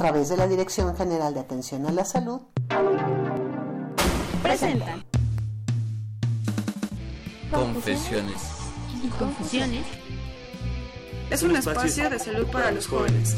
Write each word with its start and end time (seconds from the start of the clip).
Través 0.00 0.30
de 0.30 0.36
la 0.38 0.48
Dirección 0.48 0.96
General 0.96 1.34
de 1.34 1.40
Atención 1.40 1.84
a 1.84 1.92
la 1.92 2.06
Salud, 2.06 2.40
presentan 4.42 5.04
Confesiones. 7.52 8.40
y 9.04 9.08
confusiones. 9.08 9.84
Es 11.28 11.42
un 11.42 11.54
espacio 11.54 12.08
de 12.08 12.18
salud 12.18 12.46
para 12.46 12.70
los 12.70 12.86
jóvenes. 12.86 13.36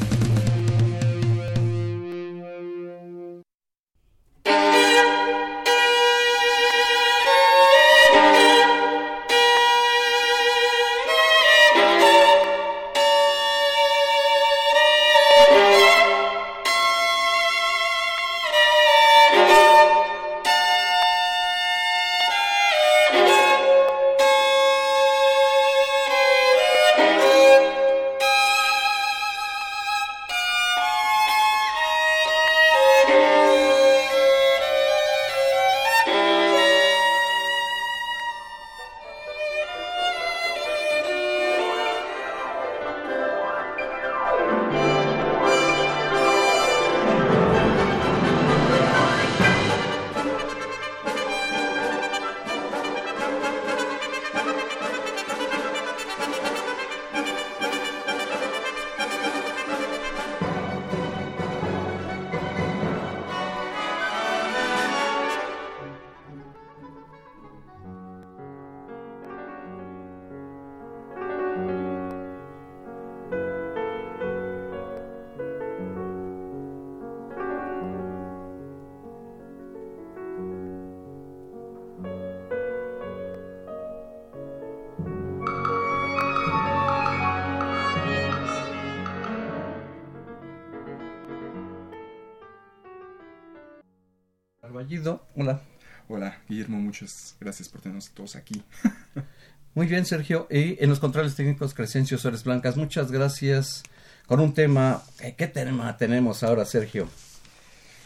Hola. 95.04 95.60
Hola, 96.06 96.38
Guillermo, 96.48 96.78
muchas 96.78 97.34
gracias 97.40 97.68
por 97.68 97.80
tenernos 97.80 98.10
todos 98.10 98.36
aquí. 98.36 98.62
Muy 99.74 99.88
bien, 99.88 100.06
Sergio. 100.06 100.46
Y 100.48 100.76
en 100.82 100.90
los 100.90 101.00
controles 101.00 101.34
técnicos, 101.34 101.74
Crescencio 101.74 102.18
Suárez 102.18 102.44
Blancas, 102.44 102.76
muchas 102.76 103.10
gracias. 103.10 103.82
Con 104.26 104.38
un 104.38 104.54
tema, 104.54 105.02
eh, 105.20 105.34
¿qué 105.36 105.48
tema 105.48 105.96
tenemos 105.96 106.44
ahora, 106.44 106.64
Sergio? 106.64 107.08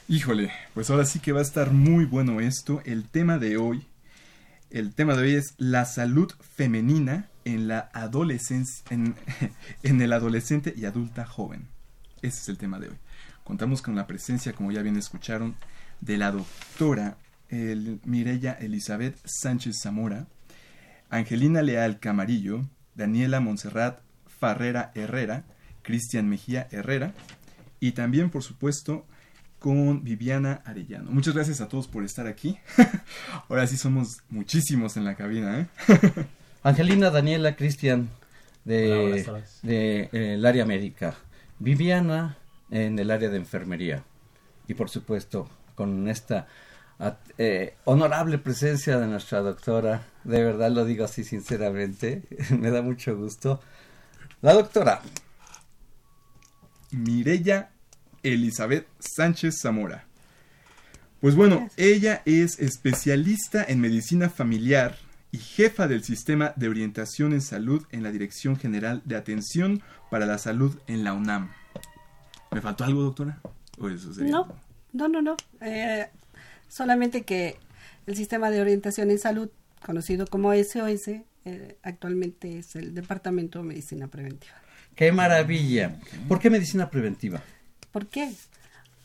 Híjole, 0.09 0.51
pues 0.73 0.89
ahora 0.89 1.05
sí 1.05 1.19
que 1.19 1.33
va 1.33 1.41
a 1.41 1.43
estar 1.43 1.73
muy 1.73 2.07
bueno 2.07 2.41
esto. 2.41 2.81
El 2.87 3.07
tema 3.07 3.37
de 3.37 3.59
hoy, 3.59 3.87
el 4.71 4.95
tema 4.95 5.15
de 5.17 5.23
hoy 5.23 5.35
es 5.35 5.55
la 5.59 5.85
salud 5.85 6.33
femenina 6.55 7.29
en 7.45 7.69
la 7.69 7.91
adolescencia, 7.93 8.85
en, 8.89 9.17
en 9.83 10.01
el 10.01 10.15
adolescente 10.15 10.73
y 10.75 10.87
adulta 10.87 11.27
joven. 11.27 11.69
Ese 12.23 12.41
es 12.41 12.49
el 12.49 12.57
tema 12.57 12.79
de 12.79 12.89
hoy. 12.89 12.97
Contamos 13.45 13.83
con 13.83 13.95
la 13.97 14.07
presencia, 14.07 14.55
como 14.55 14.73
ya 14.73 14.81
bien 14.81 14.97
escucharon, 14.97 15.57
de 16.01 16.17
la 16.19 16.31
doctora 16.31 17.17
el, 17.49 18.01
Mireya 18.05 18.53
Elizabeth 18.53 19.17
Sánchez 19.25 19.81
Zamora, 19.83 20.27
Angelina 21.11 21.63
Leal 21.63 22.01
Camarillo, 22.01 22.65
Daniela 22.95 23.41
Montserrat 23.41 24.01
Farrera 24.27 24.91
Herrera, 24.95 25.45
Cristian 25.83 26.29
Mejía 26.29 26.69
Herrera 26.71 27.15
y 27.81 27.93
también, 27.93 28.31
por 28.31 28.43
supuesto, 28.43 29.07
con 29.59 30.05
Viviana 30.05 30.63
Arellano. 30.65 31.11
Muchas 31.11 31.35
gracias 31.35 31.61
a 31.61 31.69
todos 31.69 31.89
por 31.89 32.05
estar 32.05 32.27
aquí. 32.27 32.59
Ahora 33.49 33.67
sí 33.67 33.77
somos 33.77 34.19
muchísimos 34.29 34.97
en 34.97 35.05
la 35.05 35.15
cabina. 35.15 35.61
¿eh? 35.61 35.67
Angelina, 36.63 37.11
Daniela, 37.11 37.57
Cristian, 37.57 38.09
de, 38.65 39.25
de 39.63 40.11
eh, 40.13 40.35
el 40.35 40.45
área 40.45 40.65
médica. 40.65 41.15
Viviana, 41.59 42.37
en 42.71 42.99
el 42.99 43.11
área 43.11 43.29
de 43.29 43.37
enfermería. 43.37 44.05
Y 44.69 44.75
por 44.75 44.91
supuesto, 44.91 45.49
con 45.77 46.09
esta 46.09 46.49
eh, 47.39 47.77
honorable 47.85 48.39
presencia 48.39 48.99
de 48.99 49.07
nuestra 49.07 49.41
doctora, 49.41 50.07
de 50.25 50.43
verdad 50.43 50.71
lo 50.71 50.85
digo 50.85 51.05
así 51.05 51.23
sinceramente, 51.23 52.23
me 52.59 52.71
da 52.71 52.83
mucho 52.83 53.17
gusto. 53.17 53.61
La 54.43 54.55
doctora, 54.55 55.03
Mireya 56.91 57.71
Elizabeth 58.23 58.87
Sánchez 58.99 59.61
Zamora. 59.61 60.07
Pues 61.21 61.35
bueno, 61.35 61.69
ella 61.77 62.23
es 62.25 62.59
especialista 62.59 63.65
en 63.67 63.81
medicina 63.81 64.29
familiar 64.29 64.97
y 65.33 65.39
jefa 65.39 65.89
del 65.89 66.05
sistema 66.05 66.53
de 66.57 66.69
orientación 66.69 67.33
en 67.33 67.41
salud 67.41 67.85
en 67.91 68.03
la 68.03 68.13
Dirección 68.13 68.57
General 68.57 69.03
de 69.05 69.17
Atención 69.17 69.83
para 70.11 70.27
la 70.27 70.39
Salud 70.39 70.79
en 70.87 71.05
la 71.05 71.15
UNAM. 71.15 71.51
¿Me 72.53 72.61
faltó 72.61 72.85
algo, 72.85 73.03
doctora? 73.03 73.41
¿O 73.79 73.89
eso 73.89 74.15
sería? 74.15 74.33
No, 74.33 74.49
no, 74.97 75.09
no, 75.09 75.23
no. 75.23 75.37
Eh, 75.61 76.09
solamente 76.69 77.23
que 77.23 77.57
el 78.07 78.17
sistema 78.17 78.51
de 78.51 78.61
orientación 78.61 79.11
en 79.11 79.19
salud, 79.19 79.51
conocido 79.85 80.27
como 80.27 80.53
SOS, 80.53 81.09
eh, 81.45 81.77
actualmente 81.83 82.59
es 82.59 82.75
el 82.77 82.95
Departamento 82.95 83.61
de 83.61 83.67
Medicina 83.67 84.09
Preventiva. 84.09 84.55
qué 84.95 85.13
maravilla. 85.13 86.01
¿Por 86.27 86.41
qué 86.41 86.51
medicina 86.51 86.91
preventiva? 86.91 87.43
¿Por 87.93 88.07
qué? 88.09 88.33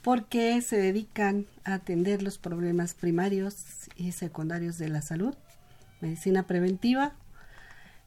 Porque 0.01 0.61
se 0.61 0.77
dedican 0.77 1.45
a 1.63 1.75
atender 1.75 2.23
los 2.23 2.37
problemas 2.37 2.93
primarios 2.93 3.55
y 3.95 4.13
secundarios 4.13 4.77
de 4.77 4.89
la 4.89 5.01
salud. 5.01 5.35
Medicina 5.99 6.47
preventiva 6.47 7.13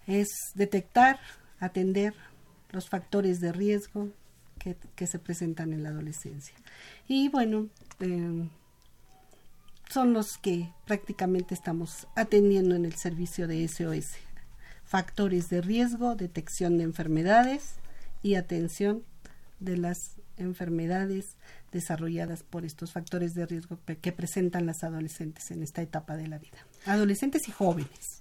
es 0.06 0.28
detectar, 0.54 1.20
atender 1.60 2.14
los 2.70 2.88
factores 2.88 3.40
de 3.40 3.52
riesgo 3.52 4.08
que, 4.58 5.06
se 5.06 5.18
presentan 5.18 5.72
en 5.72 5.82
la 5.82 5.90
adolescencia. 5.90 6.54
Y 7.06 7.28
bueno, 7.28 7.68
eh, 8.00 8.48
son 9.90 10.12
los 10.12 10.38
que 10.38 10.72
prácticamente 10.86 11.54
estamos 11.54 12.06
atendiendo 12.16 12.74
en 12.74 12.84
el 12.84 12.94
servicio 12.94 13.46
de 13.46 13.66
SOS. 13.68 14.12
Factores 14.84 15.48
de 15.50 15.60
riesgo, 15.60 16.14
detección 16.14 16.78
de 16.78 16.84
enfermedades 16.84 17.76
y 18.22 18.34
atención 18.34 19.02
de 19.60 19.76
las 19.76 20.16
enfermedades 20.36 21.36
desarrolladas 21.72 22.42
por 22.42 22.64
estos 22.64 22.92
factores 22.92 23.34
de 23.34 23.46
riesgo 23.46 23.78
que 24.00 24.12
presentan 24.12 24.66
las 24.66 24.84
adolescentes 24.84 25.50
en 25.50 25.62
esta 25.62 25.82
etapa 25.82 26.16
de 26.16 26.28
la 26.28 26.38
vida. 26.38 26.58
Adolescentes 26.86 27.48
y 27.48 27.52
jóvenes. 27.52 28.13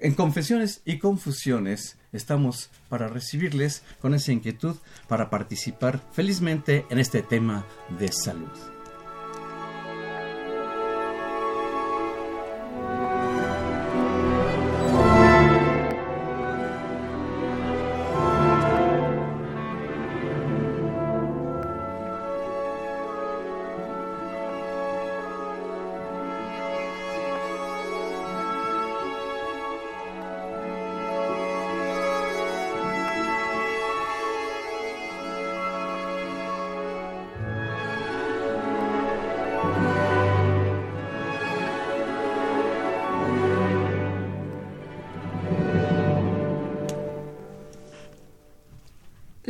En 0.00 0.14
Confesiones 0.14 0.80
y 0.84 0.98
Confusiones 0.98 1.96
estamos 2.12 2.70
para 2.88 3.08
recibirles 3.08 3.82
con 4.00 4.14
esa 4.14 4.32
inquietud 4.32 4.76
para 5.08 5.28
participar 5.28 6.00
felizmente 6.12 6.86
en 6.90 6.98
este 6.98 7.22
tema 7.22 7.66
de 7.98 8.12
salud. 8.12 8.77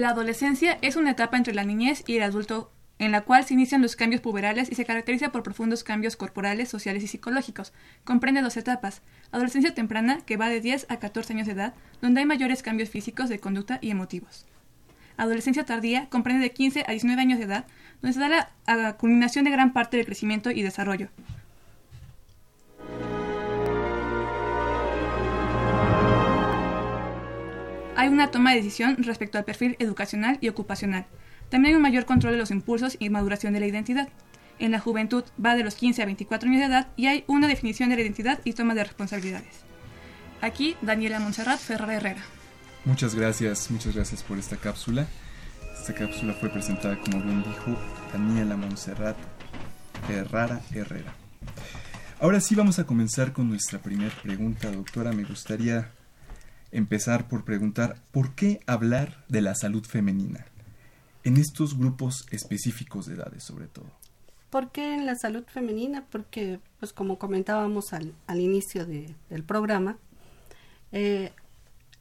La 0.08 0.12
adolescencia 0.12 0.78
es 0.81 0.96
una 0.96 1.10
etapa 1.10 1.37
entre 1.37 1.52
la 1.52 1.64
niñez 1.64 2.02
y 2.06 2.16
el 2.16 2.22
adulto 2.22 2.72
en 2.99 3.12
la 3.12 3.25
cual 3.25 3.44
se 3.44 3.52
inician 3.52 3.82
los 3.82 3.94
cambios 3.94 4.22
puberales 4.22 4.72
y 4.72 4.75
se 4.75 4.87
caracteriza 4.87 5.32
por 5.32 5.43
profundos 5.43 5.84
cambios 5.84 6.16
corporales, 6.16 6.70
sociales 6.70 7.05
y 7.05 7.08
psicológicos. 7.08 7.75
Comprende 8.05 8.40
dos 8.40 8.56
etapas. 8.56 9.02
Adolescencia 9.32 9.75
temprana, 9.75 10.22
que 10.25 10.38
va 10.38 10.49
de 10.49 10.62
10 10.62 10.87
a 10.88 10.99
14 10.99 11.34
años 11.34 11.46
de 11.46 11.52
edad, 11.52 11.75
donde 12.00 12.20
hay 12.20 12.26
mayores 12.26 12.62
cambios 12.62 12.88
físicos 12.88 13.28
de 13.28 13.38
conducta 13.38 13.81
y 13.82 13.90
emotivos. 13.90 14.46
Adolescencia 15.19 15.66
tardía 15.66 16.08
comprende 16.08 16.43
de 16.43 16.52
15 16.52 16.87
a 16.88 16.93
19 16.93 17.20
años 17.20 17.38
de 17.38 17.44
edad, 17.44 17.66
donde 18.00 18.14
se 18.14 18.20
da 18.20 18.28
la, 18.31 18.50
la 18.66 18.96
culminación 18.96 19.44
de 19.44 19.50
gran 19.50 19.75
parte 19.75 19.99
del 19.99 20.06
crecimiento 20.06 20.50
y 20.50 20.62
desarrollo. 20.62 21.11
Hay 27.98 28.06
una 28.06 28.30
toma 28.30 28.50
de 28.50 28.58
decisión 28.58 28.96
respecto 29.02 29.38
al 29.38 29.44
perfil 29.44 29.74
educacional 29.80 30.38
y 30.40 30.48
ocupacional. 30.48 31.06
También 31.48 31.72
hay 31.72 31.76
un 31.78 31.82
mayor 31.82 32.04
control 32.04 32.34
de 32.34 32.38
los 32.38 32.52
impulsos 32.52 32.96
y 33.00 33.10
maduración 33.10 33.52
de 33.54 33.58
la 33.58 33.66
identidad. 33.66 34.08
En 34.60 34.70
la 34.70 34.78
juventud 34.78 35.24
va 35.44 35.56
de 35.56 35.64
los 35.64 35.74
15 35.74 36.02
a 36.02 36.06
24 36.06 36.48
años 36.48 36.60
de 36.60 36.66
edad 36.66 36.86
y 36.94 37.06
hay 37.06 37.24
una 37.26 37.48
definición 37.48 37.90
de 37.90 37.96
la 37.96 38.02
identidad 38.02 38.38
y 38.44 38.52
toma 38.52 38.76
de 38.76 38.84
responsabilidades. 38.84 39.64
Aquí, 40.40 40.76
Daniela 40.80 41.18
Montserrat 41.18 41.58
Ferrara 41.58 41.94
Herrera. 41.94 42.22
Muchas 42.84 43.16
gracias, 43.16 43.68
muchas 43.68 43.96
gracias 43.96 44.22
por 44.22 44.38
esta 44.38 44.56
cápsula. 44.56 45.08
Esta 45.76 45.92
cápsula 45.92 46.34
fue 46.34 46.50
presentada, 46.50 47.00
como 47.00 47.20
bien 47.20 47.42
dijo, 47.42 47.76
Daniela 48.12 48.56
Montserrat 48.56 49.16
Ferrara 50.06 50.60
Herrera. 50.72 51.16
Ahora 52.20 52.40
sí 52.40 52.54
vamos 52.54 52.78
a 52.78 52.84
comenzar 52.84 53.32
con 53.32 53.48
nuestra 53.48 53.80
primera 53.80 54.14
pregunta, 54.22 54.70
doctora. 54.70 55.10
Me 55.10 55.24
gustaría 55.24 55.97
empezar 56.72 57.28
por 57.28 57.44
preguntar, 57.44 58.02
¿por 58.12 58.34
qué 58.34 58.60
hablar 58.66 59.24
de 59.28 59.42
la 59.42 59.54
salud 59.54 59.84
femenina? 59.84 60.46
En 61.24 61.36
estos 61.36 61.78
grupos 61.78 62.26
específicos 62.30 63.06
de 63.06 63.14
edades, 63.14 63.44
sobre 63.44 63.66
todo. 63.66 63.86
¿Por 64.50 64.70
qué 64.70 64.94
en 64.94 65.04
la 65.04 65.14
salud 65.14 65.44
femenina? 65.46 66.06
Porque, 66.10 66.60
pues 66.80 66.92
como 66.92 67.18
comentábamos 67.18 67.92
al, 67.92 68.14
al 68.26 68.40
inicio 68.40 68.86
de, 68.86 69.14
del 69.28 69.44
programa, 69.44 69.98
eh, 70.92 71.32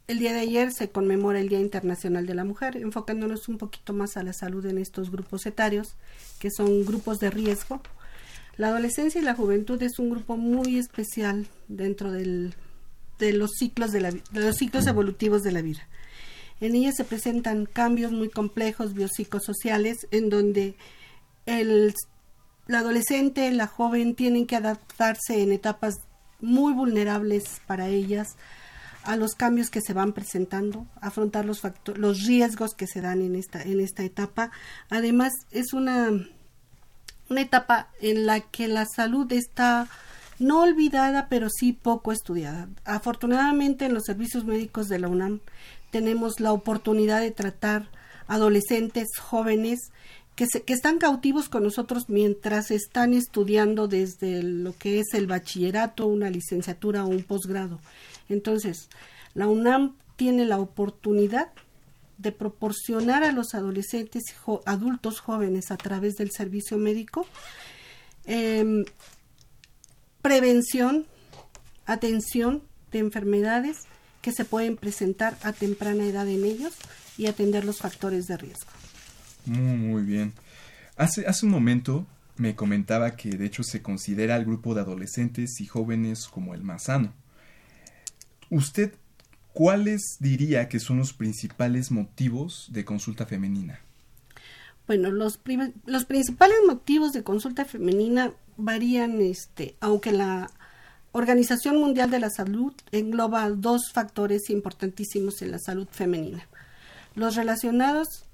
el 0.07 0.19
día 0.19 0.31
de 0.31 0.39
ayer 0.39 0.71
se 0.71 0.89
conmemora 0.89 1.41
el 1.41 1.49
Día 1.49 1.59
Internacional 1.59 2.25
de 2.25 2.35
la 2.35 2.45
Mujer, 2.45 2.77
enfocándonos 2.77 3.49
un 3.49 3.57
poquito 3.57 3.91
más 3.91 4.15
a 4.15 4.23
la 4.23 4.31
salud 4.31 4.65
en 4.65 4.77
estos 4.77 5.11
grupos 5.11 5.45
etarios, 5.45 5.97
que 6.39 6.49
son 6.49 6.85
grupos 6.85 7.19
de 7.19 7.29
riesgo. 7.29 7.81
La 8.55 8.69
adolescencia 8.69 9.19
y 9.19 9.25
la 9.25 9.35
juventud 9.35 9.81
es 9.83 9.99
un 9.99 10.09
grupo 10.09 10.37
muy 10.37 10.77
especial 10.77 11.47
dentro 11.67 12.13
del, 12.13 12.55
de 13.19 13.33
los 13.33 13.51
ciclos 13.57 13.91
de, 13.91 14.01
la, 14.01 14.11
de 14.11 14.21
los 14.31 14.55
ciclos 14.55 14.87
evolutivos 14.87 15.43
de 15.43 15.51
la 15.51 15.61
vida. 15.61 15.87
En 16.59 16.75
ella 16.75 16.91
se 16.91 17.03
presentan 17.03 17.65
cambios 17.65 18.11
muy 18.11 18.29
complejos 18.29 18.93
biopsicosociales 18.93 20.07
en 20.11 20.29
donde 20.29 20.75
el, 21.45 21.93
la 22.67 22.79
adolescente, 22.79 23.51
la 23.51 23.67
joven 23.67 24.15
tienen 24.15 24.47
que 24.47 24.55
adaptarse 24.55 25.41
en 25.41 25.51
etapas 25.51 25.95
muy 26.39 26.73
vulnerables 26.73 27.61
para 27.67 27.87
ellas 27.87 28.35
a 29.03 29.15
los 29.15 29.35
cambios 29.35 29.69
que 29.69 29.81
se 29.81 29.93
van 29.93 30.11
presentando, 30.11 30.85
afrontar 30.99 31.45
los 31.45 31.61
los 31.95 32.25
riesgos 32.25 32.73
que 32.73 32.87
se 32.87 32.99
dan 33.01 33.21
en 33.21 33.35
esta 33.35 33.61
en 33.61 33.79
esta 33.79 34.03
etapa. 34.03 34.51
Además 34.89 35.31
es 35.51 35.73
una 35.73 36.11
una 37.29 37.41
etapa 37.41 37.89
en 38.01 38.25
la 38.25 38.41
que 38.41 38.67
la 38.67 38.85
salud 38.85 39.31
está 39.31 39.87
no 40.39 40.61
olvidada, 40.61 41.27
pero 41.29 41.49
sí 41.49 41.73
poco 41.73 42.11
estudiada. 42.11 42.69
Afortunadamente 42.85 43.85
en 43.85 43.93
los 43.93 44.03
servicios 44.03 44.45
médicos 44.45 44.87
de 44.87 44.99
la 44.99 45.07
UNAM 45.07 45.39
tenemos 45.91 46.39
la 46.39 46.53
oportunidad 46.53 47.21
de 47.21 47.31
tratar 47.31 47.89
adolescentes, 48.27 49.07
jóvenes 49.19 49.91
que, 50.35 50.45
se, 50.45 50.61
que 50.61 50.73
están 50.73 50.99
cautivos 50.99 51.49
con 51.49 51.63
nosotros 51.63 52.09
mientras 52.09 52.69
están 52.69 53.13
estudiando 53.13 53.87
desde 53.87 54.43
lo 54.43 54.77
que 54.77 54.99
es 54.99 55.13
el 55.13 55.25
bachillerato, 55.25 56.05
una 56.05 56.29
licenciatura 56.29 57.03
o 57.03 57.07
un 57.07 57.23
posgrado. 57.23 57.79
Entonces, 58.29 58.89
la 59.33 59.47
UNAM 59.47 59.95
tiene 60.15 60.45
la 60.45 60.59
oportunidad 60.59 61.51
de 62.17 62.31
proporcionar 62.31 63.23
a 63.23 63.31
los 63.31 63.53
adolescentes 63.53 64.23
jo 64.43 64.61
adultos 64.65 65.19
jóvenes 65.19 65.71
a 65.71 65.77
través 65.77 66.15
del 66.15 66.31
servicio 66.31 66.77
médico 66.77 67.27
eh, 68.25 68.83
prevención, 70.27 71.05
atención 71.85 72.61
de 72.91 72.99
enfermedades 72.99 73.77
que 74.21 74.33
se 74.33 74.43
pueden 74.43 74.75
presentar 74.75 75.37
a 75.41 75.53
temprana 75.53 76.03
edad 76.03 76.27
en 76.27 76.43
ellos 76.43 76.73
y 77.17 77.27
atender 77.27 77.63
los 77.63 77.77
factores 77.77 78.27
de 78.27 78.35
riesgo. 78.35 78.69
Muy, 79.45 80.01
bien. 80.03 80.33
Hace, 80.97 81.25
hace 81.27 81.45
un 81.45 81.53
momento 81.53 82.05
me 82.35 82.55
comentaba 82.55 83.15
que 83.15 83.29
de 83.29 83.45
hecho 83.45 83.63
se 83.63 83.81
considera 83.81 84.35
al 84.35 84.43
grupo 84.43 84.75
de 84.75 84.81
adolescentes 84.81 85.61
y 85.61 85.65
jóvenes 85.65 86.27
como 86.27 86.53
el 86.53 86.61
más 86.61 86.83
sano. 86.83 87.13
¿Usted 88.49 88.95
cuáles 89.53 90.17
diría 90.19 90.67
que 90.67 90.81
son 90.81 90.97
los 90.97 91.13
principales 91.13 91.89
motivos 91.89 92.67
de 92.73 92.83
consulta 92.83 93.25
femenina? 93.25 93.79
Bueno, 94.87 95.11
los, 95.11 95.39
los 95.85 96.05
principales 96.05 96.57
motivos 96.65 97.11
de 97.11 97.23
consulta 97.23 97.65
femenina 97.65 98.31
varían, 98.55 99.21
este, 99.21 99.75
aunque 99.81 100.11
la 100.11 100.49
Organización 101.11 101.77
Mundial 101.77 102.09
de 102.09 102.19
la 102.19 102.29
Salud 102.29 102.73
engloba 102.91 103.49
dos 103.49 103.91
factores 103.91 104.49
importantísimos 104.49 105.41
en 105.41 105.51
la 105.51 105.59
salud 105.59 105.87
femenina. 105.91 106.47
Los 107.15 107.35
relacionados 107.35 108.25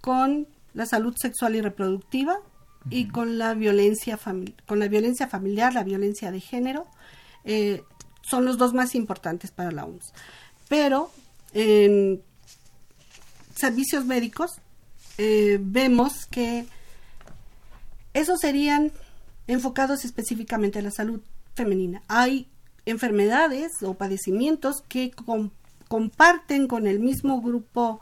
con 0.00 0.48
la 0.74 0.86
salud 0.86 1.14
sexual 1.16 1.56
y 1.56 1.60
reproductiva 1.60 2.38
y 2.88 3.08
con 3.08 3.38
la 3.38 3.54
violencia 3.54 4.18
con 4.66 4.78
la 4.78 4.88
violencia 4.88 5.28
familiar, 5.28 5.74
la 5.74 5.84
violencia 5.84 6.30
de 6.30 6.40
género, 6.40 6.86
eh, 7.44 7.82
son 8.22 8.44
los 8.44 8.58
dos 8.58 8.74
más 8.74 8.94
importantes 8.94 9.50
para 9.50 9.70
la 9.70 9.84
OMS. 9.84 10.12
Pero 10.68 11.10
en 11.52 12.22
servicios 13.54 14.04
médicos 14.04 14.60
eh, 15.22 15.58
vemos 15.60 16.24
que 16.24 16.64
esos 18.14 18.40
serían 18.40 18.90
enfocados 19.48 20.06
específicamente 20.06 20.78
a 20.78 20.82
la 20.82 20.90
salud 20.90 21.20
femenina. 21.54 22.02
Hay 22.08 22.48
enfermedades 22.86 23.70
o 23.82 23.92
padecimientos 23.92 24.76
que 24.88 25.12
comparten 25.88 26.68
con 26.68 26.86
el 26.86 27.00
mismo 27.00 27.42
grupo, 27.42 28.00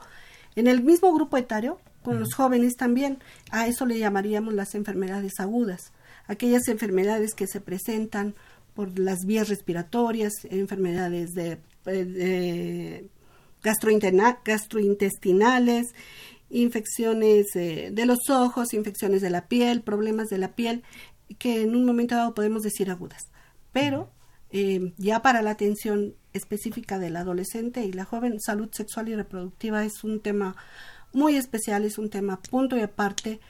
en 0.55 0.69
el 0.69 0.85
mismo 0.85 1.13
grupo 1.13 1.37
etario, 1.37 1.81
con 2.05 2.21
los 2.21 2.35
jóvenes 2.35 2.77
también. 2.77 3.19
A 3.51 3.67
eso 3.67 3.85
le 3.85 3.99
llamaríamos 3.99 4.55
las 4.55 4.77
enfermedades 4.77 5.41
agudas, 5.41 5.91
aquellas 6.29 6.69
enfermedades 6.69 7.35
que 7.35 7.49
se 7.49 7.61
presentan 7.61 8.37
por 8.75 8.97
las 8.97 9.25
vías 9.27 9.49
respiratorias, 9.49 10.35
enfermedades 10.51 11.35
de, 11.35 11.59
eh, 11.87 13.09
gastrointestinales, 13.61 15.89
infecciones 16.51 17.55
eh, 17.55 17.91
de 17.93 18.07
los 18.07 18.31
ojos, 18.31 18.75
infecciones 18.75 19.23
de 19.23 19.31
la 19.31 19.49
piel, 19.49 19.83
problemas 19.83 20.29
de 20.29 20.39
la 20.39 20.55
piel, 20.55 20.83
que 21.39 21.63
en 21.63 21.77
un 21.77 21.85
momento 21.85 22.15
dado 22.15 22.35
podemos 22.35 22.63
decir 22.63 22.91
agudas. 22.91 23.29
Pero 23.73 24.11
eh, 24.51 24.93
ya 24.97 25.21
para 25.23 25.43
la 25.43 25.51
atención 25.51 26.15
específica 26.33 26.99
del 26.99 27.17
adolescente 27.17 27.85
y 27.85 27.93
la 27.93 28.05
joven, 28.05 28.41
salud 28.41 28.69
sexual 28.73 29.09
y 29.09 29.15
reproductiva 29.15 29.85
es 29.85 30.05
un 30.05 30.21
tema 30.21 30.57
muy 31.13 31.37
especial, 31.37 31.85
es 31.85 31.99
un 31.99 32.11
tema 32.11 32.41
punto 32.41 32.77
y 32.77 32.81
aparte, 32.81 33.41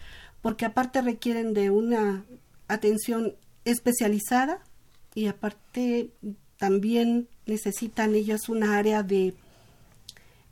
porque 0.42 0.64
aparte 0.64 1.02
requieren 1.02 1.54
de 1.54 1.70
una 1.70 2.24
atención 2.66 3.36
especializada 3.64 4.60
y 5.14 5.26
aparte 5.26 6.10
también 6.56 7.28
necesitan 7.46 8.14
ellos 8.14 8.48
una 8.48 8.76
área 8.76 9.02
de 9.02 9.34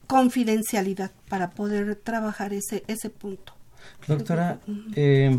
confidencialidad 0.06 1.10
para 1.28 1.50
poder 1.50 1.96
trabajar 1.96 2.52
ese, 2.52 2.84
ese 2.86 3.10
punto. 3.10 3.54
Doctora, 4.06 4.60
eh, 4.94 5.38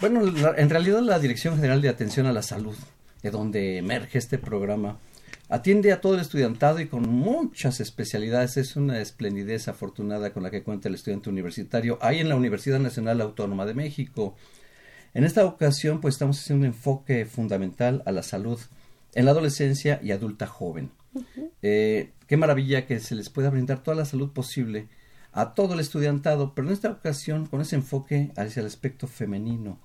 bueno, 0.00 0.22
en 0.56 0.70
realidad 0.70 1.00
la 1.00 1.18
Dirección 1.18 1.56
General 1.56 1.80
de 1.80 1.88
Atención 1.88 2.26
a 2.26 2.32
la 2.32 2.42
Salud, 2.42 2.76
de 3.22 3.30
donde 3.30 3.78
emerge 3.78 4.18
este 4.18 4.38
programa, 4.38 4.98
atiende 5.48 5.92
a 5.92 6.00
todo 6.00 6.14
el 6.14 6.20
estudiantado 6.20 6.80
y 6.80 6.88
con 6.88 7.08
muchas 7.08 7.80
especialidades. 7.80 8.56
Es 8.56 8.76
una 8.76 9.00
esplendidez 9.00 9.68
afortunada 9.68 10.32
con 10.32 10.42
la 10.42 10.50
que 10.50 10.62
cuenta 10.62 10.88
el 10.88 10.94
estudiante 10.94 11.30
universitario. 11.30 11.98
Hay 12.00 12.20
en 12.20 12.28
la 12.28 12.36
Universidad 12.36 12.80
Nacional 12.80 13.20
Autónoma 13.20 13.66
de 13.66 13.74
México. 13.74 14.34
En 15.14 15.24
esta 15.24 15.44
ocasión, 15.44 16.00
pues 16.00 16.14
estamos 16.14 16.40
haciendo 16.40 16.66
un 16.66 16.72
enfoque 16.72 17.26
fundamental 17.26 18.02
a 18.06 18.12
la 18.12 18.22
salud 18.22 18.58
en 19.14 19.26
la 19.26 19.32
adolescencia 19.32 20.00
y 20.02 20.12
adulta 20.12 20.46
joven. 20.46 20.90
Eh, 21.62 22.12
qué 22.26 22.36
maravilla 22.36 22.86
que 22.86 23.00
se 23.00 23.14
les 23.14 23.30
pueda 23.30 23.50
brindar 23.50 23.82
toda 23.82 23.96
la 23.96 24.04
salud 24.04 24.32
posible 24.32 24.88
a 25.32 25.54
todo 25.54 25.74
el 25.74 25.80
estudiantado, 25.80 26.54
pero 26.54 26.68
en 26.68 26.74
esta 26.74 26.90
ocasión 26.90 27.46
con 27.46 27.60
ese 27.60 27.76
enfoque 27.76 28.32
hacia 28.36 28.60
el 28.60 28.66
aspecto 28.66 29.06
femenino. 29.06 29.78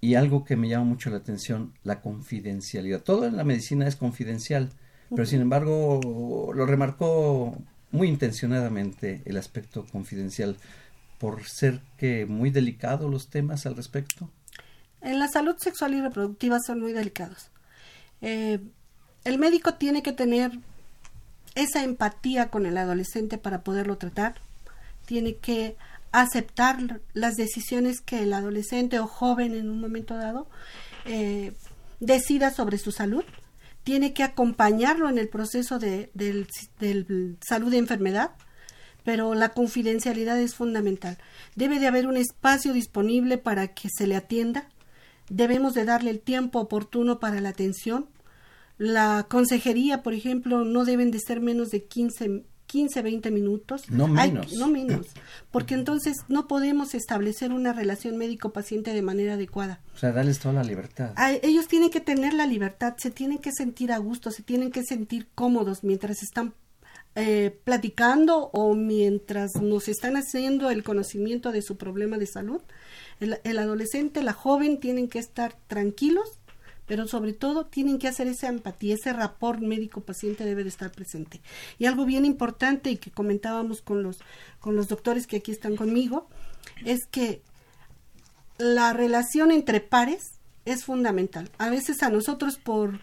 Y 0.00 0.14
algo 0.14 0.44
que 0.44 0.56
me 0.56 0.68
llama 0.68 0.84
mucho 0.84 1.10
la 1.10 1.16
atención, 1.16 1.74
la 1.82 2.00
confidencialidad. 2.00 3.02
Todo 3.02 3.26
en 3.26 3.36
la 3.36 3.42
medicina 3.42 3.88
es 3.88 3.96
confidencial, 3.96 4.70
pero 5.10 5.26
sin 5.26 5.40
embargo 5.40 6.52
lo 6.54 6.66
remarcó 6.66 7.56
muy 7.90 8.08
intencionadamente 8.08 9.22
el 9.24 9.36
aspecto 9.36 9.84
confidencial 9.90 10.56
por 11.18 11.44
ser 11.44 11.80
que 11.96 12.26
muy 12.26 12.50
delicados 12.50 13.10
los 13.10 13.28
temas 13.28 13.66
al 13.66 13.76
respecto? 13.76 14.30
En 15.00 15.18
la 15.18 15.28
salud 15.28 15.56
sexual 15.58 15.94
y 15.94 16.00
reproductiva 16.00 16.58
son 16.60 16.80
muy 16.80 16.92
delicados. 16.92 17.50
Eh, 18.20 18.60
el 19.24 19.38
médico 19.38 19.74
tiene 19.74 20.02
que 20.02 20.12
tener 20.12 20.52
esa 21.54 21.82
empatía 21.82 22.50
con 22.50 22.66
el 22.66 22.76
adolescente 22.76 23.38
para 23.38 23.62
poderlo 23.62 23.98
tratar. 23.98 24.36
Tiene 25.06 25.36
que 25.36 25.76
aceptar 26.12 27.00
las 27.12 27.34
decisiones 27.34 28.00
que 28.00 28.22
el 28.22 28.32
adolescente 28.32 28.98
o 28.98 29.06
joven 29.06 29.54
en 29.54 29.68
un 29.68 29.80
momento 29.80 30.16
dado 30.16 30.48
eh, 31.04 31.52
decida 32.00 32.50
sobre 32.50 32.78
su 32.78 32.92
salud. 32.92 33.24
Tiene 33.84 34.12
que 34.12 34.22
acompañarlo 34.22 35.08
en 35.08 35.18
el 35.18 35.28
proceso 35.28 35.78
de, 35.78 36.10
salud 37.40 37.70
de 37.70 37.78
enfermedad, 37.78 38.32
pero 39.04 39.34
la 39.34 39.50
confidencialidad 39.50 40.38
es 40.38 40.54
fundamental. 40.54 41.18
Debe 41.56 41.78
de 41.80 41.86
haber 41.86 42.06
un 42.06 42.16
espacio 42.16 42.72
disponible 42.72 43.38
para 43.38 43.68
que 43.68 43.88
se 43.88 44.06
le 44.06 44.16
atienda. 44.16 44.68
Debemos 45.30 45.74
de 45.74 45.86
darle 45.86 46.10
el 46.10 46.20
tiempo 46.20 46.60
oportuno 46.60 47.18
para 47.18 47.40
la 47.40 47.48
atención. 47.48 48.06
La 48.78 49.26
consejería, 49.28 50.02
por 50.02 50.14
ejemplo, 50.14 50.64
no 50.64 50.84
deben 50.84 51.10
de 51.10 51.18
ser 51.18 51.40
menos 51.40 51.70
de 51.70 51.84
15 51.84 52.44
15, 52.68 53.02
20 53.02 53.30
minutos. 53.30 53.90
No 53.90 54.06
menos. 54.06 54.52
no 54.52 54.68
menos. 54.68 55.08
Porque 55.50 55.74
entonces 55.74 56.18
no 56.28 56.46
podemos 56.46 56.94
establecer 56.94 57.50
una 57.50 57.72
relación 57.72 58.16
médico-paciente 58.16 58.92
de 58.92 59.02
manera 59.02 59.34
adecuada. 59.34 59.80
O 59.94 59.98
sea, 59.98 60.12
darles 60.12 60.38
toda 60.38 60.54
la 60.54 60.64
libertad. 60.64 61.12
ellos 61.42 61.66
tienen 61.66 61.90
que 61.90 62.00
tener 62.00 62.34
la 62.34 62.46
libertad, 62.46 62.94
se 62.98 63.10
tienen 63.10 63.38
que 63.38 63.52
sentir 63.52 63.90
a 63.90 63.98
gusto, 63.98 64.30
se 64.30 64.42
tienen 64.42 64.70
que 64.70 64.84
sentir 64.84 65.28
cómodos 65.34 65.82
mientras 65.82 66.22
están 66.22 66.54
eh, 67.14 67.58
platicando 67.64 68.50
o 68.52 68.74
mientras 68.74 69.56
nos 69.60 69.88
están 69.88 70.16
haciendo 70.16 70.70
el 70.70 70.84
conocimiento 70.84 71.52
de 71.52 71.62
su 71.62 71.78
problema 71.78 72.18
de 72.18 72.26
salud. 72.26 72.60
El, 73.18 73.40
el 73.44 73.58
adolescente, 73.58 74.22
la 74.22 74.34
joven 74.34 74.78
tienen 74.78 75.08
que 75.08 75.18
estar 75.18 75.56
tranquilos 75.68 76.38
pero 76.88 77.06
sobre 77.06 77.34
todo 77.34 77.66
tienen 77.66 77.98
que 77.98 78.08
hacer 78.08 78.26
esa 78.26 78.48
empatía, 78.48 78.94
ese 78.94 79.12
rapport 79.12 79.60
médico-paciente 79.60 80.44
debe 80.44 80.64
de 80.64 80.70
estar 80.70 80.90
presente. 80.90 81.40
Y 81.78 81.84
algo 81.84 82.06
bien 82.06 82.24
importante 82.24 82.90
y 82.90 82.96
que 82.96 83.10
comentábamos 83.10 83.82
con 83.82 84.02
los, 84.02 84.18
con 84.58 84.74
los 84.74 84.88
doctores 84.88 85.26
que 85.26 85.36
aquí 85.36 85.52
están 85.52 85.76
conmigo, 85.76 86.28
es 86.86 87.06
que 87.06 87.42
la 88.56 88.94
relación 88.94 89.52
entre 89.52 89.80
pares 89.80 90.40
es 90.64 90.84
fundamental. 90.84 91.50
A 91.58 91.68
veces 91.68 92.02
a 92.02 92.08
nosotros 92.08 92.56
por 92.56 93.00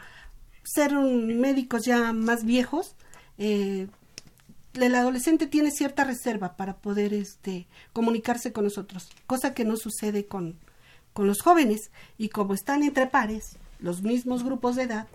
ser 0.64 0.94
médicos 0.94 1.86
ya 1.86 2.12
más 2.12 2.44
viejos, 2.44 2.96
eh, 3.38 3.88
el 4.74 4.96
adolescente 4.96 5.46
tiene 5.46 5.70
cierta 5.70 6.04
reserva 6.04 6.58
para 6.58 6.78
poder 6.78 7.14
este, 7.14 7.68
comunicarse 7.94 8.52
con 8.52 8.64
nosotros, 8.64 9.10
cosa 9.28 9.54
que 9.54 9.64
no 9.64 9.78
sucede 9.78 10.26
con, 10.26 10.58
con 11.14 11.28
los 11.28 11.42
jóvenes. 11.42 11.92
Y 12.18 12.30
como 12.30 12.56
están 12.56 12.82
entre 12.82 13.08
pares, 13.08 13.58
los 13.80 14.02
mismos 14.02 14.44
grupos 14.44 14.76
de 14.76 14.84
edad, 14.84 15.08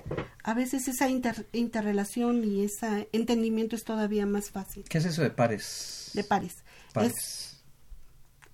a 0.43 0.55
veces 0.55 0.89
esa 0.89 1.09
interrelación 1.09 2.45
y 2.45 2.65
ese 2.65 3.09
entendimiento 3.13 3.77
es 3.77 3.85
todavía 3.85 4.27
más 4.27 4.51
fácil. 4.51 4.85
¿Qué 4.89 4.99
es 4.99 5.05
eso 5.05 5.23
de 5.23 5.31
pares? 5.31 6.11
De 6.15 6.25
pares. 6.25 6.63
Es 7.01 7.51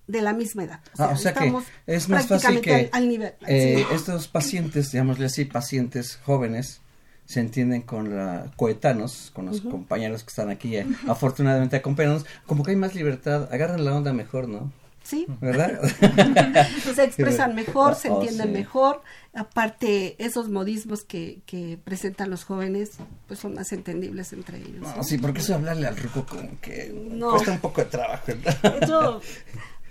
de 0.07 0.21
la 0.21 0.33
misma 0.33 0.63
edad. 0.63 0.79
O 0.97 1.15
sea, 1.17 1.33
ah, 1.35 1.39
que 1.39 1.53
es 1.85 2.09
más 2.09 2.27
fácil 2.27 2.61
que 2.61 2.89
al, 2.91 3.09
nivel, 3.09 3.33
eh, 3.45 3.85
estos 3.91 4.27
pacientes, 4.27 4.91
digámosle 4.91 5.25
así, 5.25 5.45
pacientes 5.45 6.19
jóvenes, 6.23 6.81
se 7.25 7.41
entienden 7.41 7.81
con 7.81 8.15
la, 8.15 8.51
coetanos, 8.55 9.31
con 9.33 9.47
los 9.47 9.59
compañeros 9.59 10.23
que 10.23 10.29
están 10.29 10.49
aquí, 10.49 10.77
eh, 10.77 10.87
afortunadamente 11.09 11.75
acompañados, 11.75 12.25
como 12.45 12.63
que 12.63 12.71
hay 12.71 12.77
más 12.77 12.95
libertad, 12.95 13.49
agarran 13.51 13.83
la 13.83 13.93
onda 13.93 14.13
mejor, 14.13 14.47
¿no? 14.47 14.71
Sí. 15.07 15.25
¿Verdad? 15.39 15.79
se 16.95 17.03
expresan 17.05 17.55
mejor, 17.55 17.95
se 17.95 18.09
oh, 18.09 18.21
entienden 18.21 18.51
mejor. 18.51 19.01
Aparte, 19.33 20.21
esos 20.21 20.49
modismos 20.49 21.05
que, 21.05 21.39
que 21.45 21.79
presentan 21.81 22.29
los 22.29 22.43
jóvenes, 22.43 22.91
pues 23.25 23.39
son 23.39 23.53
más 23.53 23.71
entendibles 23.71 24.33
entre 24.33 24.57
ellos. 24.57 24.81
No, 24.81 25.03
sí, 25.03 25.17
porque 25.17 25.39
eso 25.39 25.55
hablarle 25.55 25.87
al 25.87 25.95
ruco 25.95 26.25
como 26.25 26.59
que 26.59 26.93
cuesta 27.21 27.53
un 27.53 27.59
poco 27.59 27.81
de 27.81 27.87
trabajo. 27.87 28.33
Eso, 28.81 29.21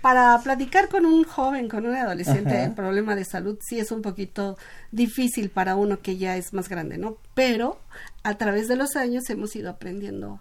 para 0.01 0.39
platicar 0.43 0.87
con 0.87 1.07
un 1.07 1.23
joven, 1.23 1.67
con 1.67 1.87
un 1.87 1.95
adolescente 1.95 2.61
en 2.61 2.75
problema 2.75 3.15
de 3.15 3.25
salud, 3.25 3.57
sí 3.59 3.79
es 3.79 3.91
un 3.91 4.03
poquito 4.03 4.55
difícil 4.91 5.49
para 5.49 5.75
uno 5.75 5.99
que 6.01 6.17
ya 6.17 6.37
es 6.37 6.53
más 6.53 6.69
grande, 6.69 6.99
¿no? 6.99 7.17
Pero 7.33 7.79
a 8.21 8.35
través 8.37 8.67
de 8.67 8.75
los 8.75 8.95
años 8.95 9.27
hemos 9.31 9.55
ido 9.55 9.71
aprendiendo 9.71 10.39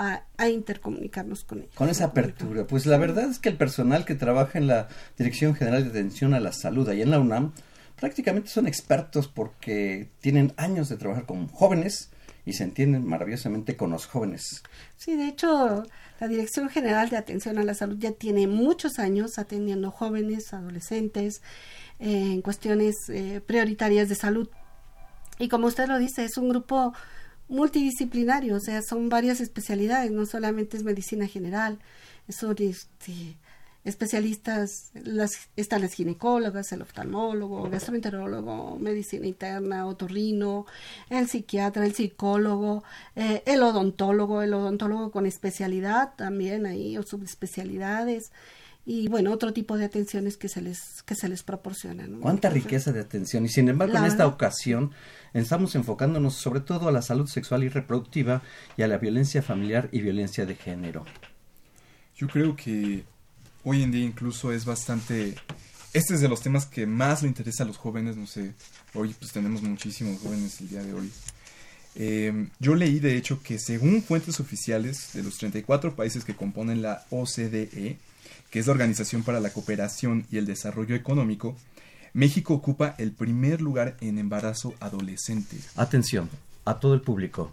a, 0.00 0.48
intercomunicarnos 0.48 1.44
con 1.44 1.58
ellos. 1.58 1.74
Con 1.74 1.90
esa 1.90 2.06
apertura. 2.06 2.66
Pues 2.66 2.86
la 2.86 2.96
verdad 2.96 3.28
es 3.30 3.38
que 3.38 3.50
el 3.50 3.56
personal 3.56 4.04
que 4.04 4.14
trabaja 4.14 4.58
en 4.58 4.66
la 4.66 4.88
Dirección 5.18 5.54
General 5.54 5.84
de 5.84 5.90
Atención 5.90 6.32
a 6.32 6.40
la 6.40 6.52
Salud 6.52 6.90
y 6.90 7.02
en 7.02 7.10
la 7.10 7.18
UNAM 7.18 7.52
prácticamente 7.98 8.48
son 8.48 8.66
expertos 8.66 9.28
porque 9.28 10.08
tienen 10.20 10.54
años 10.56 10.88
de 10.88 10.96
trabajar 10.96 11.26
con 11.26 11.48
jóvenes 11.48 12.10
y 12.46 12.54
se 12.54 12.64
entienden 12.64 13.06
maravillosamente 13.06 13.76
con 13.76 13.90
los 13.90 14.06
jóvenes. 14.06 14.62
Sí, 14.96 15.16
de 15.16 15.28
hecho, 15.28 15.84
la 16.18 16.28
Dirección 16.28 16.70
General 16.70 17.10
de 17.10 17.18
Atención 17.18 17.58
a 17.58 17.62
la 17.62 17.74
Salud 17.74 17.98
ya 17.98 18.12
tiene 18.12 18.46
muchos 18.46 18.98
años 18.98 19.38
atendiendo 19.38 19.90
jóvenes, 19.90 20.54
adolescentes, 20.54 21.42
eh, 21.98 22.32
en 22.32 22.40
cuestiones 22.40 22.96
eh, 23.10 23.42
prioritarias 23.46 24.08
de 24.08 24.14
salud. 24.14 24.48
Y 25.38 25.48
como 25.48 25.66
usted 25.66 25.86
lo 25.86 25.98
dice, 25.98 26.24
es 26.24 26.38
un 26.38 26.48
grupo 26.48 26.94
multidisciplinario, 27.50 28.56
o 28.56 28.60
sea, 28.60 28.80
son 28.80 29.08
varias 29.08 29.40
especialidades, 29.40 30.10
no 30.10 30.24
solamente 30.24 30.76
es 30.76 30.84
medicina 30.84 31.26
general, 31.26 31.78
son 32.28 32.54
este, 32.60 33.36
especialistas, 33.84 34.92
las, 34.94 35.48
están 35.56 35.82
las 35.82 35.92
ginecólogas, 35.92 36.70
el 36.72 36.82
oftalmólogo, 36.82 37.68
gastroenterólogo, 37.68 38.78
medicina 38.78 39.26
interna, 39.26 39.86
otorrino, 39.86 40.66
el 41.08 41.28
psiquiatra, 41.28 41.84
el 41.84 41.94
psicólogo, 41.94 42.84
eh, 43.16 43.42
el 43.46 43.62
odontólogo, 43.62 44.42
el 44.42 44.54
odontólogo 44.54 45.10
con 45.10 45.26
especialidad 45.26 46.14
también 46.16 46.66
ahí, 46.66 46.96
o 46.96 47.02
subespecialidades 47.02 48.30
y 48.86 49.08
bueno, 49.08 49.32
otro 49.32 49.52
tipo 49.52 49.76
de 49.76 49.84
atenciones 49.84 50.36
que 50.36 50.48
se 50.48 50.62
les, 50.62 51.02
que 51.02 51.14
se 51.14 51.28
les 51.28 51.42
proporcionan. 51.42 52.20
Cuánta 52.20 52.48
riqueza 52.48 52.92
de 52.92 53.00
atención. 53.00 53.44
Y 53.44 53.48
sin 53.48 53.68
embargo, 53.68 53.96
en 53.96 54.04
esta 54.04 54.26
ocasión 54.26 54.92
estamos 55.32 55.74
enfocándonos 55.74 56.34
sobre 56.34 56.60
todo 56.60 56.88
a 56.88 56.92
la 56.92 57.02
salud 57.02 57.26
sexual 57.26 57.64
y 57.64 57.68
reproductiva 57.68 58.42
y 58.76 58.82
a 58.82 58.88
la 58.88 58.98
violencia 58.98 59.42
familiar 59.42 59.88
y 59.92 60.00
violencia 60.00 60.46
de 60.46 60.56
género. 60.56 61.04
Yo 62.16 62.28
creo 62.28 62.56
que 62.56 63.04
hoy 63.64 63.82
en 63.82 63.92
día 63.92 64.04
incluso 64.04 64.52
es 64.52 64.64
bastante... 64.64 65.34
Este 65.92 66.14
es 66.14 66.20
de 66.20 66.28
los 66.28 66.40
temas 66.40 66.66
que 66.66 66.86
más 66.86 67.22
le 67.22 67.28
interesa 67.28 67.64
a 67.64 67.66
los 67.66 67.76
jóvenes, 67.76 68.16
no 68.16 68.26
sé, 68.26 68.54
hoy 68.94 69.14
pues 69.18 69.32
tenemos 69.32 69.62
muchísimos 69.62 70.20
jóvenes 70.20 70.60
el 70.60 70.68
día 70.68 70.82
de 70.82 70.94
hoy. 70.94 71.10
Eh, 71.96 72.48
yo 72.60 72.76
leí 72.76 73.00
de 73.00 73.16
hecho 73.16 73.42
que 73.42 73.58
según 73.58 74.02
fuentes 74.02 74.38
oficiales 74.38 75.10
de 75.12 75.24
los 75.24 75.38
34 75.38 75.96
países 75.96 76.24
que 76.24 76.36
componen 76.36 76.82
la 76.82 77.04
OCDE, 77.10 77.98
que 78.50 78.58
es 78.58 78.66
la 78.66 78.72
Organización 78.72 79.22
para 79.22 79.40
la 79.40 79.50
Cooperación 79.50 80.26
y 80.30 80.38
el 80.38 80.46
Desarrollo 80.46 80.94
Económico, 80.94 81.56
México 82.12 82.54
ocupa 82.54 82.94
el 82.98 83.12
primer 83.12 83.60
lugar 83.60 83.96
en 84.00 84.18
embarazo 84.18 84.74
adolescente. 84.80 85.56
Atención 85.76 86.28
a 86.64 86.80
todo 86.80 86.94
el 86.94 87.00
público. 87.00 87.52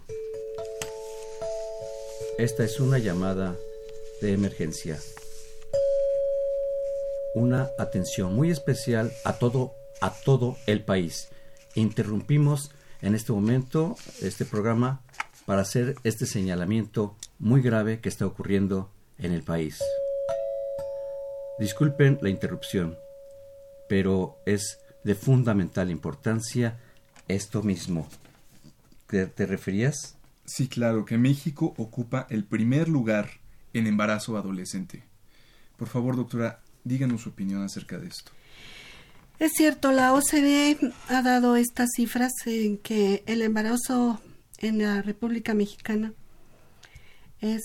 Esta 2.38 2.64
es 2.64 2.80
una 2.80 2.98
llamada 2.98 3.56
de 4.20 4.32
emergencia. 4.32 4.98
Una 7.34 7.68
atención 7.78 8.34
muy 8.34 8.50
especial 8.50 9.12
a 9.24 9.34
todo 9.34 9.74
a 10.00 10.10
todo 10.10 10.56
el 10.66 10.84
país. 10.84 11.28
Interrumpimos 11.74 12.70
en 13.02 13.14
este 13.14 13.32
momento 13.32 13.96
este 14.20 14.44
programa 14.44 15.02
para 15.46 15.62
hacer 15.62 15.96
este 16.04 16.26
señalamiento 16.26 17.16
muy 17.38 17.62
grave 17.62 18.00
que 18.00 18.08
está 18.08 18.26
ocurriendo 18.26 18.90
en 19.18 19.32
el 19.32 19.42
país. 19.42 19.82
Disculpen 21.58 22.18
la 22.22 22.28
interrupción, 22.28 22.96
pero 23.88 24.36
es 24.46 24.78
de 25.04 25.14
fundamental 25.14 25.90
importancia 25.90 26.78
esto 27.28 27.62
mismo. 27.62 28.08
¿Te, 29.06 29.26
te 29.26 29.46
referías? 29.46 30.16
Sí, 30.44 30.68
claro, 30.68 31.04
que 31.04 31.18
México 31.18 31.74
ocupa 31.76 32.26
el 32.30 32.44
primer 32.44 32.88
lugar 32.88 33.30
en 33.72 33.86
embarazo 33.86 34.36
adolescente. 34.36 35.02
Por 35.76 35.88
favor, 35.88 36.16
doctora, 36.16 36.60
díganos 36.84 37.22
su 37.22 37.30
opinión 37.30 37.62
acerca 37.62 37.98
de 37.98 38.08
esto. 38.08 38.32
Es 39.38 39.52
cierto, 39.52 39.92
la 39.92 40.14
OCDE 40.14 40.78
ha 41.08 41.22
dado 41.22 41.54
estas 41.56 41.90
cifras 41.94 42.32
en 42.46 42.76
que 42.78 43.22
el 43.26 43.42
embarazo 43.42 44.20
en 44.58 44.78
la 44.78 45.00
República 45.00 45.54
Mexicana 45.54 46.12
es 47.40 47.62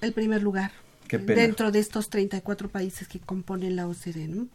el 0.00 0.12
primer 0.12 0.42
lugar 0.42 0.72
dentro 1.08 1.70
de 1.70 1.78
estos 1.78 2.08
34 2.08 2.68
países 2.68 3.06
que 3.06 3.20
componen 3.20 3.76
la 3.76 3.86
OCDE. 3.86 4.46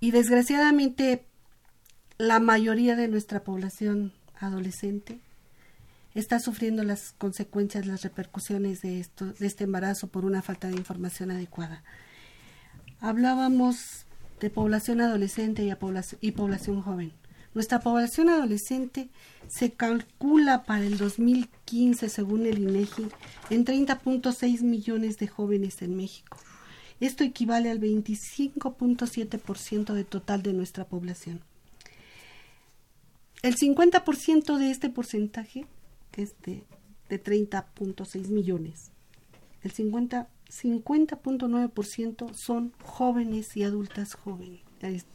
Y 0.00 0.12
desgraciadamente 0.12 1.26
la 2.16 2.40
mayoría 2.40 2.96
de 2.96 3.08
nuestra 3.08 3.44
población 3.44 4.12
adolescente 4.38 5.20
está 6.14 6.40
sufriendo 6.40 6.82
las 6.82 7.14
consecuencias, 7.18 7.86
las 7.86 8.02
repercusiones 8.02 8.80
de, 8.80 8.98
esto, 8.98 9.26
de 9.26 9.46
este 9.46 9.64
embarazo 9.64 10.08
por 10.08 10.24
una 10.24 10.42
falta 10.42 10.68
de 10.68 10.76
información 10.76 11.30
adecuada. 11.30 11.84
Hablábamos 12.98 14.06
de 14.40 14.50
población 14.50 15.02
adolescente 15.02 15.62
y, 15.62 15.70
y 16.20 16.32
población 16.32 16.82
joven. 16.82 17.12
Nuestra 17.52 17.80
población 17.80 18.28
adolescente 18.28 19.10
se 19.48 19.72
calcula 19.72 20.64
para 20.64 20.84
el 20.84 20.96
2015, 20.96 22.08
según 22.08 22.46
el 22.46 22.58
INEGI, 22.58 23.08
en 23.50 23.64
30.6 23.64 24.62
millones 24.62 25.18
de 25.18 25.26
jóvenes 25.26 25.82
en 25.82 25.96
México. 25.96 26.38
Esto 27.00 27.24
equivale 27.24 27.70
al 27.70 27.80
25.7% 27.80 29.94
de 29.94 30.04
total 30.04 30.42
de 30.42 30.52
nuestra 30.52 30.84
población. 30.84 31.40
El 33.42 33.56
50% 33.56 34.58
de 34.58 34.70
este 34.70 34.90
porcentaje, 34.90 35.66
que 36.12 36.22
es 36.22 36.34
de, 36.42 36.62
de 37.08 37.22
30.6 37.22 38.28
millones, 38.28 38.92
el 39.62 39.72
50 39.72 40.28
50.9% 40.50 42.34
son 42.34 42.72
jóvenes 42.82 43.56
y 43.56 43.62
adultas 43.62 44.14
jóvenes, 44.14 44.60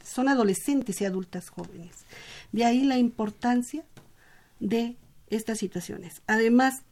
son 0.02 0.28
adolescentes 0.28 1.00
y 1.00 1.04
adultas 1.04 1.50
jóvenes. 1.50 2.06
De 2.52 2.64
ahí 2.64 2.84
la 2.84 2.98
importancia 2.98 3.84
de 4.60 4.96
estas 5.28 5.58
situaciones. 5.58 6.22
Además, 6.26 6.82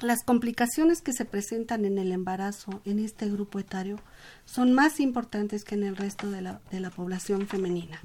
las 0.00 0.24
complicaciones 0.24 1.02
que 1.02 1.12
se 1.12 1.24
presentan 1.24 1.84
en 1.84 1.98
el 1.98 2.12
embarazo 2.12 2.80
en 2.84 2.98
este 2.98 3.28
grupo 3.28 3.58
etario 3.58 3.98
son 4.44 4.72
más 4.72 5.00
importantes 5.00 5.64
que 5.64 5.74
en 5.74 5.84
el 5.84 5.96
resto 5.96 6.30
de 6.30 6.40
la, 6.40 6.60
de 6.70 6.80
la 6.80 6.90
población 6.90 7.46
femenina. 7.46 8.00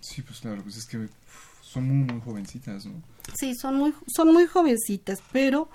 Sí, 0.00 0.22
pues 0.22 0.40
claro, 0.40 0.62
pues 0.62 0.76
es 0.76 0.86
que 0.86 1.08
son 1.60 1.84
muy, 1.84 2.12
muy 2.12 2.20
jovencitas, 2.22 2.86
¿no? 2.86 3.02
Sí, 3.38 3.54
son 3.54 3.76
muy, 3.76 3.94
son 4.06 4.32
muy 4.32 4.46
jovencitas, 4.46 5.20
pero 5.32 5.68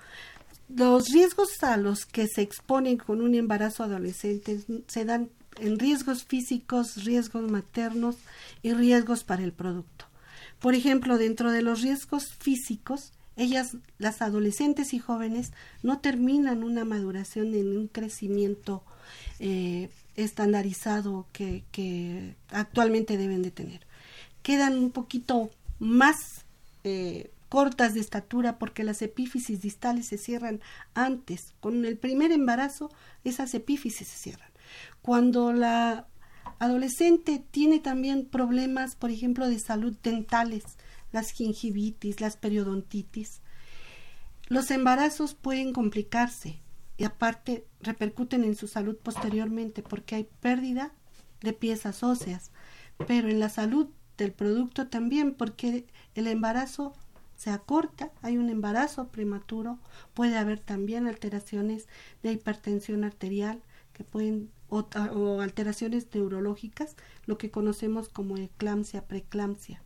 los 0.76 1.10
riesgos 1.10 1.62
a 1.62 1.78
los 1.78 2.06
que 2.06 2.28
se 2.28 2.42
exponen 2.42 2.98
con 2.98 3.22
un 3.22 3.36
embarazo 3.36 3.84
adolescente 3.84 4.60
se 4.88 5.06
dan 5.06 5.30
en 5.60 5.78
riesgos 5.78 6.24
físicos, 6.24 7.04
riesgos 7.04 7.50
maternos 7.50 8.18
y 8.64 8.74
riesgos 8.74 9.24
para 9.24 9.44
el 9.44 9.54
producto. 9.54 10.06
Por 10.60 10.74
ejemplo, 10.74 11.18
dentro 11.18 11.52
de 11.52 11.62
los 11.62 11.82
riesgos 11.82 12.34
físicos, 12.34 13.12
ellas, 13.36 13.78
las 13.98 14.22
adolescentes 14.22 14.94
y 14.94 15.00
jóvenes, 15.00 15.52
no 15.82 16.00
terminan 16.00 16.64
una 16.64 16.86
maduración 16.86 17.54
en 17.56 17.78
un 17.78 17.88
crecimiento 17.88 18.84
eh, 19.40 19.90
estandarizado 20.16 21.28
que, 21.32 22.36
actualmente 22.50 23.18
deben 23.18 23.42
de 23.42 23.52
tener. 23.52 23.82
Quedan 24.42 24.78
un 24.78 24.92
poquito 24.92 25.50
más 25.80 26.46
eh, 26.84 27.32
cortas 27.50 27.94
de 27.94 28.00
estatura 28.00 28.58
porque 28.58 28.84
las 28.84 29.02
epífisis 29.02 29.62
distales 29.62 30.08
se 30.08 30.18
cierran 30.18 30.62
antes. 30.94 31.54
Con 31.60 31.86
el 31.86 31.98
primer 31.98 32.32
embarazo, 32.32 32.92
esas 33.24 33.54
epífisis 33.54 34.08
se 34.08 34.18
cierran. 34.18 34.50
Cuando 35.02 35.54
la 35.54 36.08
adolescente 36.60 37.44
tiene 37.52 37.80
también 37.80 38.26
problemas, 38.26 38.96
por 38.96 39.12
ejemplo, 39.12 39.48
de 39.48 39.60
salud 39.60 39.96
dentales, 40.04 40.64
las 41.14 41.32
gingivitis, 41.32 42.20
las 42.20 42.36
periodontitis, 42.36 43.42
los 44.50 44.70
embarazos 44.72 45.34
pueden 45.34 45.72
complicarse 45.72 46.60
y 46.98 47.06
aparte 47.06 47.66
repercuten 47.80 48.44
en 48.44 48.56
su 48.56 48.68
salud 48.68 48.98
posteriormente 49.02 49.82
porque 49.82 50.16
hay 50.16 50.28
pérdida 50.42 50.94
de 51.42 51.54
piezas 51.54 52.04
óseas, 52.04 52.52
pero 53.08 53.30
en 53.30 53.40
la 53.40 53.50
salud 53.50 53.88
del 54.18 54.34
producto 54.34 54.88
también 54.88 55.34
porque 55.34 55.86
el 56.16 56.28
embarazo 56.28 56.94
se 57.36 57.50
acorta, 57.50 58.12
hay 58.22 58.38
un 58.38 58.50
embarazo 58.50 59.08
prematuro, 59.08 59.80
puede 60.14 60.38
haber 60.38 60.60
también 60.60 61.08
alteraciones 61.08 61.88
de 62.22 62.32
hipertensión 62.34 63.04
arterial 63.04 63.62
que 63.94 64.04
pueden 64.04 64.50
o, 64.70 65.42
alteraciones 65.42 66.08
neurológicas, 66.14 66.96
lo 67.26 67.38
que 67.38 67.52
conocemos 67.52 68.10
como 68.10 68.38
eclampsia, 68.38 69.06
preeclampsia. 69.06 69.84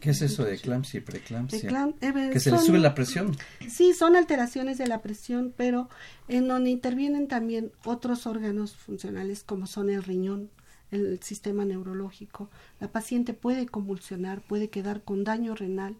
¿Qué 0.00 0.10
es 0.10 0.22
eso 0.22 0.44
de 0.44 0.54
eclampsia 0.54 0.98
y 0.98 1.00
preeclampsia? 1.02 1.92
Eh, 2.00 2.30
que 2.32 2.40
se 2.40 2.50
le 2.50 2.58
sube 2.58 2.78
la 2.78 2.94
presión. 2.94 3.36
Sí, 3.68 3.92
son 3.92 4.16
alteraciones 4.16 4.78
de 4.78 4.86
la 4.86 5.02
presión, 5.02 5.52
pero 5.56 5.88
en 6.28 6.48
donde 6.48 6.70
intervienen 6.70 7.28
también 7.28 7.70
otros 7.84 8.26
órganos 8.26 8.74
funcionales 8.74 9.44
como 9.44 9.66
son 9.66 9.90
el 9.90 10.02
riñón, 10.02 10.50
el 10.90 11.22
sistema 11.22 11.64
neurológico. 11.64 12.50
La 12.80 12.88
paciente 12.88 13.34
puede 13.34 13.66
convulsionar, 13.66 14.40
puede 14.40 14.70
quedar 14.70 15.02
con 15.02 15.22
daño 15.22 15.54
renal 15.54 15.96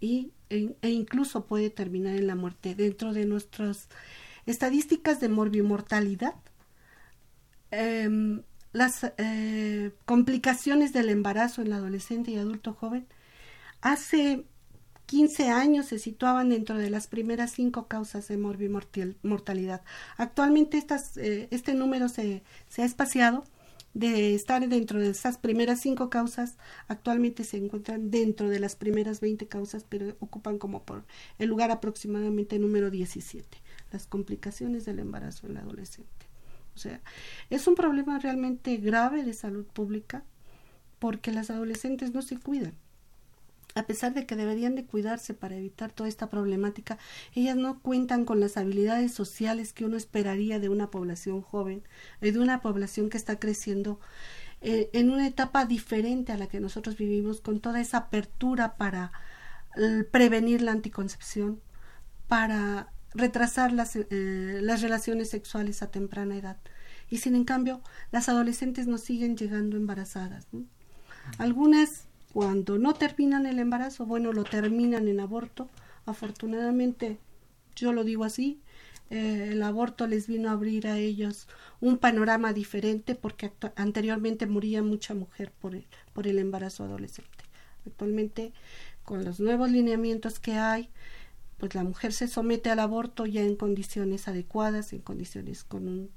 y, 0.00 0.32
e, 0.50 0.74
e, 0.82 0.90
incluso 0.90 1.46
puede 1.46 1.70
terminar 1.70 2.16
en 2.16 2.26
la 2.26 2.34
muerte. 2.34 2.74
Dentro 2.74 3.12
de 3.12 3.24
nuestras 3.24 3.88
estadísticas 4.46 5.20
de 5.20 5.28
morbimortalidad, 5.28 6.34
eh, 7.70 8.40
las 8.72 9.12
eh, 9.16 9.92
complicaciones 10.04 10.92
del 10.92 11.08
embarazo 11.08 11.62
en 11.62 11.70
la 11.70 11.76
adolescente 11.76 12.30
y 12.30 12.36
adulto 12.36 12.74
joven, 12.74 13.06
hace 13.80 14.44
15 15.08 15.48
años 15.48 15.86
se 15.86 15.98
situaban 15.98 16.50
dentro 16.50 16.76
de 16.76 16.90
las 16.90 17.06
primeras 17.06 17.52
cinco 17.52 17.88
causas 17.88 18.28
de 18.28 18.36
morbimortalidad. 18.36 19.82
Actualmente 20.18 20.76
estas, 20.76 21.16
eh, 21.16 21.48
este 21.50 21.72
número 21.72 22.10
se, 22.10 22.42
se 22.68 22.82
ha 22.82 22.84
espaciado 22.84 23.44
de 23.94 24.34
estar 24.34 24.68
dentro 24.68 25.00
de 25.00 25.08
esas 25.08 25.38
primeras 25.38 25.80
cinco 25.80 26.10
causas, 26.10 26.58
actualmente 26.88 27.42
se 27.44 27.56
encuentran 27.56 28.10
dentro 28.10 28.50
de 28.50 28.60
las 28.60 28.76
primeras 28.76 29.20
20 29.20 29.48
causas, 29.48 29.86
pero 29.88 30.14
ocupan 30.20 30.58
como 30.58 30.84
por 30.84 31.04
el 31.38 31.48
lugar 31.48 31.70
aproximadamente 31.70 32.58
número 32.58 32.90
17, 32.90 33.48
las 33.90 34.06
complicaciones 34.06 34.84
del 34.84 34.98
embarazo 34.98 35.46
en 35.46 35.54
la 35.54 35.60
adolescente. 35.60 36.26
O 36.74 36.78
sea, 36.78 37.00
es 37.48 37.66
un 37.66 37.74
problema 37.74 38.18
realmente 38.18 38.76
grave 38.76 39.24
de 39.24 39.32
salud 39.32 39.64
pública 39.64 40.22
porque 40.98 41.32
las 41.32 41.48
adolescentes 41.48 42.12
no 42.12 42.20
se 42.20 42.38
cuidan 42.38 42.74
a 43.78 43.86
pesar 43.86 44.14
de 44.14 44.26
que 44.26 44.36
deberían 44.36 44.74
de 44.74 44.84
cuidarse 44.84 45.34
para 45.34 45.56
evitar 45.56 45.92
toda 45.92 46.08
esta 46.08 46.28
problemática, 46.28 46.98
ellas 47.34 47.56
no 47.56 47.80
cuentan 47.80 48.24
con 48.24 48.40
las 48.40 48.56
habilidades 48.56 49.12
sociales 49.12 49.72
que 49.72 49.84
uno 49.84 49.96
esperaría 49.96 50.58
de 50.58 50.68
una 50.68 50.90
población 50.90 51.42
joven 51.42 51.82
de 52.20 52.38
una 52.38 52.60
población 52.60 53.10
que 53.10 53.16
está 53.16 53.38
creciendo 53.38 53.98
eh, 54.60 54.90
en 54.92 55.10
una 55.10 55.26
etapa 55.26 55.64
diferente 55.64 56.32
a 56.32 56.36
la 56.36 56.48
que 56.48 56.60
nosotros 56.60 56.96
vivimos, 56.96 57.40
con 57.40 57.60
toda 57.60 57.80
esa 57.80 57.98
apertura 57.98 58.76
para 58.76 59.12
eh, 59.76 60.04
prevenir 60.10 60.62
la 60.62 60.72
anticoncepción, 60.72 61.60
para 62.26 62.92
retrasar 63.14 63.72
las, 63.72 63.96
eh, 63.96 64.58
las 64.62 64.82
relaciones 64.82 65.30
sexuales 65.30 65.82
a 65.82 65.90
temprana 65.90 66.36
edad. 66.36 66.58
Y 67.08 67.18
sin 67.18 67.36
en 67.36 67.44
cambio, 67.44 67.80
las 68.10 68.28
adolescentes 68.28 68.86
nos 68.86 69.02
siguen 69.02 69.36
llegando 69.36 69.76
embarazadas. 69.76 70.46
Algunas 71.38 72.07
cuando 72.32 72.78
no 72.78 72.94
terminan 72.94 73.46
el 73.46 73.58
embarazo, 73.58 74.06
bueno, 74.06 74.32
lo 74.32 74.44
terminan 74.44 75.08
en 75.08 75.20
aborto. 75.20 75.68
Afortunadamente, 76.06 77.18
yo 77.74 77.92
lo 77.92 78.04
digo 78.04 78.24
así, 78.24 78.60
eh, 79.10 79.50
el 79.52 79.62
aborto 79.62 80.06
les 80.06 80.26
vino 80.26 80.50
a 80.50 80.52
abrir 80.52 80.86
a 80.86 80.98
ellos 80.98 81.48
un 81.80 81.96
panorama 81.98 82.52
diferente 82.52 83.14
porque 83.14 83.52
anteriormente 83.76 84.46
moría 84.46 84.82
mucha 84.82 85.14
mujer 85.14 85.52
por 85.58 85.74
el, 85.74 85.86
por 86.12 86.26
el 86.26 86.38
embarazo 86.38 86.84
adolescente. 86.84 87.44
Actualmente, 87.86 88.52
con 89.04 89.24
los 89.24 89.40
nuevos 89.40 89.70
lineamientos 89.70 90.38
que 90.40 90.52
hay, 90.52 90.90
pues 91.56 91.74
la 91.74 91.84
mujer 91.84 92.12
se 92.12 92.28
somete 92.28 92.70
al 92.70 92.78
aborto 92.80 93.24
ya 93.26 93.42
en 93.42 93.56
condiciones 93.56 94.28
adecuadas, 94.28 94.92
en 94.92 95.00
condiciones 95.00 95.64
con 95.64 95.88
un 95.88 96.10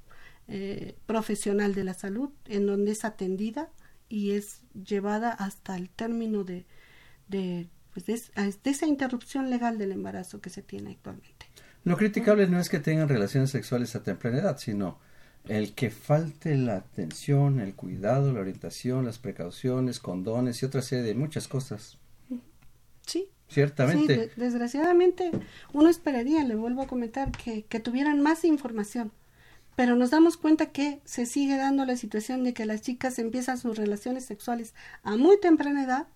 eh, 0.47 0.95
profesional 1.05 1.73
de 1.73 1.85
la 1.85 1.93
salud, 1.93 2.29
en 2.45 2.67
donde 2.67 2.91
es 2.91 3.05
atendida 3.05 3.69
y 4.11 4.31
es 4.31 4.61
llevada 4.73 5.31
hasta 5.31 5.77
el 5.77 5.89
término 5.89 6.43
de, 6.43 6.65
de, 7.29 7.69
pues 7.93 8.05
de, 8.05 8.69
esa 8.69 8.85
interrupción 8.85 9.49
legal 9.49 9.77
del 9.77 9.93
embarazo 9.93 10.41
que 10.41 10.49
se 10.49 10.61
tiene 10.61 10.91
actualmente. 10.91 11.47
Lo 11.85 11.95
criticable 11.95 12.45
no 12.47 12.59
es 12.59 12.69
que 12.69 12.79
tengan 12.79 13.07
relaciones 13.07 13.51
sexuales 13.51 13.95
a 13.95 14.03
temprana 14.03 14.39
edad, 14.39 14.57
sino 14.57 14.99
el 15.47 15.73
que 15.73 15.89
falte 15.89 16.57
la 16.57 16.75
atención, 16.75 17.61
el 17.61 17.73
cuidado, 17.73 18.33
la 18.33 18.41
orientación, 18.41 19.05
las 19.05 19.17
precauciones, 19.17 19.99
condones 19.99 20.61
y 20.61 20.65
otra 20.65 20.81
serie 20.81 21.05
de 21.05 21.15
muchas 21.15 21.47
cosas. 21.47 21.97
Sí. 23.07 23.29
Ciertamente. 23.47 24.25
Sí, 24.25 24.31
desgraciadamente 24.35 25.31
uno 25.73 25.89
esperaría, 25.89 26.43
le 26.43 26.55
vuelvo 26.55 26.81
a 26.81 26.87
comentar, 26.87 27.31
que, 27.31 27.63
que 27.63 27.79
tuvieran 27.79 28.21
más 28.21 28.43
información 28.43 29.11
pero 29.81 29.95
nos 29.95 30.11
damos 30.11 30.37
cuenta 30.37 30.67
que 30.67 31.01
se 31.05 31.25
sigue 31.25 31.57
dando 31.57 31.85
la 31.85 31.97
situación 31.97 32.43
de 32.43 32.53
que 32.53 32.67
las 32.67 32.83
chicas 32.83 33.17
empiezan 33.17 33.57
sus 33.57 33.75
relaciones 33.75 34.25
sexuales 34.25 34.75
a 35.01 35.17
muy 35.17 35.39
temprana 35.39 35.83
edad 35.83 36.07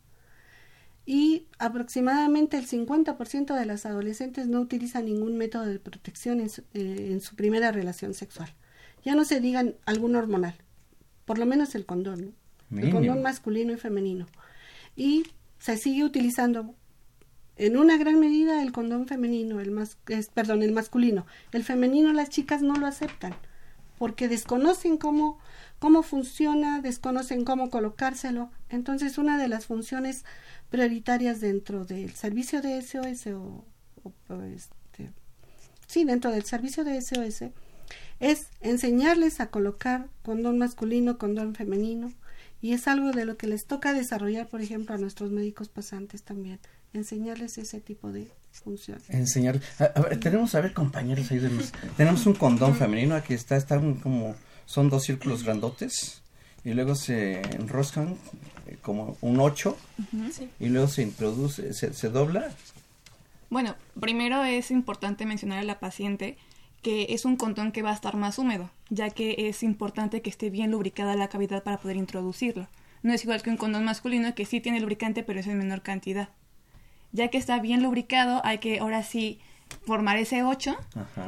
y 1.03 1.47
aproximadamente 1.57 2.57
el 2.59 2.67
50% 2.67 3.57
de 3.57 3.65
las 3.65 3.87
adolescentes 3.87 4.45
no 4.45 4.61
utilizan 4.61 5.05
ningún 5.05 5.35
método 5.39 5.65
de 5.65 5.79
protección 5.79 6.41
en 6.41 6.49
su, 6.51 6.61
eh, 6.75 7.09
en 7.09 7.21
su, 7.21 7.35
primera 7.35 7.71
relación 7.71 8.13
sexual. 8.13 8.53
Ya 9.03 9.15
no 9.15 9.25
se 9.25 9.39
digan 9.39 9.73
algún 9.87 10.15
hormonal, 10.15 10.53
por 11.25 11.39
lo 11.39 11.47
menos 11.47 11.73
el 11.73 11.87
condón, 11.87 12.35
el 12.69 12.91
condón 12.91 13.23
masculino 13.23 13.73
y 13.73 13.77
femenino. 13.77 14.27
Y 14.95 15.23
se 15.57 15.77
sigue 15.77 16.03
utilizando 16.03 16.75
en 17.55 17.77
una 17.77 17.97
gran 17.97 18.19
medida 18.19 18.61
el 18.61 18.71
condón 18.71 19.07
femenino, 19.07 19.59
el 19.59 19.71
más, 19.71 19.97
es, 20.07 20.27
perdón, 20.27 20.61
el 20.61 20.71
masculino. 20.71 21.25
El 21.51 21.63
femenino 21.63 22.13
las 22.13 22.29
chicas 22.29 22.61
no 22.61 22.75
lo 22.75 22.85
aceptan 22.85 23.33
porque 23.97 24.27
desconocen 24.27 24.97
cómo, 24.97 25.39
cómo 25.79 26.03
funciona, 26.03 26.81
desconocen 26.81 27.45
cómo 27.45 27.69
colocárselo. 27.69 28.49
Entonces, 28.69 29.17
una 29.17 29.37
de 29.37 29.47
las 29.47 29.65
funciones 29.65 30.25
prioritarias 30.69 31.41
dentro 31.41 31.85
del 31.85 32.11
servicio 32.13 32.61
de 32.61 32.81
SOS 32.81 33.27
o, 33.27 33.63
este, 34.53 35.11
sí, 35.87 36.03
dentro 36.03 36.31
del 36.31 36.43
servicio 36.43 36.83
de 36.83 37.01
SOS 37.01 37.51
es 38.19 38.47
enseñarles 38.61 39.39
a 39.39 39.47
colocar 39.47 40.07
condón 40.23 40.57
masculino, 40.57 41.17
condón 41.17 41.55
femenino, 41.55 42.13
y 42.61 42.73
es 42.73 42.87
algo 42.87 43.11
de 43.11 43.25
lo 43.25 43.37
que 43.37 43.47
les 43.47 43.65
toca 43.65 43.93
desarrollar, 43.93 44.47
por 44.47 44.61
ejemplo, 44.61 44.95
a 44.95 44.97
nuestros 44.97 45.31
médicos 45.31 45.69
pasantes 45.69 46.23
también, 46.23 46.59
enseñarles 46.93 47.57
ese 47.57 47.81
tipo 47.81 48.11
de 48.11 48.31
función. 48.59 48.99
Enseñar. 49.09 49.59
A, 49.79 49.99
ver, 50.01 50.19
tenemos, 50.19 50.55
a 50.55 50.61
ver, 50.61 50.73
compañeros, 50.73 51.27
tenemos 51.97 52.25
un 52.25 52.33
condón 52.33 52.75
femenino, 52.75 53.15
aquí 53.15 53.33
está, 53.33 53.55
están 53.55 53.95
como, 53.95 54.35
son 54.65 54.89
dos 54.89 55.03
círculos 55.03 55.43
grandotes, 55.43 56.21
y 56.63 56.73
luego 56.73 56.95
se 56.95 57.41
enroscan 57.55 58.17
eh, 58.67 58.77
como 58.81 59.17
un 59.21 59.39
8, 59.39 59.77
y 60.59 60.67
luego 60.67 60.87
se 60.87 61.03
introduce, 61.03 61.73
se, 61.73 61.93
se 61.93 62.09
dobla. 62.09 62.49
Bueno, 63.49 63.75
primero 63.99 64.43
es 64.43 64.71
importante 64.71 65.25
mencionar 65.25 65.59
a 65.59 65.63
la 65.63 65.79
paciente 65.79 66.37
que 66.81 67.07
es 67.09 67.25
un 67.25 67.35
condón 67.35 67.71
que 67.71 67.81
va 67.81 67.89
a 67.89 67.95
estar 67.95 68.15
más 68.15 68.37
húmedo, 68.37 68.69
ya 68.89 69.09
que 69.09 69.47
es 69.47 69.63
importante 69.63 70.21
que 70.21 70.29
esté 70.29 70.51
bien 70.51 70.69
lubricada 70.69 71.15
la 71.15 71.29
cavidad 71.29 71.63
para 71.63 71.79
poder 71.79 71.97
introducirlo. 71.97 72.67
No 73.01 73.11
es 73.11 73.23
igual 73.23 73.41
que 73.41 73.49
un 73.49 73.57
condón 73.57 73.85
masculino 73.85 74.35
que 74.35 74.45
sí 74.45 74.61
tiene 74.61 74.79
lubricante 74.79 75.23
pero 75.23 75.39
es 75.39 75.47
en 75.47 75.57
menor 75.57 75.81
cantidad. 75.81 76.29
Ya 77.11 77.29
que 77.29 77.37
está 77.37 77.59
bien 77.59 77.83
lubricado, 77.83 78.41
hay 78.43 78.57
que 78.57 78.79
ahora 78.79 79.03
sí 79.03 79.39
formar 79.85 80.17
ese 80.17 80.43
8 80.43 80.75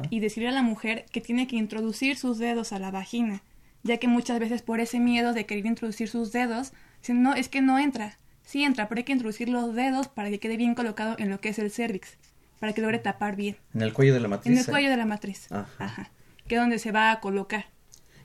y 0.10 0.20
decirle 0.20 0.50
a 0.50 0.54
la 0.54 0.62
mujer 0.62 1.06
que 1.12 1.22
tiene 1.22 1.48
que 1.48 1.56
introducir 1.56 2.18
sus 2.18 2.38
dedos 2.38 2.74
a 2.74 2.80
la 2.80 2.92
vagina, 2.92 3.42
ya 3.84 3.98
que 3.98 4.08
muchas 4.08 4.40
veces 4.40 4.62
por 4.62 4.80
ese 4.80 5.00
miedo 5.00 5.34
de 5.34 5.46
querer 5.46 5.66
introducir 5.66 6.10
sus 6.10 6.32
dedos, 6.32 6.74
dicen, 7.00 7.22
no, 7.22 7.34
es 7.34 7.50
que 7.50 7.62
no 7.62 7.80
entra. 7.80 8.18
Sí 8.44 8.64
entra, 8.64 8.88
pero 8.88 9.00
hay 9.00 9.06
que 9.06 9.12
introducir 9.12 9.50
los 9.50 9.76
dedos 9.76 10.08
para 10.08 10.30
que 10.30 10.40
quede 10.40 10.58
bien 10.58 10.76
colocado 10.76 11.16
en 11.20 11.30
lo 11.30 11.40
que 11.40 11.50
es 11.50 11.60
el 11.60 11.72
cervix 11.72 12.18
para 12.60 12.74
que 12.74 12.82
logre 12.82 13.00
tapar 13.00 13.36
bien. 13.36 13.58
En 13.74 13.82
el 13.82 13.94
cuello 13.94 14.14
de 14.14 14.20
la 14.20 14.28
matriz. 14.28 14.52
En 14.52 14.60
el 14.60 14.66
cuello 14.66 14.90
de 14.90 14.98
la 14.98 15.06
matriz. 15.06 15.52
Ajá. 15.52 16.12
Que 16.48 16.56
es 16.56 16.62
donde 16.62 16.80
se 16.80 16.92
va 16.92 17.12
a 17.12 17.20
colocar. 17.20 17.66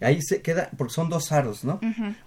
Ahí 0.01 0.21
se 0.21 0.43
queda, 0.43 0.71
porque 0.77 0.93
son 0.93 1.09
dos 1.09 1.31
aros, 1.31 1.65
¿no? 1.65 1.81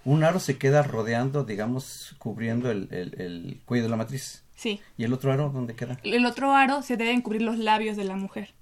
Un 0.04 0.24
aro 0.24 0.40
se 0.40 0.56
queda 0.56 0.82
rodeando, 0.82 1.44
digamos, 1.44 2.16
cubriendo 2.18 2.70
el, 2.70 2.88
el, 2.90 3.60
cuello 3.66 3.84
de 3.84 3.90
la 3.90 3.96
matriz. 3.96 4.44
Sí. 4.56 4.80
¿Y 4.96 5.04
el 5.04 5.12
otro 5.12 5.32
aro 5.32 5.50
dónde 5.50 5.74
queda? 5.74 5.98
El 6.02 6.26
otro 6.26 6.52
aro 6.54 6.82
se 6.82 6.96
deben 6.96 7.20
cubrir 7.20 7.42
los 7.42 7.58
labios 7.58 7.96
de 7.96 8.04
la 8.04 8.16
mujer. 8.16 8.54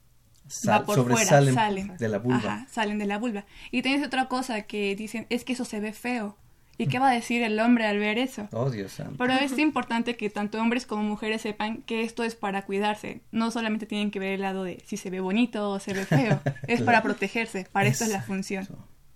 va 0.68 0.84
por 0.84 1.08
fuera, 1.08 1.24
salen 1.24 1.96
de 1.96 2.08
la 2.08 2.18
vulva. 2.18 2.36
Ajá, 2.36 2.66
salen 2.70 2.98
de 2.98 3.06
la 3.06 3.18
vulva. 3.18 3.46
Y 3.70 3.82
tienes 3.82 4.06
otra 4.06 4.26
cosa 4.26 4.62
que 4.62 4.94
dicen, 4.96 5.26
es 5.30 5.44
que 5.44 5.54
eso 5.54 5.64
se 5.64 5.80
ve 5.80 5.92
feo. 5.92 6.36
¿Y 6.76 6.88
qué 6.88 6.98
va 6.98 7.10
a 7.10 7.14
decir 7.14 7.42
el 7.42 7.58
hombre 7.60 7.86
al 7.86 7.98
ver 7.98 8.18
eso? 8.18 8.48
Oh, 8.50 8.68
Dios 8.68 8.92
santo. 8.92 9.14
Pero 9.16 9.34
es 9.34 9.56
importante 9.58 10.16
que 10.16 10.28
tanto 10.30 10.60
hombres 10.60 10.86
como 10.86 11.04
mujeres 11.04 11.42
sepan 11.42 11.82
que 11.82 12.02
esto 12.02 12.24
es 12.24 12.34
para 12.34 12.62
cuidarse. 12.62 13.20
No 13.30 13.50
solamente 13.50 13.86
tienen 13.86 14.10
que 14.10 14.18
ver 14.18 14.32
el 14.32 14.40
lado 14.40 14.64
de 14.64 14.82
si 14.84 14.96
se 14.96 15.10
ve 15.10 15.20
bonito 15.20 15.70
o 15.70 15.78
se 15.78 15.94
ve 15.94 16.04
feo. 16.04 16.40
Es 16.66 16.82
para 16.82 17.02
protegerse. 17.02 17.68
Para 17.70 17.88
esto 17.88 18.04
es 18.04 18.10
la 18.10 18.22
función 18.22 18.66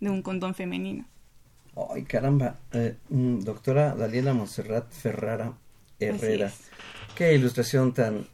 de 0.00 0.10
un 0.10 0.22
condón 0.22 0.54
femenino. 0.54 1.04
Ay, 1.92 2.04
caramba. 2.04 2.56
Eh, 2.72 2.96
mm, 3.08 3.40
doctora 3.40 3.94
Daniela 3.94 4.34
Monserrat 4.34 4.90
Ferrara 4.92 5.54
Herrera. 6.00 6.52
Qué 7.14 7.34
ilustración 7.34 7.92
tan 7.92 8.26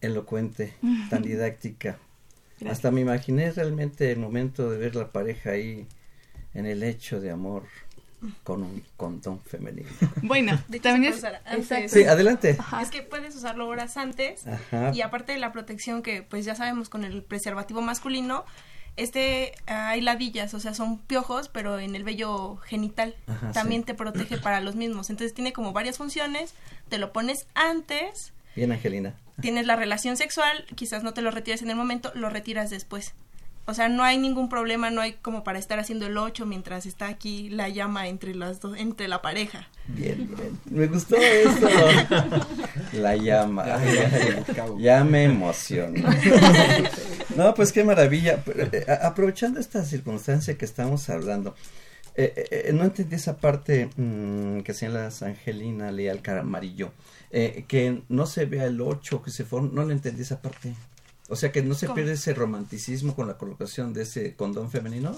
elocuente, 0.00 0.74
tan 1.10 1.22
didáctica. 1.24 1.98
Hasta 2.68 2.90
me 2.90 3.00
imaginé 3.00 3.50
realmente 3.52 4.12
el 4.12 4.18
momento 4.18 4.70
de 4.70 4.78
ver 4.78 4.94
la 4.94 5.12
pareja 5.12 5.50
ahí 5.50 5.86
en 6.54 6.66
el 6.66 6.82
hecho 6.82 7.20
de 7.20 7.30
amor 7.30 7.64
con 8.44 8.62
un 8.62 8.82
condón 8.96 9.40
femenino. 9.40 9.88
Bueno, 10.22 10.58
también 10.82 11.14
es... 11.14 11.24
Antes. 11.46 11.90
Sí, 11.90 12.04
adelante. 12.04 12.58
Es 12.80 12.90
que 12.90 13.02
puedes 13.02 13.34
usarlo 13.34 13.66
horas 13.66 13.96
antes 13.96 14.44
y 14.92 15.00
aparte 15.00 15.32
de 15.32 15.38
la 15.38 15.52
protección 15.52 16.02
que 16.02 16.22
pues 16.22 16.44
ya 16.44 16.54
sabemos 16.54 16.88
con 16.88 17.04
el 17.04 17.22
preservativo 17.22 17.80
masculino, 17.80 18.44
este 18.96 19.54
hay 19.66 20.00
ladillas, 20.00 20.54
o 20.54 20.60
sea, 20.60 20.74
son 20.74 20.98
piojos, 20.98 21.48
pero 21.48 21.78
en 21.78 21.94
el 21.94 22.04
vello 22.04 22.56
genital 22.58 23.14
también 23.52 23.84
te 23.84 23.94
protege 23.94 24.38
para 24.38 24.60
los 24.60 24.76
mismos. 24.76 25.10
Entonces 25.10 25.34
tiene 25.34 25.52
como 25.52 25.72
varias 25.72 25.98
funciones, 25.98 26.54
te 26.88 26.98
lo 26.98 27.12
pones 27.12 27.46
antes. 27.54 28.32
Bien, 28.56 28.72
Angelina. 28.72 29.14
Tienes 29.40 29.66
la 29.66 29.76
relación 29.76 30.16
sexual, 30.16 30.66
quizás 30.74 31.02
no 31.02 31.14
te 31.14 31.22
lo 31.22 31.30
retires 31.30 31.62
en 31.62 31.70
el 31.70 31.76
momento, 31.76 32.12
lo 32.14 32.28
retiras 32.28 32.68
después. 32.70 33.14
O 33.70 33.74
sea, 33.74 33.88
no 33.88 34.02
hay 34.02 34.18
ningún 34.18 34.48
problema, 34.48 34.90
no 34.90 35.00
hay 35.00 35.12
como 35.12 35.44
para 35.44 35.60
estar 35.60 35.78
haciendo 35.78 36.08
el 36.08 36.18
8 36.18 36.44
mientras 36.44 36.86
está 36.86 37.06
aquí 37.06 37.48
la 37.50 37.68
llama 37.68 38.08
entre 38.08 38.34
las 38.34 38.58
dos, 38.58 38.76
entre 38.76 39.06
la 39.06 39.22
pareja. 39.22 39.68
Bien, 39.86 40.28
bien. 40.36 40.58
Me 40.68 40.88
gustó 40.88 41.14
eso. 41.14 41.68
la 42.94 43.14
llama. 43.14 43.66
ya, 44.76 45.04
me 45.04 45.22
emociono. 45.22 46.02
no, 47.36 47.54
pues 47.54 47.70
qué 47.70 47.84
maravilla. 47.84 48.42
Eh, 48.72 48.86
aprovechando 49.02 49.60
esta 49.60 49.84
circunstancia 49.84 50.58
que 50.58 50.64
estamos 50.64 51.08
hablando, 51.08 51.54
eh, 52.16 52.48
eh, 52.50 52.72
no 52.74 52.82
entendí 52.82 53.14
esa 53.14 53.36
parte 53.36 53.88
mm, 53.96 54.62
que 54.62 54.74
señalas 54.74 55.22
Angelina 55.22 55.92
Leal 55.92 56.22
Camarillo, 56.22 56.92
que 57.30 58.02
no 58.08 58.26
se 58.26 58.46
vea 58.46 58.64
el 58.64 58.80
8 58.80 59.22
que 59.22 59.30
se 59.30 59.44
forma, 59.44 59.70
no 59.72 59.84
le 59.84 59.92
entendí 59.92 60.22
esa 60.22 60.42
parte. 60.42 60.74
O 61.30 61.36
sea 61.36 61.52
que 61.52 61.62
no 61.62 61.74
se 61.74 61.88
pierde 61.88 62.14
ese 62.14 62.34
romanticismo 62.34 63.14
con 63.14 63.28
la 63.28 63.38
colocación 63.38 63.92
de 63.92 64.02
ese 64.02 64.34
condón 64.34 64.68
femenino. 64.68 65.16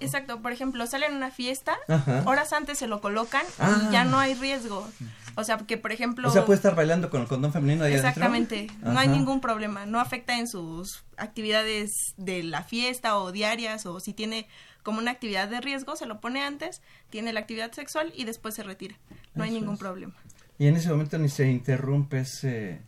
Exacto, 0.00 0.42
por 0.42 0.52
ejemplo, 0.52 0.86
salen 0.86 1.14
a 1.14 1.16
una 1.16 1.30
fiesta, 1.30 1.78
horas 2.26 2.52
antes 2.52 2.78
se 2.78 2.86
lo 2.86 3.00
colocan 3.00 3.42
y 3.56 3.92
ya 3.92 4.02
ah. 4.02 4.04
no 4.04 4.18
hay 4.18 4.34
riesgo. 4.34 4.86
O 5.34 5.44
sea, 5.44 5.56
que 5.58 5.78
por 5.78 5.92
ejemplo... 5.92 6.28
O 6.28 6.30
sea, 6.30 6.44
puede 6.44 6.58
estar 6.58 6.74
bailando 6.74 7.08
con 7.08 7.22
el 7.22 7.26
condón 7.26 7.54
femenino 7.54 7.84
ahí 7.84 7.94
Exactamente, 7.94 8.66
no 8.82 8.98
hay 8.98 9.08
ningún 9.08 9.40
problema, 9.40 9.86
no 9.86 9.98
afecta 9.98 10.38
en 10.38 10.46
sus 10.46 11.04
actividades 11.16 11.90
de 12.18 12.42
la 12.42 12.62
fiesta 12.62 13.18
o 13.18 13.32
diarias 13.32 13.86
o 13.86 13.98
si 13.98 14.12
tiene 14.12 14.48
como 14.82 14.98
una 14.98 15.10
actividad 15.10 15.48
de 15.48 15.60
riesgo, 15.60 15.96
se 15.96 16.06
lo 16.06 16.20
pone 16.20 16.42
antes, 16.42 16.82
tiene 17.10 17.32
la 17.32 17.40
actividad 17.40 17.72
sexual 17.72 18.12
y 18.14 18.24
después 18.24 18.54
se 18.54 18.62
retira. 18.62 18.96
No 19.34 19.42
hay 19.42 19.50
ningún 19.50 19.78
problema. 19.78 20.14
Y 20.58 20.66
en 20.66 20.76
ese 20.76 20.90
momento 20.90 21.18
ni 21.18 21.28
se 21.28 21.50
interrumpe 21.50 22.20
ese 22.20 22.82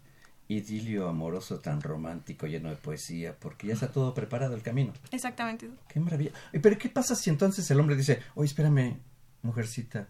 idilio 0.48 1.08
amoroso 1.08 1.61
tan 1.61 1.80
romántico, 1.80 2.46
lleno 2.46 2.70
de 2.70 2.76
poesía, 2.76 3.38
porque 3.38 3.68
ya 3.68 3.74
está 3.74 3.92
todo 3.92 4.14
preparado 4.14 4.54
el 4.54 4.62
camino. 4.62 4.92
Exactamente. 5.11 5.70
Qué 5.88 6.00
maravilla. 6.00 6.32
Pero 6.62 6.78
¿qué 6.78 6.88
pasa 6.88 7.14
si 7.14 7.30
entonces 7.30 7.70
el 7.70 7.78
hombre 7.78 7.96
dice, 7.96 8.20
oye, 8.34 8.46
espérame, 8.46 8.98
mujercita, 9.42 10.08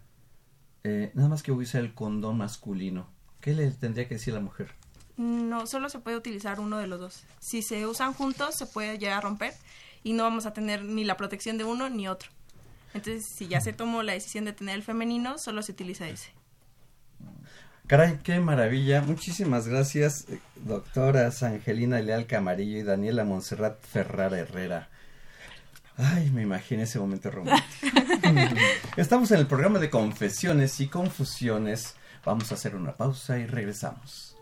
eh, 0.83 1.11
nada 1.13 1.29
más 1.29 1.43
que 1.43 1.51
usar 1.51 1.81
el 1.81 1.93
condón 1.93 2.37
masculino? 2.37 3.09
¿Qué 3.41 3.53
le 3.53 3.69
tendría 3.71 4.07
que 4.07 4.15
decir 4.15 4.33
la 4.33 4.39
mujer? 4.39 4.71
No, 5.17 5.67
solo 5.67 5.89
se 5.89 5.99
puede 5.99 6.15
utilizar 6.15 6.61
uno 6.61 6.77
de 6.77 6.87
los 6.87 6.99
dos. 6.99 7.23
Si 7.39 7.61
se 7.61 7.85
usan 7.85 8.13
juntos, 8.13 8.55
se 8.55 8.65
puede 8.65 8.97
llegar 8.97 9.17
a 9.17 9.21
romper 9.21 9.53
y 10.03 10.13
no 10.13 10.23
vamos 10.23 10.45
a 10.45 10.53
tener 10.53 10.83
ni 10.83 11.03
la 11.03 11.17
protección 11.17 11.57
de 11.57 11.65
uno 11.65 11.89
ni 11.89 12.07
otro. 12.07 12.29
Entonces, 12.93 13.25
si 13.35 13.47
ya 13.47 13.59
se 13.59 13.73
tomó 13.73 14.01
la 14.01 14.13
decisión 14.13 14.45
de 14.45 14.53
tener 14.53 14.75
el 14.75 14.83
femenino, 14.83 15.37
solo 15.37 15.61
se 15.61 15.73
utiliza 15.73 16.07
ese. 16.07 16.31
Caray, 17.89 18.19
qué 18.21 18.39
maravilla. 18.39 19.01
Muchísimas 19.01 19.67
gracias, 19.67 20.27
doctoras 20.57 21.41
Angelina 21.41 21.99
Leal 21.99 22.27
Camarillo 22.27 22.77
y 22.77 22.83
Daniela 22.83 23.23
Monserrat 23.23 23.83
Ferrara 23.83 24.37
Herrera. 24.37 24.89
Ay, 25.97 26.29
me 26.29 26.43
imaginé 26.43 26.83
ese 26.83 26.99
momento 26.99 27.31
romántico. 27.31 27.97
Estamos 28.95 29.31
en 29.31 29.39
el 29.39 29.47
programa 29.47 29.79
de 29.79 29.89
confesiones 29.89 30.79
y 30.81 30.87
confusiones. 30.87 31.95
Vamos 32.23 32.51
a 32.51 32.53
hacer 32.53 32.75
una 32.75 32.95
pausa 32.95 33.39
y 33.39 33.47
regresamos. 33.47 34.37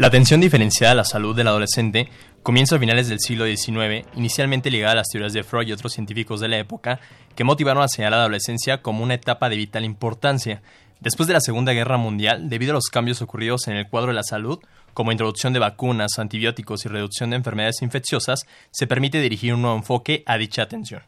La 0.00 0.06
atención 0.06 0.40
diferenciada 0.40 0.92
a 0.92 0.96
la 0.96 1.04
salud 1.04 1.36
del 1.36 1.48
adolescente 1.48 2.08
comienza 2.42 2.76
a 2.76 2.78
finales 2.78 3.10
del 3.10 3.20
siglo 3.20 3.44
XIX, 3.44 4.06
inicialmente 4.16 4.70
ligada 4.70 4.92
a 4.92 4.94
las 4.94 5.08
teorías 5.08 5.34
de 5.34 5.44
Freud 5.44 5.68
y 5.68 5.72
otros 5.72 5.92
científicos 5.92 6.40
de 6.40 6.48
la 6.48 6.56
época, 6.56 7.00
que 7.36 7.44
motivaron 7.44 7.82
a 7.82 7.88
señalar 7.88 8.16
la 8.16 8.22
adolescencia 8.22 8.80
como 8.80 9.04
una 9.04 9.12
etapa 9.12 9.50
de 9.50 9.56
vital 9.56 9.84
importancia. 9.84 10.62
Después 11.00 11.26
de 11.26 11.34
la 11.34 11.42
Segunda 11.42 11.74
Guerra 11.74 11.98
Mundial, 11.98 12.48
debido 12.48 12.72
a 12.72 12.76
los 12.76 12.86
cambios 12.86 13.20
ocurridos 13.20 13.68
en 13.68 13.76
el 13.76 13.90
cuadro 13.90 14.08
de 14.08 14.14
la 14.14 14.22
salud, 14.22 14.58
como 14.94 15.12
introducción 15.12 15.52
de 15.52 15.58
vacunas, 15.58 16.18
antibióticos 16.18 16.86
y 16.86 16.88
reducción 16.88 17.28
de 17.28 17.36
enfermedades 17.36 17.82
infecciosas, 17.82 18.46
se 18.70 18.86
permite 18.86 19.20
dirigir 19.20 19.52
un 19.52 19.60
nuevo 19.60 19.76
enfoque 19.76 20.22
a 20.24 20.38
dicha 20.38 20.62
atención. 20.62 21.02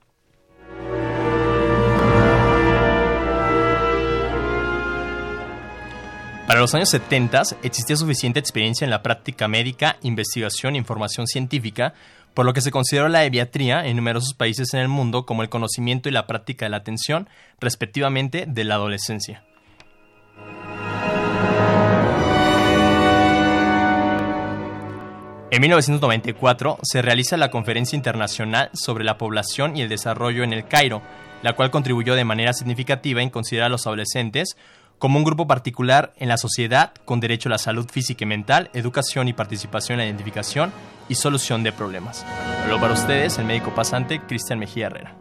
Para 6.53 6.61
los 6.61 6.75
años 6.75 6.91
70 6.91 7.45
existía 7.63 7.97
suficiente 7.97 8.39
experiencia 8.39 8.85
en 8.85 8.91
la 8.91 9.03
práctica 9.03 9.49
médica, 9.49 9.97
investigación 10.03 10.75
e 10.75 10.79
información 10.79 11.27
científica, 11.27 11.95
por 12.35 12.45
lo 12.45 12.53
que 12.53 12.61
se 12.61 12.71
consideró 12.71 13.09
la 13.09 13.25
eviatría 13.25 13.87
en 13.87 13.97
numerosos 13.97 14.35
países 14.35 14.75
en 14.75 14.81
el 14.81 14.89
mundo 14.89 15.25
como 15.25 15.41
el 15.43 15.49
conocimiento 15.49 16.11
y 16.11 16.13
la 16.13 16.27
práctica 16.27 16.67
de 16.67 16.69
la 16.69 16.77
atención, 16.77 17.27
respectivamente, 17.59 18.45
de 18.47 18.65
la 18.65 18.75
adolescencia. 18.75 19.43
En 25.51 25.61
1994 25.63 26.81
se 26.83 27.01
realiza 27.01 27.39
la 27.39 27.51
Conferencia 27.51 27.97
Internacional 27.97 28.69
sobre 28.75 29.05
la 29.05 29.17
Población 29.17 29.75
y 29.79 29.81
el 29.81 29.89
Desarrollo 29.89 30.45
en 30.45 30.53
el 30.53 30.67
Cairo, 30.67 31.01
la 31.43 31.55
cual 31.55 31.71
contribuyó 31.71 32.15
de 32.15 32.27
manera 32.27 32.53
significativa 32.53 33.23
en 33.23 33.31
considerar 33.31 33.69
a 33.69 33.71
los 33.71 33.87
adolescentes 33.87 34.55
como 35.03 35.19
un 35.19 35.25
grupo 35.25 35.49
particular 35.49 36.13
en 36.19 36.29
la 36.29 36.37
sociedad 36.37 36.93
con 37.05 37.19
derecho 37.19 37.49
a 37.49 37.51
la 37.51 37.59
salud 37.59 37.91
física 37.91 38.23
y 38.23 38.29
mental, 38.29 38.71
educación 38.73 39.27
y 39.27 39.33
participación 39.33 39.99
en 39.99 39.99
la 39.99 40.07
identificación 40.07 40.73
y 41.09 41.17
solución 41.17 41.65
de 41.65 41.73
problemas. 41.73 42.25
Luego 42.67 42.83
para 42.83 42.95
ustedes, 42.95 43.37
el 43.39 43.47
médico 43.47 43.75
pasante 43.75 44.21
Cristian 44.21 44.61
Mejía 44.61 44.87
Herrera. 44.87 45.17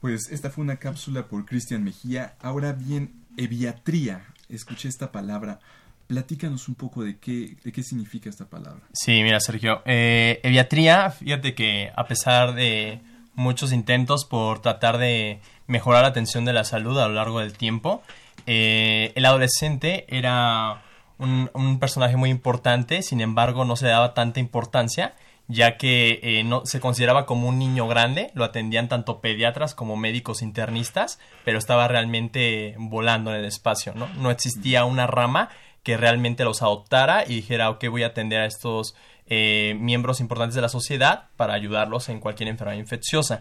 Pues 0.00 0.30
esta 0.30 0.50
fue 0.50 0.64
una 0.64 0.76
cápsula 0.76 1.26
por 1.28 1.44
Cristian 1.44 1.84
Mejía. 1.84 2.34
Ahora 2.40 2.72
bien, 2.72 3.12
eviatría. 3.36 4.24
Escuché 4.48 4.88
esta 4.88 5.12
palabra. 5.12 5.60
Platícanos 6.06 6.68
un 6.68 6.74
poco 6.74 7.04
de 7.04 7.18
qué, 7.18 7.56
de 7.62 7.70
qué 7.70 7.82
significa 7.82 8.30
esta 8.30 8.46
palabra. 8.46 8.80
Sí, 8.92 9.22
mira, 9.22 9.38
Sergio. 9.40 9.82
Eh, 9.84 10.40
eviatría, 10.42 11.10
fíjate 11.10 11.54
que 11.54 11.92
a 11.94 12.06
pesar 12.06 12.54
de 12.54 13.00
muchos 13.34 13.72
intentos 13.72 14.24
por 14.24 14.60
tratar 14.60 14.98
de 14.98 15.40
mejorar 15.66 16.02
la 16.02 16.08
atención 16.08 16.44
de 16.44 16.52
la 16.54 16.64
salud 16.64 16.98
a 16.98 17.06
lo 17.06 17.14
largo 17.14 17.40
del 17.40 17.52
tiempo, 17.52 18.02
eh, 18.46 19.12
el 19.14 19.24
adolescente 19.26 20.06
era 20.08 20.82
un, 21.18 21.50
un 21.52 21.78
personaje 21.78 22.16
muy 22.16 22.30
importante, 22.30 23.02
sin 23.02 23.20
embargo 23.20 23.64
no 23.64 23.76
se 23.76 23.84
le 23.84 23.92
daba 23.92 24.14
tanta 24.14 24.40
importancia 24.40 25.14
ya 25.50 25.76
que 25.76 26.20
eh, 26.22 26.44
no, 26.44 26.64
se 26.64 26.80
consideraba 26.80 27.26
como 27.26 27.48
un 27.48 27.58
niño 27.58 27.88
grande, 27.88 28.30
lo 28.34 28.44
atendían 28.44 28.88
tanto 28.88 29.20
pediatras 29.20 29.74
como 29.74 29.96
médicos 29.96 30.42
internistas, 30.42 31.18
pero 31.44 31.58
estaba 31.58 31.88
realmente 31.88 32.76
volando 32.78 33.30
en 33.30 33.40
el 33.40 33.44
espacio, 33.44 33.92
¿no? 33.94 34.08
No 34.14 34.30
existía 34.30 34.84
una 34.84 35.08
rama 35.08 35.50
que 35.82 35.96
realmente 35.96 36.44
los 36.44 36.62
adoptara 36.62 37.24
y 37.26 37.34
dijera, 37.36 37.70
ok, 37.70 37.84
voy 37.88 38.04
a 38.04 38.08
atender 38.08 38.42
a 38.42 38.46
estos 38.46 38.94
eh, 39.26 39.76
miembros 39.80 40.20
importantes 40.20 40.54
de 40.54 40.62
la 40.62 40.68
sociedad 40.68 41.24
para 41.36 41.54
ayudarlos 41.54 42.08
en 42.08 42.20
cualquier 42.20 42.48
enfermedad 42.48 42.78
infecciosa. 42.78 43.40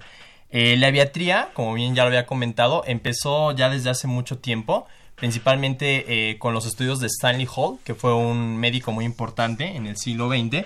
Eh, 0.49 0.77
la 0.77 0.87
aviatría, 0.87 1.49
como 1.53 1.75
bien 1.75 1.93
ya 1.93 2.03
lo 2.03 2.07
había 2.07 2.25
comentado, 2.25 2.83
empezó 2.87 3.51
ya 3.51 3.69
desde 3.69 3.91
hace 3.91 4.07
mucho 4.07 4.39
tiempo, 4.39 4.87
principalmente 5.13 6.37
con 6.39 6.53
los 6.53 6.65
estudios 6.65 7.01
de 7.01 7.07
Stanley 7.07 7.45
Hall, 7.53 7.77
que 7.83 7.93
fue 7.93 8.15
un 8.15 8.55
médico 8.55 8.93
muy 8.93 9.03
importante 9.03 9.75
en 9.75 9.85
el 9.85 9.97
siglo 9.97 10.29
XX, 10.29 10.65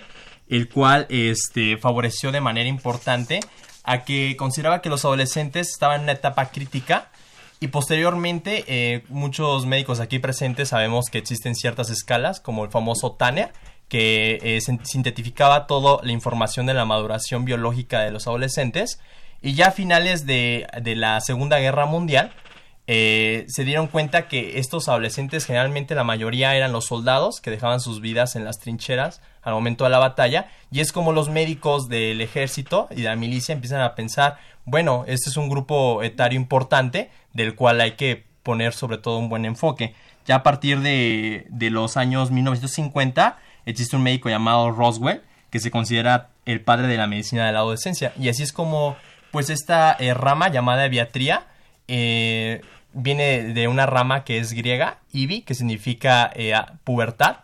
el 0.50 0.70
cual 0.70 1.08
este, 1.10 1.78
favoreció 1.78 2.32
de 2.32 2.42
manera 2.42 2.70
importante 2.70 3.40
a 3.84 4.04
que 4.04 4.36
consideraba 4.38 4.82
que 4.82 4.90
los 4.90 5.06
adolescentes 5.06 5.70
estaban 5.70 5.98
en 5.98 6.04
una 6.04 6.12
etapa 6.14 6.50
crítica 6.52 7.10
y 7.60 7.68
posteriormente 7.70 8.66
eh, 8.68 9.04
muchos 9.10 9.66
médicos 9.66 10.00
aquí 10.00 10.20
presentes 10.20 10.70
sabemos 10.70 11.06
que 11.12 11.18
existen 11.18 11.56
ciertas 11.56 11.90
escalas 11.90 12.40
como 12.40 12.66
el 12.66 12.72
famoso 12.72 13.14
Tanner 13.14 13.52
que 13.88 14.40
eh, 14.42 14.60
sintetificaba 14.62 15.68
toda 15.68 16.04
la 16.04 16.12
información 16.12 16.66
de 16.66 16.74
la 16.74 16.84
maduración 16.84 17.46
biológica 17.46 18.02
de 18.02 18.12
los 18.12 18.28
adolescentes. 18.28 19.00
Y 19.42 19.54
ya 19.54 19.68
a 19.68 19.72
finales 19.72 20.26
de, 20.26 20.68
de 20.82 20.96
la 20.96 21.22
Segunda 21.22 21.60
Guerra 21.60 21.86
Mundial 21.86 22.34
eh, 22.88 23.46
se 23.48 23.64
dieron 23.64 23.88
cuenta 23.88 24.28
que 24.28 24.58
estos 24.58 24.90
adolescentes 24.90 25.46
generalmente 25.46 25.96
la 25.96 26.04
mayoría 26.04 26.56
eran 26.56 26.72
los 26.72 26.86
soldados 26.86 27.40
que 27.40 27.52
dejaban 27.52 27.80
sus 27.80 28.02
vidas 28.02 28.36
en 28.36 28.46
las 28.46 28.60
trincheras 28.60 29.22
al 29.44 29.54
momento 29.54 29.84
de 29.84 29.90
la 29.90 30.00
batalla 30.00 30.50
y 30.72 30.80
es 30.80 30.92
como 30.92 31.12
los 31.12 31.30
médicos 31.30 31.90
del 31.90 32.22
ejército 32.22 32.88
y 32.92 33.02
de 33.02 33.10
la 33.10 33.16
milicia 33.16 33.54
empiezan 33.54 33.82
a 33.82 33.96
pensar 33.96 34.38
bueno 34.66 35.04
este 35.08 35.30
es 35.30 35.38
un 35.38 35.50
grupo 35.50 36.04
etario 36.04 36.38
importante 36.40 37.12
del 37.34 37.56
cual 37.56 37.82
hay 37.82 37.92
que 37.92 38.24
poner 38.44 38.74
sobre 38.74 38.98
todo 38.98 39.18
un 39.18 39.30
buen 39.30 39.46
enfoque. 39.46 39.96
Ya 40.26 40.36
a 40.36 40.44
partir 40.44 40.82
de, 40.82 41.48
los 41.72 41.98
años 41.98 42.30
1950 42.32 43.40
existe 43.66 43.96
un 43.96 44.04
médico 44.04 44.30
llamado 44.30 44.72
Roswell 44.72 45.22
que 45.50 45.60
se 45.60 45.72
considera 45.72 46.30
el 46.46 46.62
padre 46.62 46.88
de 46.88 46.98
la 46.98 47.08
medicina 47.08 47.46
de 47.46 47.54
la 47.54 47.60
adolescencia. 47.60 48.14
Y 48.20 48.30
así 48.30 48.44
es 48.44 48.54
como 48.54 48.96
pues 49.32 49.50
esta 49.50 49.96
eh, 50.00 50.14
rama 50.14 50.50
llamada 50.50 50.84
aviatría 50.84 51.48
eh, 51.88 52.62
viene 52.94 53.44
de 53.54 53.68
una 53.68 53.86
rama 53.86 54.24
que 54.24 54.38
es 54.38 54.54
griega, 54.54 55.00
ibi, 55.12 55.42
que 55.42 55.56
significa 55.56 56.32
eh, 56.36 56.54
pubertad, 56.84 57.38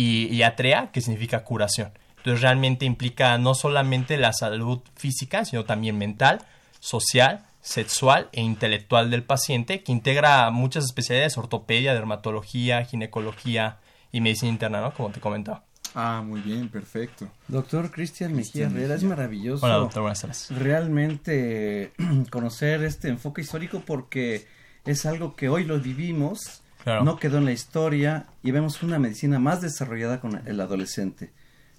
y, 0.00 0.42
atrea, 0.42 0.90
que 0.92 1.00
significa 1.00 1.42
curación. 1.42 1.90
Entonces 2.18 2.42
realmente 2.42 2.84
implica 2.84 3.36
no 3.38 3.54
solamente 3.54 4.16
la 4.16 4.32
salud 4.32 4.80
física, 4.94 5.44
sino 5.44 5.64
también 5.64 5.98
mental, 5.98 6.42
social, 6.78 7.44
sexual 7.62 8.28
e 8.32 8.40
intelectual 8.40 9.10
del 9.10 9.24
paciente, 9.24 9.82
que 9.82 9.90
integra 9.90 10.50
muchas 10.50 10.84
especialidades, 10.84 11.36
ortopedia, 11.36 11.94
dermatología, 11.94 12.84
ginecología 12.84 13.78
y 14.12 14.20
medicina 14.20 14.52
interna, 14.52 14.80
¿no? 14.80 14.94
Como 14.94 15.10
te 15.10 15.20
comentaba. 15.20 15.64
Ah, 15.94 16.22
muy 16.24 16.42
bien, 16.42 16.68
perfecto. 16.68 17.28
Doctor 17.48 17.90
Cristian 17.90 18.34
Mejía 18.34 18.66
Herrera, 18.66 18.94
es 18.94 19.02
maravilloso. 19.02 19.66
Hola, 19.66 19.76
doctor, 19.76 20.02
buenas 20.02 20.20
tardes. 20.20 20.46
Realmente 20.50 21.92
conocer 22.30 22.84
este 22.84 23.08
enfoque 23.08 23.40
histórico 23.40 23.82
porque 23.84 24.46
es 24.84 25.06
algo 25.06 25.34
que 25.34 25.48
hoy 25.48 25.64
lo 25.64 25.80
vivimos, 25.80 26.62
no 26.86 27.16
quedó 27.18 27.38
en 27.38 27.44
la 27.44 27.52
historia 27.52 28.26
y 28.42 28.50
vemos 28.50 28.82
una 28.82 28.98
medicina 28.98 29.38
más 29.38 29.60
desarrollada 29.60 30.20
con 30.20 30.46
el 30.46 30.60
adolescente. 30.60 31.30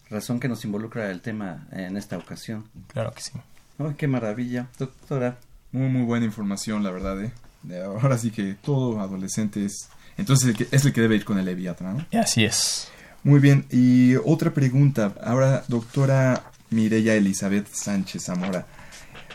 Razón 0.10 0.40
que 0.40 0.48
nos 0.48 0.66
involucra 0.66 1.12
el 1.12 1.22
tema 1.22 1.68
en 1.72 1.98
esta 1.98 2.18
ocasión. 2.18 2.66
Claro 2.88 3.12
que 3.14 3.22
sí. 3.22 3.32
Oh, 3.78 3.94
qué 3.98 4.08
maravilla, 4.08 4.68
doctora. 4.78 5.38
Muy, 5.72 5.90
muy 5.90 6.02
buena 6.04 6.26
información, 6.26 6.84
la 6.84 6.92
verdad. 6.92 7.24
¿eh? 7.24 7.32
Ahora 7.86 8.18
sí 8.18 8.32
que 8.32 8.56
todo 8.56 9.00
adolescente 9.00 9.66
es... 9.66 9.90
Entonces 10.18 10.56
es 10.72 10.86
el 10.86 10.94
que 10.94 11.02
debe 11.02 11.16
ir 11.16 11.26
con 11.26 11.38
el 11.38 11.48
Eviatra, 11.48 11.94
¿no? 11.94 12.20
Así 12.20 12.44
es. 12.44 12.90
Muy 13.24 13.40
bien, 13.40 13.66
y 13.70 14.16
otra 14.16 14.54
pregunta. 14.54 15.14
Ahora, 15.24 15.64
doctora 15.68 16.44
Mireya 16.70 17.16
Elizabeth 17.16 17.68
Sánchez 17.72 18.24
Zamora. 18.26 18.66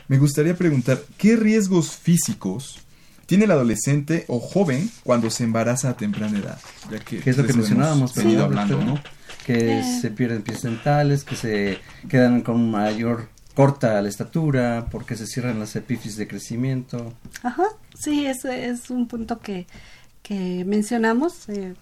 Me 0.08 0.18
gustaría 0.18 0.54
preguntar, 0.54 1.00
¿qué 1.16 1.36
riesgos 1.36 1.96
físicos 1.96 2.83
tiene 3.26 3.44
el 3.44 3.50
adolescente 3.50 4.24
o 4.28 4.40
joven 4.40 4.90
cuando 5.02 5.30
se 5.30 5.44
embaraza 5.44 5.90
a 5.90 5.96
temprana 5.96 6.38
edad? 6.38 6.58
Ya 6.90 6.98
que, 6.98 7.18
es 7.24 7.36
lo 7.36 7.46
que 7.46 7.52
mencionábamos, 7.52 8.14
venido 8.14 8.44
hablando, 8.44 8.82
¿no? 8.82 9.00
Que 9.46 9.80
eh. 9.80 10.00
se 10.00 10.10
pierden 10.10 10.42
pies 10.42 10.62
dentales, 10.62 11.24
que 11.24 11.36
se 11.36 11.78
quedan 12.08 12.42
con 12.42 12.70
mayor 12.70 13.28
corta 13.54 14.00
la 14.02 14.08
estatura, 14.08 14.86
porque 14.90 15.16
se 15.16 15.26
cierran 15.26 15.58
las 15.60 15.76
epífisis 15.76 16.16
de 16.16 16.26
crecimiento. 16.26 17.12
Ajá, 17.42 17.64
sí, 17.98 18.26
ese 18.26 18.68
es 18.68 18.90
un 18.90 19.06
punto 19.06 19.40
que, 19.40 19.66
que 20.22 20.64
mencionamos. 20.64 21.48
Eh, 21.48 21.74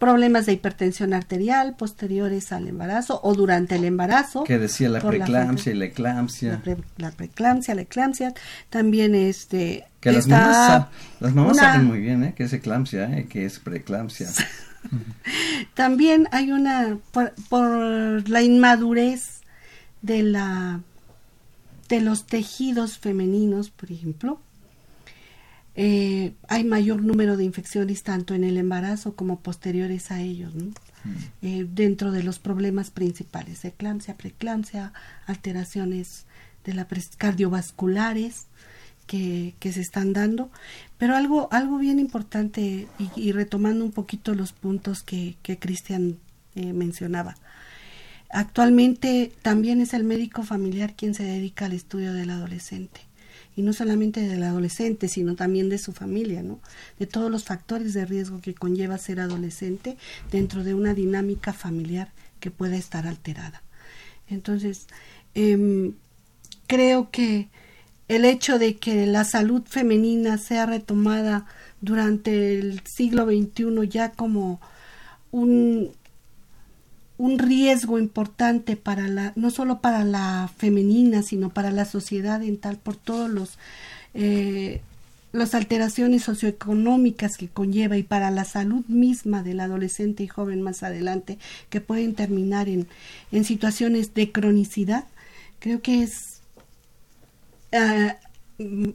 problemas 0.00 0.46
de 0.46 0.54
hipertensión 0.54 1.12
arterial 1.12 1.76
posteriores 1.76 2.52
al 2.52 2.66
embarazo 2.66 3.20
o 3.22 3.34
durante 3.34 3.76
el 3.76 3.84
embarazo. 3.84 4.42
Que 4.44 4.58
decía 4.58 4.88
la 4.88 5.00
preeclampsia 5.00 5.72
y 5.72 5.76
la 5.76 5.84
eclampsia. 5.84 6.62
La, 6.96 7.10
preeclampsia, 7.12 7.74
la 7.76 7.82
eclampsia. 7.82 8.34
También 8.70 9.14
este... 9.14 9.84
Que 10.00 10.12
las 10.12 10.26
mamás, 10.26 10.86
las 11.20 11.34
mamás 11.34 11.56
saben 11.58 11.86
muy 11.86 12.00
bien 12.00 12.24
¿eh? 12.24 12.34
que 12.34 12.44
es 12.44 12.52
eclampsia, 12.52 13.18
¿eh? 13.18 13.26
que 13.28 13.44
es 13.44 13.58
preeclampsia. 13.58 14.28
También 15.74 16.26
hay 16.32 16.52
una, 16.52 16.96
por, 17.12 17.34
por 17.50 18.28
la 18.28 18.42
inmadurez 18.42 19.40
de 20.00 20.22
la 20.22 20.80
de 21.90 22.00
los 22.00 22.26
tejidos 22.26 22.98
femeninos, 22.98 23.70
por 23.70 23.90
ejemplo, 23.90 24.40
eh, 25.74 26.34
hay 26.48 26.64
mayor 26.64 27.02
número 27.02 27.36
de 27.36 27.44
infecciones 27.44 28.02
tanto 28.02 28.34
en 28.34 28.44
el 28.44 28.56
embarazo 28.56 29.16
como 29.16 29.40
posteriores 29.40 30.10
a 30.10 30.20
ellos, 30.20 30.54
mm. 30.54 30.68
eh, 31.42 31.66
dentro 31.68 32.12
de 32.12 32.22
los 32.22 32.38
problemas 32.38 32.90
principales, 32.90 33.64
eclampsia, 33.64 34.16
preeclampsia, 34.16 34.92
alteraciones 35.26 36.26
de 36.64 36.74
la 36.74 36.86
cardiovasculares 37.18 38.46
que, 39.10 39.72
se 39.72 39.80
están 39.80 40.12
dando. 40.12 40.50
Pero 40.98 41.16
algo, 41.16 41.48
algo 41.50 41.78
bien 41.78 41.98
importante, 41.98 42.86
y, 43.16 43.32
retomando 43.32 43.84
un 43.84 43.90
poquito 43.90 44.34
los 44.34 44.52
puntos 44.52 45.02
que, 45.02 45.36
que 45.42 45.58
Cristian 45.58 46.18
eh, 46.54 46.72
mencionaba, 46.72 47.36
actualmente 48.30 49.32
también 49.42 49.80
es 49.80 49.94
el 49.94 50.04
médico 50.04 50.44
familiar 50.44 50.94
quien 50.94 51.14
se 51.14 51.24
dedica 51.24 51.66
al 51.66 51.72
estudio 51.72 52.12
del 52.12 52.30
adolescente 52.30 53.00
y 53.56 53.62
no 53.62 53.72
solamente 53.72 54.20
del 54.20 54.44
adolescente, 54.44 55.08
sino 55.08 55.34
también 55.34 55.68
de 55.68 55.78
su 55.78 55.92
familia, 55.92 56.42
¿no? 56.42 56.60
De 57.00 57.06
todos 57.06 57.30
los 57.32 57.42
factores 57.42 57.94
de 57.94 58.06
riesgo 58.06 58.40
que 58.40 58.54
conlleva 58.54 58.96
ser 58.96 59.18
adolescente 59.18 59.96
dentro 60.30 60.62
de 60.62 60.74
una 60.74 60.94
dinámica 60.94 61.52
familiar 61.52 62.12
que 62.38 62.52
pueda 62.52 62.76
estar 62.76 63.08
alterada. 63.08 63.62
Entonces, 64.28 64.86
em, 65.34 65.94
creo 66.68 67.10
que 67.10 67.48
el 68.10 68.24
hecho 68.24 68.58
de 68.58 68.76
que 68.76 69.06
la 69.06 69.22
salud 69.22 69.62
femenina 69.64 70.36
sea 70.36 70.66
retomada 70.66 71.46
durante 71.80 72.58
el 72.58 72.82
siglo 72.84 73.24
XXI 73.24 73.88
ya 73.88 74.10
como 74.10 74.60
un, 75.30 75.92
un 77.18 77.38
riesgo 77.38 78.00
importante 78.00 78.74
para 78.74 79.06
la, 79.06 79.32
no 79.36 79.52
solo 79.52 79.80
para 79.80 80.02
la 80.02 80.50
femenina, 80.56 81.22
sino 81.22 81.50
para 81.50 81.70
la 81.70 81.84
sociedad 81.84 82.42
en 82.42 82.58
tal 82.58 82.78
por 82.78 82.96
todos 82.96 83.30
los 83.30 83.58
eh, 84.14 84.80
las 85.30 85.54
alteraciones 85.54 86.24
socioeconómicas 86.24 87.36
que 87.36 87.46
conlleva 87.46 87.96
y 87.96 88.02
para 88.02 88.32
la 88.32 88.44
salud 88.44 88.84
misma 88.88 89.44
del 89.44 89.60
adolescente 89.60 90.24
y 90.24 90.26
joven 90.26 90.62
más 90.62 90.82
adelante 90.82 91.38
que 91.68 91.80
pueden 91.80 92.16
terminar 92.16 92.68
en, 92.68 92.88
en 93.30 93.44
situaciones 93.44 94.14
de 94.14 94.32
cronicidad, 94.32 95.04
creo 95.60 95.80
que 95.80 96.02
es 96.02 96.39
ah, 97.72 98.16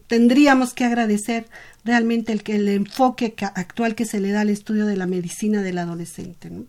tendríamos 0.08 0.74
que 0.74 0.86
agradecer 0.86 1.48
realmente 1.84 2.32
el, 2.32 2.42
el 2.46 2.68
enfoque 2.70 3.34
actual 3.56 3.96
que 3.96 4.06
se 4.06 4.20
le 4.20 4.32
da 4.32 4.42
al 4.42 4.50
estudio 4.50 4.86
de 4.86 4.98
la 4.98 5.08
medicina 5.08 5.62
del 5.62 5.78
adolescente. 5.78 6.50
¿no? 6.50 6.66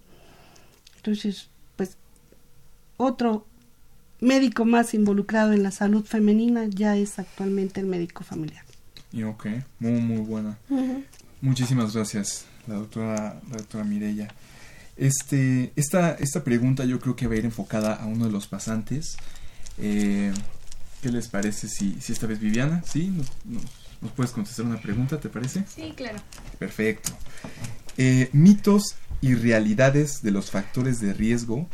Entonces, 0.96 1.48
pues 1.76 1.96
otro 2.96 3.46
médico 4.20 4.64
más 4.64 4.94
involucrado 4.94 5.52
en 5.52 5.62
la 5.62 5.70
salud 5.70 6.04
femenina 6.04 6.66
ya 6.66 6.96
es 6.96 7.18
actualmente 7.18 7.80
el 7.80 7.86
médico 7.86 8.24
familiar. 8.24 8.64
Y 9.12 9.22
ok, 9.22 9.46
muy, 9.78 10.00
muy 10.00 10.18
buena. 10.18 10.58
Muchísimas 11.40 11.94
gracias, 11.94 12.44
la 12.66 12.74
doctora, 12.74 13.40
la 13.50 13.56
doctora 13.56 13.84
Mireya. 13.84 14.28
Este, 14.96 15.72
esta, 15.76 16.12
esta 16.12 16.42
pregunta 16.42 16.84
yo 16.86 16.98
creo 16.98 17.14
que 17.14 17.26
va 17.26 17.34
a 17.34 17.38
ir 17.38 17.44
enfocada 17.44 17.94
a 17.94 18.06
uno 18.06 18.26
de 18.26 18.32
los 18.32 18.46
pasantes. 18.46 19.16
Eh, 19.78 20.32
¿Qué 21.02 21.10
les 21.10 21.28
parece 21.28 21.68
si, 21.68 22.00
si 22.00 22.12
esta 22.12 22.26
vez 22.26 22.40
Viviana, 22.40 22.82
sí, 22.86 23.08
nos, 23.08 23.26
nos, 24.00 24.12
puedes 24.12 24.32
contestar 24.32 24.66
una 24.66 24.80
pregunta, 24.80 25.20
¿te 25.20 25.28
parece? 25.28 25.64
Sí, 25.68 25.92
claro. 25.96 26.18
Perfecto. 26.58 27.12
Eh, 27.96 28.28
mitos 28.32 28.96
y 29.20 29.34
realidades 29.34 30.22
de 30.22 30.30
los 30.30 30.50
factores 30.50 31.00
de 31.00 31.12
riesgo 31.12 31.66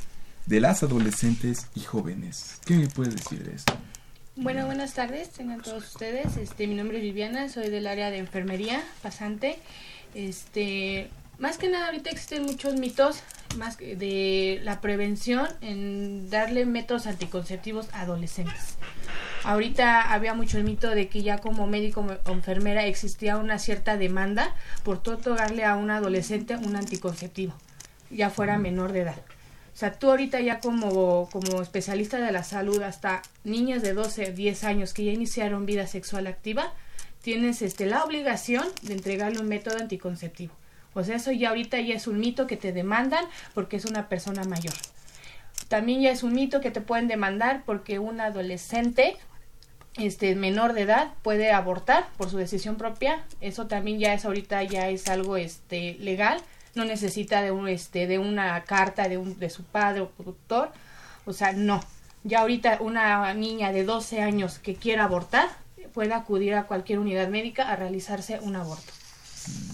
de 0.47 0.61
las 0.61 0.83
adolescentes 0.83 1.67
y 1.75 1.81
jóvenes. 1.81 2.61
¿Qué 2.65 2.75
me 2.75 2.89
puedes 2.89 3.17
decir 3.17 3.45
de 3.45 3.55
esto? 3.55 3.75
Bueno, 4.35 4.67
buenas 4.67 4.95
tardes, 4.95 5.31
tengan 5.31 5.61
todos 5.61 5.85
ustedes. 5.85 6.37
Este, 6.37 6.67
mi 6.67 6.75
nombre 6.75 6.99
es 6.99 7.03
Viviana, 7.03 7.49
soy 7.49 7.69
del 7.69 7.87
área 7.87 8.11
de 8.11 8.19
enfermería, 8.19 8.83
pasante. 9.03 9.59
Este, 10.15 11.11
más 11.39 11.59
que 11.59 11.69
nada 11.69 11.87
ahorita 11.87 12.11
existen 12.11 12.45
muchos 12.45 12.75
mitos 12.75 13.23
más 13.57 13.79
de 13.79 14.61
la 14.63 14.81
prevención 14.81 15.49
en 15.61 16.31
darle 16.31 16.67
métodos 16.67 17.07
anticonceptivos 17.07 17.89
a 17.93 18.03
adolescentes. 18.03 18.77
Ahorita 19.45 20.13
había 20.13 20.35
mucho 20.35 20.59
el 20.59 20.65
mito 20.65 20.91
de 20.91 21.09
que 21.09 21.23
ya 21.23 21.39
como 21.39 21.67
médico 21.67 22.07
o 22.25 22.31
enfermera 22.31 22.87
existía 22.87 23.37
una 23.37 23.59
cierta 23.59 23.97
demanda 23.97 24.55
por 24.85 24.99
otorgarle 24.99 25.65
a 25.65 25.75
un 25.75 25.91
adolescente 25.91 26.57
un 26.57 26.77
anticonceptivo, 26.77 27.55
ya 28.11 28.31
fuera 28.31 28.59
menor 28.59 28.93
de 28.93 29.01
edad. 29.01 29.17
O 29.75 29.77
sea, 29.77 29.93
tú 29.95 30.11
ahorita 30.11 30.41
ya 30.41 30.61
como, 30.61 31.29
como 31.31 31.63
especialista 31.63 32.19
de 32.19 32.31
la 32.31 32.45
salud, 32.45 32.83
hasta 32.83 33.23
niñas 33.43 33.83
de 33.83 33.95
12, 33.95 34.33
10 34.33 34.65
años 34.65 34.93
que 34.93 35.05
ya 35.05 35.13
iniciaron 35.13 35.67
vida 35.67 35.87
sexual 35.87 36.27
activa, 36.27 36.73
tienes 37.23 37.63
este, 37.63 37.87
la 37.87 38.05
obligación 38.05 38.67
de 38.83 38.93
entregarle 38.93 39.41
un 39.41 39.49
método 39.49 39.79
anticonceptivo. 39.79 40.55
O 40.95 41.05
sea, 41.05 41.17
eso 41.17 41.33
ya 41.33 41.51
ahorita 41.51 41.81
ya 41.81 41.95
es 41.95 42.07
un 42.07 42.21
mito 42.21 42.47
que 42.47 42.57
te 42.57 42.73
demandan 42.73 43.25
porque 43.55 43.77
es 43.77 43.85
una 43.85 44.09
persona 44.09 44.45
mayor. 44.45 44.75
También 45.69 46.03
ya 46.03 46.11
es 46.11 46.23
un 46.23 46.35
mito 46.35 46.61
que 46.61 46.71
te 46.71 46.81
pueden 46.81 47.09
demandar 47.09 47.63
porque 47.65 47.99
un 47.99 48.21
adolescente 48.21 49.17
este 49.99 50.35
menor 50.35 50.73
de 50.73 50.83
edad 50.83 51.13
puede 51.23 51.53
abortar 51.53 52.09
por 52.17 52.31
su 52.31 52.39
decisión 52.39 52.77
propia. 52.77 53.25
Eso 53.41 53.67
también 53.67 53.99
ya 53.99 54.15
es 54.15 54.25
ahorita 54.25 54.63
ya 54.63 54.89
es 54.89 55.09
algo 55.09 55.37
este 55.37 55.95
legal. 56.01 56.41
No 56.75 56.85
necesita 56.85 57.43
de 57.43 57.51
un 57.51 57.69
este 57.69 58.07
de 58.07 58.19
una 58.19 58.63
carta 58.65 59.09
de 59.09 59.19
un 59.19 59.39
de 59.39 59.51
su 59.51 59.65
padre 59.65 60.01
o 60.01 60.09
productor. 60.09 60.73
O 61.27 61.33
sea 61.33 61.53
no. 61.53 61.83
Ya 62.25 62.41
ahorita 62.41 62.79
una 62.81 63.33
niña 63.35 63.73
de 63.73 63.85
12 63.85 64.23
años 64.23 64.59
que 64.59 64.75
quiera 64.77 65.05
abortar 65.05 65.49
puede 65.93 66.15
acudir 66.15 66.55
a 66.55 66.65
cualquier 66.65 66.99
unidad 66.99 67.29
médica 67.29 67.71
a 67.71 67.77
realizarse 67.77 68.39
un 68.41 68.57
aborto 68.57 69.02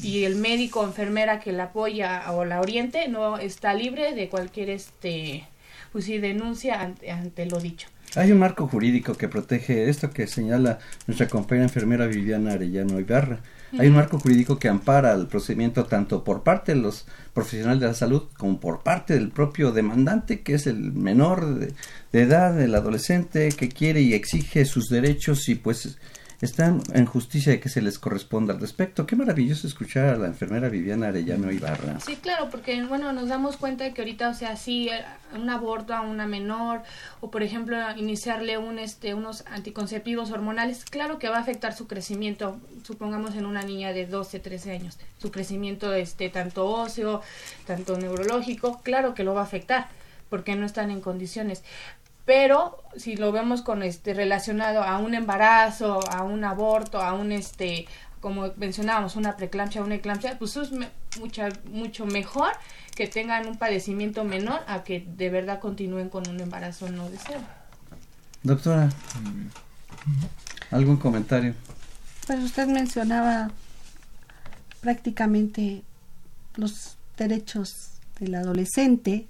y 0.03 0.25
el 0.25 0.37
médico 0.37 0.81
o 0.81 0.87
enfermera 0.87 1.41
que 1.41 1.53
la 1.53 1.65
apoya 1.65 2.33
o 2.33 2.45
la 2.45 2.61
oriente 2.61 3.09
no 3.09 3.39
está 3.39 3.75
libre 3.75 4.15
de 4.15 4.29
cualquier 4.29 4.71
este 4.71 5.47
pues 5.93 6.05
sí 6.05 6.19
denuncia 6.19 6.81
ante, 6.81 7.11
ante 7.11 7.47
lo 7.47 7.59
dicho 7.59 7.89
hay 8.17 8.33
un 8.33 8.39
marco 8.39 8.67
jurídico 8.67 9.15
que 9.15 9.29
protege 9.29 9.89
esto 9.89 10.11
que 10.11 10.27
señala 10.27 10.79
nuestra 11.07 11.29
compañera 11.29 11.67
enfermera 11.67 12.07
Viviana 12.07 12.53
Arellano 12.53 12.99
Ibarra. 12.99 13.41
Hay 13.79 13.89
un 13.89 13.97
marco 13.97 14.19
jurídico 14.19 14.59
que 14.59 14.69
ampara 14.69 15.13
el 15.13 15.27
procedimiento 15.27 15.85
tanto 15.85 16.25
por 16.25 16.43
parte 16.43 16.75
de 16.75 16.81
los 16.81 17.07
profesionales 17.35 17.81
de 17.81 17.87
la 17.89 17.95
salud 17.95 18.23
como 18.39 18.59
por 18.61 18.83
parte 18.83 19.13
del 19.13 19.29
propio 19.29 19.73
demandante, 19.73 20.41
que 20.41 20.55
es 20.55 20.67
el 20.67 20.93
menor 20.93 21.59
de, 21.59 21.75
de 22.13 22.23
edad, 22.23 22.59
el 22.63 22.75
adolescente 22.75 23.51
que 23.51 23.69
quiere 23.69 24.01
y 24.01 24.15
exige 24.15 24.65
sus 24.65 24.89
derechos 24.89 25.51
y 25.51 25.55
pues 25.55 25.99
están 26.41 26.83
en 26.95 27.05
justicia 27.05 27.53
de 27.53 27.61
que 27.61 27.69
se 27.69 27.83
les 27.83 27.99
corresponda 27.99 28.55
al 28.55 28.61
respecto. 28.61 29.07
Qué 29.07 29.17
maravilloso 29.17 29.67
escuchar 29.67 30.15
a 30.15 30.17
la 30.17 30.29
enfermera 30.29 30.69
Viviana 30.69 31.09
Arellano 31.09 31.51
Ibarra. 31.51 31.99
Sí, 31.99 32.17
claro, 32.17 32.49
porque 32.49 32.81
bueno, 32.85 33.13
nos 33.13 33.29
damos 33.29 33.57
cuenta 33.57 33.85
de 33.85 33.93
que 33.93 34.03
ahorita, 34.03 34.29
o 34.29 34.35
sea, 34.35 34.57
sí, 34.57 34.89
eh, 34.89 35.05
un 35.35 35.51
aborto 35.51 35.95
a 35.95 36.01
una 36.03 36.27
menor 36.27 36.83
o 37.21 37.31
por 37.31 37.43
ejemplo 37.43 37.77
iniciarle 37.97 38.57
un 38.57 38.79
este 38.79 39.15
unos 39.15 39.45
anticonceptivos 39.47 40.31
hormonales, 40.31 40.85
claro 40.85 41.19
que 41.19 41.29
va 41.29 41.39
a 41.39 41.41
afectar 41.41 41.75
su 41.75 41.87
crecimiento, 41.89 42.59
supongamos 42.85 43.35
en 43.35 43.45
una 43.45 43.63
niña 43.63 43.93
de 43.93 44.07
12, 44.07 44.39
13 44.39 44.73
años, 44.73 44.99
su 45.19 45.31
crecimiento 45.33 45.93
este 45.93 46.29
tanto 46.29 46.67
óseo, 46.67 47.21
tanto 47.67 47.99
neurológico, 47.99 48.81
claro 48.83 49.15
que 49.15 49.25
lo 49.25 49.35
va 49.35 49.41
a 49.41 49.45
afectar 49.45 49.89
porque 50.29 50.55
no 50.57 50.67
están 50.67 50.91
en 50.91 51.01
condiciones 51.01 51.65
pero 52.29 52.85
si 52.95 53.17
lo 53.17 53.33
vemos 53.33 53.63
con 53.63 53.83
este 53.83 54.13
relacionado 54.13 54.83
a 54.83 54.99
un 54.99 55.15
embarazo, 55.15 56.01
a 56.11 56.25
un 56.25 56.45
aborto, 56.45 57.01
a 57.01 57.15
un 57.15 57.33
este 57.33 57.87
como 58.21 58.53
mencionábamos, 58.59 59.17
una 59.17 59.35
preeclampsia, 59.35 59.83
una 59.83 59.95
eclampsia, 59.95 60.39
pues 60.39 60.55
es 60.59 60.71
mucha, 61.19 61.49
mucho 61.73 62.05
mejor 62.05 62.51
que 62.95 63.07
tengan 63.07 63.49
un 63.49 63.57
padecimiento 63.57 64.25
menor 64.25 64.61
a 64.67 64.85
que 64.85 65.07
de 65.17 65.31
verdad 65.31 65.59
continúen 65.59 66.11
con 66.11 66.29
un 66.29 66.39
embarazo 66.39 66.91
no 66.91 67.09
deseado. 67.09 67.45
Doctora, 68.43 68.91
¿algún 70.71 70.99
comentario? 70.99 71.55
Pues 72.27 72.41
usted 72.41 72.67
mencionaba 72.67 73.51
prácticamente 74.83 75.83
los 76.57 76.99
derechos 77.17 77.93
del 78.21 78.35
adolescente 78.35 79.27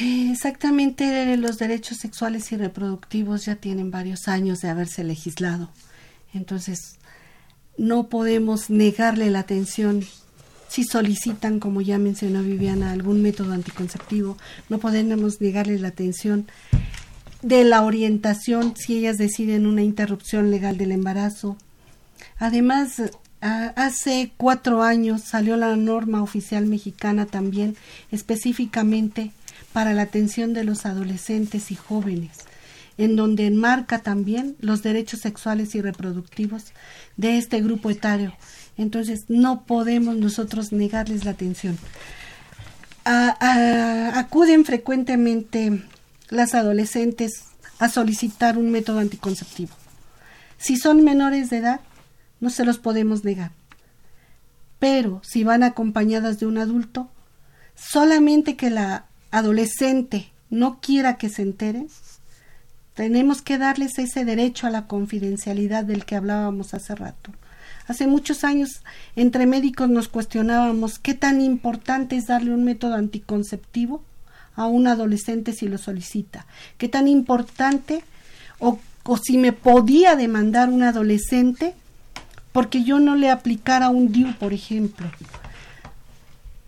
Exactamente, 0.00 1.36
los 1.36 1.58
derechos 1.58 1.98
sexuales 1.98 2.50
y 2.52 2.56
reproductivos 2.56 3.44
ya 3.44 3.56
tienen 3.56 3.90
varios 3.90 4.26
años 4.26 4.60
de 4.60 4.68
haberse 4.68 5.04
legislado. 5.04 5.70
Entonces, 6.32 6.96
no 7.76 8.08
podemos 8.08 8.70
negarle 8.70 9.30
la 9.30 9.40
atención 9.40 10.04
si 10.68 10.84
solicitan, 10.84 11.60
como 11.60 11.82
ya 11.82 11.98
mencionó 11.98 12.42
Viviana, 12.42 12.92
algún 12.92 13.20
método 13.20 13.52
anticonceptivo, 13.52 14.38
no 14.70 14.78
podemos 14.78 15.42
negarles 15.42 15.82
la 15.82 15.88
atención 15.88 16.46
de 17.42 17.64
la 17.64 17.82
orientación 17.82 18.74
si 18.76 18.96
ellas 18.96 19.18
deciden 19.18 19.66
una 19.66 19.82
interrupción 19.82 20.50
legal 20.50 20.78
del 20.78 20.92
embarazo. 20.92 21.58
Además, 22.38 23.02
hace 23.40 24.32
cuatro 24.38 24.82
años 24.82 25.20
salió 25.22 25.56
la 25.56 25.76
norma 25.76 26.22
oficial 26.22 26.64
mexicana 26.64 27.26
también 27.26 27.76
específicamente 28.10 29.32
para 29.72 29.92
la 29.94 30.02
atención 30.02 30.52
de 30.52 30.64
los 30.64 30.86
adolescentes 30.86 31.70
y 31.70 31.76
jóvenes, 31.76 32.38
en 32.98 33.16
donde 33.16 33.46
enmarca 33.46 34.00
también 34.00 34.56
los 34.60 34.82
derechos 34.82 35.20
sexuales 35.20 35.74
y 35.74 35.80
reproductivos 35.80 36.72
de 37.16 37.38
este 37.38 37.60
grupo 37.60 37.90
etario. 37.90 38.34
Entonces, 38.76 39.24
no 39.28 39.64
podemos 39.64 40.16
nosotros 40.16 40.72
negarles 40.72 41.24
la 41.24 41.32
atención. 41.32 41.78
acuden 43.04 44.64
frecuentemente 44.64 45.82
las 46.28 46.54
adolescentes 46.54 47.44
a 47.78 47.88
solicitar 47.88 48.58
un 48.58 48.70
método 48.70 49.00
anticonceptivo. 49.00 49.72
Si 50.56 50.76
son 50.76 51.02
menores 51.02 51.50
de 51.50 51.58
edad, 51.58 51.80
no 52.38 52.50
se 52.50 52.64
los 52.64 52.78
podemos 52.78 53.24
negar. 53.24 53.50
Pero 54.78 55.20
si 55.24 55.42
van 55.42 55.62
acompañadas 55.62 56.38
de 56.38 56.46
un 56.46 56.58
adulto, 56.58 57.10
solamente 57.74 58.56
que 58.56 58.70
la 58.70 59.06
adolescente 59.32 60.30
no 60.50 60.78
quiera 60.80 61.16
que 61.16 61.28
se 61.28 61.42
enteren, 61.42 61.88
tenemos 62.94 63.40
que 63.42 63.58
darles 63.58 63.98
ese 63.98 64.24
derecho 64.24 64.66
a 64.66 64.70
la 64.70 64.86
confidencialidad 64.86 65.84
del 65.84 66.04
que 66.04 66.14
hablábamos 66.14 66.74
hace 66.74 66.94
rato. 66.94 67.32
Hace 67.88 68.06
muchos 68.06 68.44
años 68.44 68.82
entre 69.16 69.46
médicos 69.46 69.88
nos 69.88 70.08
cuestionábamos 70.08 70.98
qué 70.98 71.14
tan 71.14 71.40
importante 71.40 72.16
es 72.16 72.26
darle 72.26 72.52
un 72.52 72.64
método 72.64 72.94
anticonceptivo 72.94 74.04
a 74.54 74.66
un 74.66 74.86
adolescente 74.86 75.52
si 75.52 75.66
lo 75.66 75.78
solicita, 75.78 76.46
qué 76.76 76.88
tan 76.88 77.08
importante 77.08 78.04
o, 78.58 78.78
o 79.04 79.16
si 79.16 79.38
me 79.38 79.52
podía 79.52 80.14
demandar 80.14 80.68
un 80.68 80.82
adolescente 80.82 81.74
porque 82.52 82.84
yo 82.84 83.00
no 83.00 83.16
le 83.16 83.30
aplicara 83.30 83.88
un 83.88 84.12
DIU, 84.12 84.34
por 84.34 84.52
ejemplo. 84.52 85.10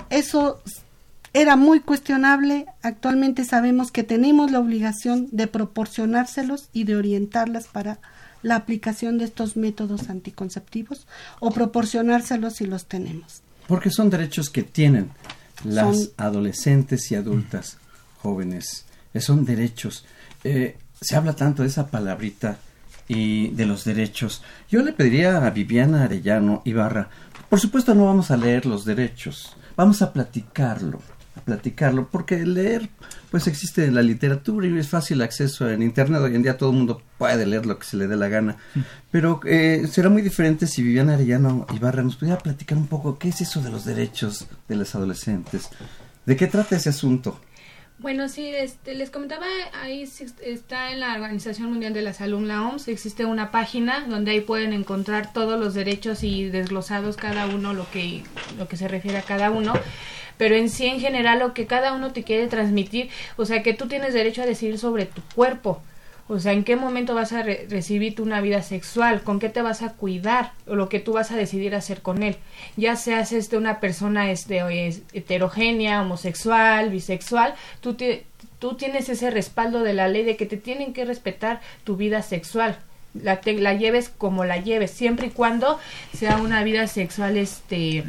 Eso 0.09 0.63
era 1.35 1.57
muy 1.57 1.81
cuestionable. 1.81 2.67
Actualmente 2.81 3.45
sabemos 3.45 3.91
que 3.91 4.05
tenemos 4.05 4.51
la 4.51 4.61
obligación 4.61 5.29
de 5.33 5.49
proporcionárselos 5.49 6.71
y 6.73 6.85
de 6.85 6.97
orientarlas 6.97 7.67
para 7.67 7.99
la 8.43 8.55
aplicación 8.57 9.19
de 9.19 9.25
estos 9.25 9.57
métodos 9.57 10.09
anticonceptivos 10.09 11.07
o 11.41 11.51
proporcionárselos 11.51 12.55
si 12.55 12.67
los 12.67 12.87
tenemos. 12.87 13.43
Porque 13.67 13.91
son 13.91 14.11
derechos 14.11 14.49
que 14.49 14.63
tienen 14.63 15.11
las 15.65 16.13
adolescentes 16.17 17.11
y 17.11 17.17
adultas 17.17 17.79
jóvenes. 18.19 18.85
Eh, 19.13 19.21
son 19.21 19.45
derechos. 19.45 20.05
Eh, 20.45 20.77
se 21.01 21.17
habla 21.17 21.35
tanto 21.35 21.63
de 21.63 21.69
esa 21.69 21.89
palabrita 21.89 22.59
y 23.09 23.49
de 23.49 23.67
los 23.67 23.85
derechos. 23.85 24.43
Yo 24.71 24.83
le 24.83 24.93
pediría 24.93 25.45
a 25.45 25.51
Viviana 25.51 26.05
Arellano 26.05 26.63
Ibarra, 26.65 27.09
por 27.49 27.61
supuesto 27.61 27.95
no 27.95 28.07
vamos 28.07 28.31
a 28.31 28.37
leer 28.37 28.67
los 28.67 28.85
derechos, 28.85 29.57
vamos 29.77 30.01
a 30.01 30.13
platicarlo 30.13 31.01
a 31.37 31.41
platicarlo, 31.41 32.09
porque 32.11 32.47
leer, 32.47 32.89
pues 33.31 33.47
existe 33.47 33.91
la 33.91 34.03
literatura 34.03 34.67
y 34.67 34.79
es 34.79 34.89
fácil 34.89 35.23
acceso 35.23 35.69
en 35.69 35.83
Internet. 35.83 36.21
Hoy 36.23 36.35
en 36.35 36.43
día 36.43 36.57
todo 36.57 36.71
el 36.71 36.77
mundo 36.77 37.03
puede 37.19 37.47
leer 37.47 37.67
lo 37.67 37.79
que 37.79 37.87
se 37.87 37.97
le 37.97 38.07
dé 38.07 38.17
la 38.17 38.29
gana. 38.29 38.57
Pero 39.11 39.41
eh, 39.45 39.87
será 39.91 40.09
muy 40.11 40.23
diferente 40.23 40.67
si 40.67 40.83
Viviana 40.83 41.15
Arellano 41.15 41.67
Ibarra 41.75 42.03
nos 42.03 42.17
pudiera 42.17 42.39
platicar 42.39 42.79
un 42.79 42.87
poco 42.87 43.19
qué 43.19 43.29
es 43.29 43.41
eso 43.41 43.61
de 43.63 43.71
los 43.71 43.85
derechos 43.85 44.47
de 44.69 44.77
los 44.77 44.95
adolescentes. 44.95 45.71
¿De 46.25 46.37
qué 46.37 46.47
trata 46.47 46.77
ese 46.77 46.91
asunto? 46.91 47.41
Bueno, 47.99 48.29
sí, 48.29 48.49
este, 48.49 48.95
les 48.95 49.11
comentaba, 49.11 49.47
ahí 49.81 50.03
está 50.43 50.91
en 50.91 51.01
la 51.01 51.15
Organización 51.15 51.71
Mundial 51.71 51.95
de 51.95 52.03
la 52.03 52.13
Salud, 52.13 52.45
la 52.45 52.63
OMS, 52.63 52.89
existe 52.89 53.25
una 53.25 53.53
página 53.53 54.07
donde 54.09 54.33
ahí 54.33 54.41
pueden 54.41 54.73
encontrar 54.73 55.33
todos 55.33 55.61
los 55.61 55.75
derechos 55.75 56.25
y 56.25 56.51
desglosados 56.51 57.17
cada 57.17 57.47
uno, 57.47 57.73
lo 57.73 57.89
que, 57.91 58.25
lo 58.59 58.67
que 58.67 58.77
se 58.77 58.89
refiere 58.89 59.19
a 59.19 59.23
cada 59.23 59.51
uno 59.51 59.75
pero 60.37 60.55
en 60.57 60.69
sí 60.69 60.87
en 60.87 61.01
general 61.01 61.39
lo 61.39 61.55
que 61.55 61.67
cada 61.67 61.93
uno 61.93 62.13
te 62.13 62.23
quiere 62.23 62.47
transmitir, 62.47 63.11
o 63.37 63.45
sea 63.45 63.63
que 63.63 63.75
tú 63.75 63.89
tienes 63.89 64.15
derecho 64.15 64.43
a 64.43 64.47
decidir 64.47 64.79
sobre 64.79 65.07
tu 65.07 65.23
cuerpo. 65.35 65.83
O 66.27 66.39
sea, 66.39 66.53
¿en 66.53 66.65
qué 66.65 66.75
momento 66.77 67.15
vas 67.15 67.33
a 67.35 67.43
recibir 67.43 68.19
una 68.23 68.41
vida 68.41 68.63
sexual? 68.63 69.23
¿Con 69.23 69.39
qué 69.39 69.51
te 69.51 69.61
vas 69.61 69.83
a 69.83 69.93
cuidar? 69.93 70.53
O 70.67 70.75
lo 70.75 70.89
que 70.89 70.99
tú 70.99 71.13
vas 71.13 71.31
a 71.31 71.37
decidir 71.37 71.75
hacer 71.75 72.01
con 72.01 72.23
él. 72.23 72.37
Ya 72.77 72.97
seas 72.97 73.33
este, 73.33 73.59
una 73.59 73.79
persona 73.79 74.31
este, 74.31 74.63
heterogénea, 75.13 76.01
homosexual, 76.01 76.89
bisexual, 76.89 77.55
tú, 77.83 77.95
tú 78.59 78.75
tienes 78.75 79.11
ese 79.11 79.31
respaldo 79.31 79.83
de 79.83 79.93
la 79.93 80.09
ley 80.09 80.25
de 80.25 80.37
que 80.37 80.47
te 80.47 80.57
tienen 80.57 80.95
que 80.95 81.05
respetar 81.05 81.61
tu 81.85 81.97
vida 81.97 82.23
sexual. 82.23 82.79
La, 83.13 83.41
la 83.45 83.75
lleves 83.75 84.09
como 84.09 84.45
la 84.47 84.57
lleves, 84.57 84.93
siempre 84.93 85.27
y 85.27 85.31
cuando 85.31 85.79
sea 86.17 86.39
una 86.39 86.65
vida 86.65 86.87
sexual 86.87 87.37
este, 87.37 88.03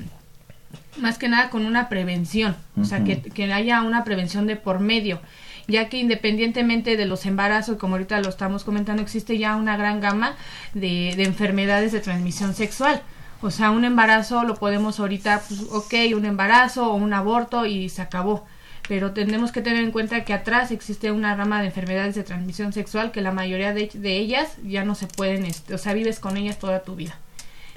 más 0.98 1.18
que 1.18 1.30
nada 1.30 1.50
con 1.50 1.66
una 1.66 1.90
prevención, 1.90 2.56
o 2.80 2.86
sea, 2.86 3.04
que, 3.04 3.22
que, 3.22 3.52
haya 3.54 3.82
una 3.82 4.04
prevención 4.04 4.48
de 4.48 4.56
por 4.56 4.80
medio, 4.80 5.20
ya 5.68 5.90
que 5.90 5.98
independientemente 5.98 6.98
de 6.98 7.06
los 7.06 7.26
embarazos, 7.26 7.78
como 7.78 7.96
ahorita 7.96 8.22
lo 8.22 8.30
estamos 8.30 8.64
comentando, 8.64 9.02
existe 9.02 9.38
ya 9.38 9.56
una 9.56 9.78
gran 9.78 10.00
gama 10.00 10.36
de, 10.74 11.14
de 11.16 11.24
enfermedades 11.24 11.92
de 11.92 12.00
transmisión 12.00 12.54
sexual. 12.54 13.02
O 13.42 13.52
sea, 13.52 13.72
un 13.72 13.86
embarazo 13.86 14.44
lo 14.44 14.56
podemos 14.56 15.00
ahorita, 15.00 15.42
pues, 15.48 15.62
ok, 15.72 15.94
un 16.16 16.26
embarazo 16.26 16.92
o 16.92 16.96
un 16.96 17.14
aborto 17.14 17.66
y 17.66 17.90
se 17.90 18.02
acabó. 18.02 18.46
Pero 18.88 19.12
tenemos 19.12 19.52
que 19.52 19.62
tener 19.62 19.84
en 19.84 19.92
cuenta 19.92 20.24
que 20.24 20.34
atrás 20.34 20.72
existe 20.72 21.12
una 21.12 21.36
rama 21.36 21.60
de 21.60 21.68
enfermedades 21.68 22.16
de 22.16 22.24
transmisión 22.24 22.72
sexual 22.72 23.12
que 23.12 23.22
la 23.22 23.32
mayoría 23.32 23.74
de, 23.74 23.90
de 23.94 24.18
ellas 24.18 24.58
ya 24.64 24.84
no 24.86 24.96
se 24.96 25.08
pueden, 25.08 25.46
este, 25.46 25.74
o 25.74 25.78
sea, 25.78 25.94
vives 25.94 26.20
con 26.20 26.38
ellas 26.38 26.60
toda 26.60 26.84
tu 26.84 26.96
vida. 26.96 27.18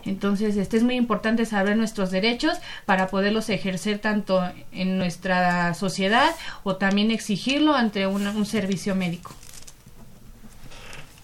Entonces, 0.04 0.56
este 0.56 0.76
es 0.76 0.82
muy 0.82 0.96
importante 0.96 1.44
saber 1.44 1.76
nuestros 1.76 2.10
derechos 2.10 2.58
para 2.86 3.08
poderlos 3.08 3.48
ejercer 3.48 3.98
tanto 3.98 4.42
en 4.72 4.96
nuestra 4.96 5.74
sociedad 5.74 6.30
o 6.62 6.76
también 6.76 7.10
exigirlo 7.10 7.74
ante 7.74 8.06
un, 8.06 8.46
servicio 8.46 8.94
médico. 8.94 9.34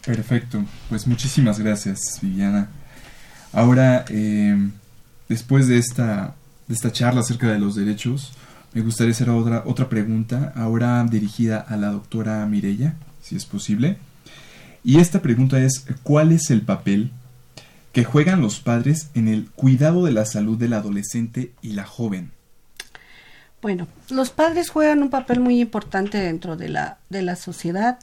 Perfecto, 0.04 0.64
pues 0.88 1.06
muchísimas 1.06 1.58
gracias, 1.58 2.18
Viviana. 2.20 2.68
Ahora, 3.52 4.04
eh, 4.08 4.56
después 5.28 5.68
de 5.68 5.78
esta, 5.78 6.34
de 6.66 6.74
esta 6.74 6.92
charla 6.92 7.20
acerca 7.20 7.50
de 7.50 7.58
los 7.58 7.76
derechos, 7.76 8.32
me 8.74 8.82
gustaría 8.82 9.12
hacer 9.12 9.30
otra, 9.30 9.62
otra 9.66 9.88
pregunta, 9.88 10.52
ahora 10.56 11.02
dirigida 11.08 11.60
a 11.60 11.76
la 11.76 11.92
doctora 11.92 12.44
Mirella, 12.46 12.96
si 13.22 13.36
es 13.36 13.46
posible. 13.46 13.96
Y 14.82 14.98
esta 14.98 15.22
pregunta 15.22 15.58
es, 15.60 15.86
¿cuál 16.02 16.32
es 16.32 16.50
el 16.50 16.60
papel 16.60 17.12
que 17.94 18.02
juegan 18.02 18.42
los 18.42 18.58
padres 18.58 19.08
en 19.14 19.28
el 19.28 19.48
cuidado 19.52 20.04
de 20.04 20.10
la 20.10 20.26
salud 20.26 20.58
del 20.58 20.72
adolescente 20.72 21.52
y 21.62 21.74
la 21.74 21.84
joven? 21.84 22.32
Bueno, 23.62 23.86
los 24.10 24.30
padres 24.30 24.68
juegan 24.68 25.00
un 25.00 25.10
papel 25.10 25.38
muy 25.38 25.60
importante 25.60 26.18
dentro 26.18 26.56
de 26.56 26.68
la, 26.68 26.98
de 27.08 27.22
la 27.22 27.36
sociedad, 27.36 28.00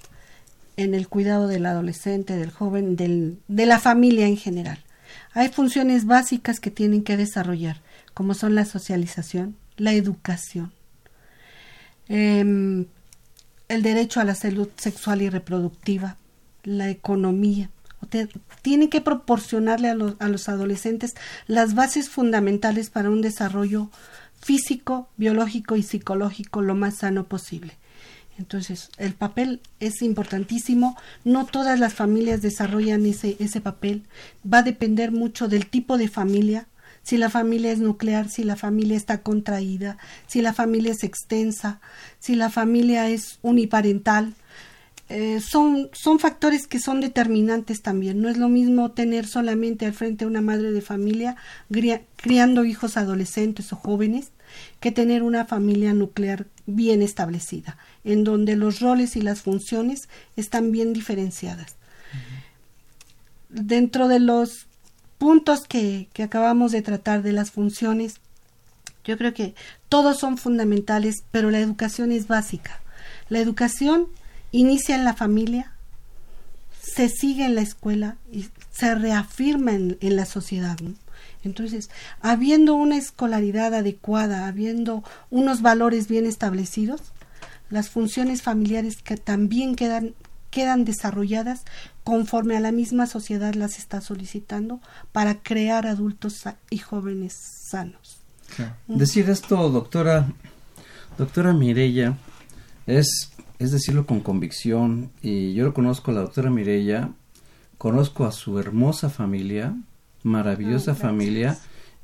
en 0.77 0.95
el 0.95 1.09
cuidado 1.09 1.47
del 1.47 1.65
adolescente, 1.65 2.37
del 2.37 2.51
joven, 2.51 2.95
del, 2.95 3.39
de 3.49 3.65
la 3.65 3.79
familia 3.79 4.27
en 4.27 4.37
general. 4.37 4.79
Hay 5.33 5.49
funciones 5.49 6.05
básicas 6.05 6.61
que 6.61 6.71
tienen 6.71 7.03
que 7.03 7.17
desarrollar, 7.17 7.81
como 8.13 8.33
son 8.33 8.55
la 8.55 8.63
socialización, 8.63 9.57
la 9.75 9.91
educación, 9.91 10.71
em, 12.07 12.85
el 13.67 13.83
derecho 13.83 14.21
a 14.21 14.23
la 14.23 14.35
salud 14.35 14.69
sexual 14.77 15.21
y 15.21 15.29
reproductiva, 15.29 16.15
la 16.63 16.89
economía, 16.89 17.69
tiene 18.61 18.89
que 18.89 19.01
proporcionarle 19.01 19.89
a 19.89 19.95
los, 19.95 20.15
a 20.19 20.27
los 20.27 20.49
adolescentes 20.49 21.15
las 21.47 21.75
bases 21.75 22.09
fundamentales 22.09 22.89
para 22.89 23.09
un 23.09 23.21
desarrollo 23.21 23.89
físico, 24.39 25.09
biológico 25.17 25.75
y 25.75 25.83
psicológico 25.83 26.61
lo 26.61 26.75
más 26.75 26.97
sano 26.97 27.25
posible. 27.25 27.77
Entonces, 28.37 28.89
el 28.97 29.13
papel 29.13 29.61
es 29.79 30.01
importantísimo. 30.01 30.97
No 31.23 31.45
todas 31.45 31.79
las 31.79 31.93
familias 31.93 32.41
desarrollan 32.41 33.05
ese 33.05 33.61
papel. 33.61 34.03
Va 34.51 34.59
a 34.59 34.63
depender 34.63 35.11
mucho 35.11 35.47
del 35.47 35.67
tipo 35.67 35.97
de 35.97 36.07
familia, 36.07 36.67
si 37.03 37.17
la 37.17 37.29
familia 37.29 37.71
es 37.71 37.79
nuclear, 37.79 38.29
si 38.29 38.43
la 38.43 38.55
familia 38.55 38.97
está 38.97 39.21
contraída, 39.21 39.97
si 40.27 40.41
la 40.41 40.53
familia 40.53 40.91
es 40.91 41.03
extensa, 41.03 41.81
si 42.19 42.35
la 42.35 42.49
familia 42.49 43.09
es 43.09 43.39
uniparental, 43.41 44.35
eh, 45.13 45.41
son, 45.41 45.89
son 45.91 46.19
factores 46.19 46.67
que 46.67 46.79
son 46.79 47.01
determinantes 47.01 47.81
también. 47.81 48.21
No 48.21 48.29
es 48.29 48.37
lo 48.37 48.47
mismo 48.47 48.91
tener 48.91 49.27
solamente 49.27 49.85
al 49.85 49.93
frente 49.93 50.23
a 50.23 50.27
una 50.27 50.39
madre 50.39 50.71
de 50.71 50.79
familia 50.79 51.35
criando 52.15 52.63
hijos 52.63 52.95
adolescentes 52.95 53.73
o 53.73 53.75
jóvenes 53.75 54.31
que 54.79 54.93
tener 54.93 55.23
una 55.23 55.43
familia 55.43 55.93
nuclear 55.93 56.45
bien 56.65 57.01
establecida, 57.01 57.77
en 58.05 58.23
donde 58.23 58.55
los 58.55 58.79
roles 58.79 59.17
y 59.17 59.21
las 59.21 59.41
funciones 59.41 60.07
están 60.37 60.71
bien 60.71 60.93
diferenciadas. 60.93 61.75
Dentro 63.49 64.07
de 64.07 64.19
los 64.19 64.67
puntos 65.17 65.67
que, 65.67 66.07
que 66.13 66.23
acabamos 66.23 66.71
de 66.71 66.81
tratar 66.81 67.21
de 67.21 67.33
las 67.33 67.51
funciones, 67.51 68.21
Yo 69.03 69.17
creo 69.17 69.33
que 69.33 69.55
todos 69.89 70.19
son 70.19 70.37
fundamentales, 70.37 71.23
pero 71.31 71.49
la 71.49 71.59
educación 71.59 72.11
es 72.11 72.27
básica. 72.27 72.79
La 73.29 73.39
educación 73.39 74.07
inicia 74.51 74.95
en 74.95 75.03
la 75.03 75.13
familia, 75.13 75.73
se 76.81 77.09
sigue 77.09 77.45
en 77.45 77.55
la 77.55 77.61
escuela 77.61 78.17
y 78.31 78.47
se 78.71 78.95
reafirma 78.95 79.73
en, 79.73 79.97
la 80.15 80.25
sociedad. 80.25 80.77
Entonces, 81.43 81.89
habiendo 82.21 82.73
una 82.75 82.97
escolaridad 82.97 83.73
adecuada, 83.73 84.47
habiendo 84.47 85.03
unos 85.29 85.61
valores 85.61 86.07
bien 86.07 86.25
establecidos, 86.25 87.01
las 87.69 87.89
funciones 87.89 88.41
familiares 88.41 88.97
que 89.01 89.17
también 89.17 89.75
quedan, 89.75 90.13
quedan 90.49 90.83
desarrolladas 90.85 91.63
conforme 92.03 92.57
a 92.57 92.59
la 92.59 92.71
misma 92.71 93.07
sociedad 93.07 93.53
las 93.53 93.77
está 93.77 94.01
solicitando 94.01 94.81
para 95.11 95.41
crear 95.41 95.87
adultos 95.87 96.43
y 96.69 96.79
jóvenes 96.79 97.33
sanos. 97.69 98.17
Decir 98.87 99.29
esto, 99.29 99.69
doctora, 99.69 100.27
doctora 101.17 101.53
Mirella, 101.53 102.17
es, 102.85 103.30
es 103.61 103.71
decirlo 103.71 104.07
con 104.07 104.21
convicción, 104.21 105.11
y 105.21 105.53
yo 105.53 105.65
lo 105.65 105.73
conozco 105.73 106.09
a 106.09 106.15
la 106.15 106.21
doctora 106.21 106.49
Mirella, 106.49 107.11
conozco 107.77 108.25
a 108.25 108.31
su 108.31 108.57
hermosa 108.57 109.09
familia, 109.11 109.75
maravillosa 110.23 110.95
familia, 110.95 111.59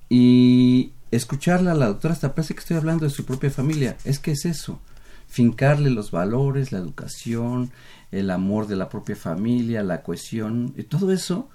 y 0.07 0.91
escucharla 1.09 1.71
a 1.71 1.75
la 1.75 1.87
doctora 1.87 2.13
hasta 2.13 2.35
parece 2.35 2.53
que 2.53 2.59
estoy 2.59 2.77
hablando 2.77 3.05
de 3.05 3.09
su 3.09 3.25
propia 3.25 3.49
familia, 3.49 3.97
es 4.05 4.19
que 4.19 4.31
es 4.31 4.45
eso, 4.45 4.79
fincarle 5.27 5.89
los 5.89 6.11
valores, 6.11 6.71
la 6.71 6.77
educación, 6.77 7.71
el 8.11 8.29
amor 8.29 8.67
de 8.67 8.75
la 8.75 8.89
propia 8.89 9.15
familia, 9.15 9.81
la 9.81 10.03
cohesión, 10.03 10.75
y 10.77 10.83
todo 10.83 11.11
eso 11.11 11.49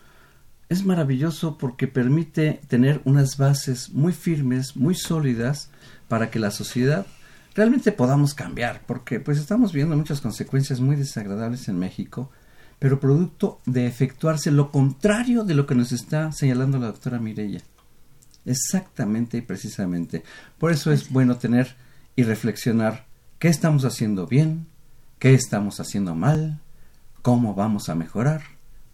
es 0.68 0.84
maravilloso 0.84 1.58
porque 1.58 1.86
permite 1.86 2.60
tener 2.66 3.00
unas 3.04 3.36
bases 3.36 3.90
muy 3.90 4.12
firmes, 4.12 4.74
muy 4.74 4.96
sólidas, 4.96 5.70
para 6.08 6.28
que 6.28 6.40
la 6.40 6.50
sociedad 6.50 7.06
realmente 7.54 7.92
podamos 7.92 8.34
cambiar, 8.34 8.82
porque 8.86 9.20
pues 9.20 9.38
estamos 9.38 9.72
viendo 9.72 9.96
muchas 9.96 10.20
consecuencias 10.20 10.80
muy 10.80 10.96
desagradables 10.96 11.68
en 11.68 11.78
México, 11.78 12.30
pero 12.78 13.00
producto 13.00 13.60
de 13.66 13.86
efectuarse 13.86 14.50
lo 14.50 14.70
contrario 14.70 15.44
de 15.44 15.54
lo 15.54 15.66
que 15.66 15.74
nos 15.74 15.92
está 15.92 16.32
señalando 16.32 16.78
la 16.78 16.88
doctora 16.88 17.18
Mirella. 17.18 17.60
Exactamente 18.44 19.38
y 19.38 19.42
precisamente. 19.42 20.24
Por 20.58 20.72
eso 20.72 20.90
es 20.90 21.10
bueno 21.10 21.36
tener 21.36 21.76
y 22.16 22.24
reflexionar 22.24 23.06
qué 23.38 23.48
estamos 23.48 23.84
haciendo 23.84 24.26
bien, 24.26 24.66
qué 25.18 25.34
estamos 25.34 25.78
haciendo 25.80 26.14
mal, 26.14 26.60
cómo 27.22 27.54
vamos 27.54 27.88
a 27.88 27.94
mejorar. 27.94 28.42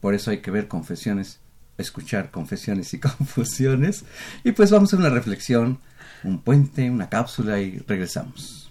Por 0.00 0.14
eso 0.14 0.30
hay 0.30 0.38
que 0.38 0.50
ver 0.50 0.68
confesiones, 0.68 1.40
escuchar 1.78 2.30
confesiones 2.30 2.92
y 2.94 2.98
confusiones. 3.00 4.04
Y 4.44 4.52
pues 4.52 4.70
vamos 4.70 4.92
a 4.92 4.96
una 4.96 5.10
reflexión, 5.10 5.78
un 6.24 6.40
puente, 6.40 6.90
una 6.90 7.08
cápsula 7.08 7.60
y 7.60 7.78
regresamos. 7.78 8.67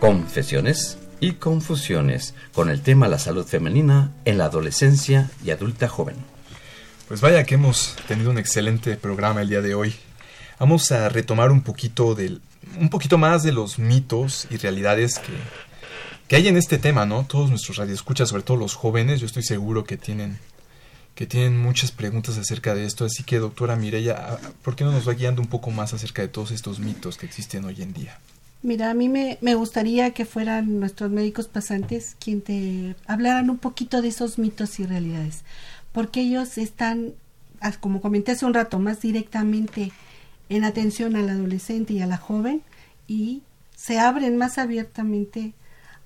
Confesiones 0.00 0.96
y 1.18 1.32
confusiones 1.32 2.34
con 2.52 2.70
el 2.70 2.82
tema 2.82 3.08
la 3.08 3.18
salud 3.18 3.44
femenina 3.44 4.12
en 4.24 4.38
la 4.38 4.44
adolescencia 4.44 5.28
y 5.44 5.50
adulta 5.50 5.88
joven. 5.88 6.14
Pues 7.08 7.20
vaya 7.20 7.42
que 7.42 7.56
hemos 7.56 7.96
tenido 8.06 8.30
un 8.30 8.38
excelente 8.38 8.96
programa 8.96 9.42
el 9.42 9.48
día 9.48 9.60
de 9.60 9.74
hoy. 9.74 9.96
Vamos 10.60 10.92
a 10.92 11.08
retomar 11.08 11.50
un 11.50 11.62
poquito 11.62 12.14
del 12.14 12.40
un 12.78 12.90
poquito 12.90 13.18
más 13.18 13.42
de 13.42 13.50
los 13.50 13.80
mitos 13.80 14.46
y 14.50 14.56
realidades 14.56 15.18
que, 15.18 15.32
que 16.28 16.36
hay 16.36 16.46
en 16.46 16.56
este 16.56 16.78
tema, 16.78 17.04
¿no? 17.04 17.24
Todos 17.26 17.50
nuestros 17.50 17.78
radioescuchas, 17.78 18.28
sobre 18.28 18.44
todo 18.44 18.56
los 18.56 18.74
jóvenes, 18.74 19.18
yo 19.18 19.26
estoy 19.26 19.42
seguro 19.42 19.82
que 19.82 19.96
tienen 19.96 20.38
que 21.16 21.26
tienen 21.26 21.58
muchas 21.58 21.90
preguntas 21.90 22.38
acerca 22.38 22.76
de 22.76 22.84
esto, 22.84 23.04
así 23.04 23.24
que 23.24 23.40
doctora 23.40 23.74
Mireya, 23.74 24.38
¿por 24.62 24.76
qué 24.76 24.84
no 24.84 24.92
nos 24.92 25.08
va 25.08 25.14
guiando 25.14 25.42
un 25.42 25.48
poco 25.48 25.72
más 25.72 25.92
acerca 25.92 26.22
de 26.22 26.28
todos 26.28 26.52
estos 26.52 26.78
mitos 26.78 27.16
que 27.16 27.26
existen 27.26 27.64
hoy 27.64 27.82
en 27.82 27.92
día? 27.92 28.16
Mira, 28.62 28.90
a 28.90 28.94
mí 28.94 29.08
me, 29.08 29.38
me, 29.40 29.54
gustaría 29.54 30.12
que 30.12 30.24
fueran 30.24 30.80
nuestros 30.80 31.10
médicos 31.10 31.46
pasantes 31.46 32.16
quien 32.18 32.40
te 32.40 32.96
hablaran 33.06 33.50
un 33.50 33.58
poquito 33.58 34.02
de 34.02 34.08
esos 34.08 34.38
mitos 34.38 34.80
y 34.80 34.86
realidades, 34.86 35.44
porque 35.92 36.22
ellos 36.22 36.58
están, 36.58 37.12
ah, 37.60 37.72
como 37.78 38.00
comenté 38.00 38.32
hace 38.32 38.46
un 38.46 38.54
rato, 38.54 38.80
más 38.80 39.00
directamente 39.00 39.92
en 40.48 40.64
atención 40.64 41.14
al 41.14 41.28
adolescente 41.28 41.92
y 41.92 42.00
a 42.00 42.06
la 42.06 42.16
joven 42.16 42.62
y 43.06 43.42
se 43.76 43.98
abren 43.98 44.36
más 44.36 44.58
abiertamente 44.58 45.52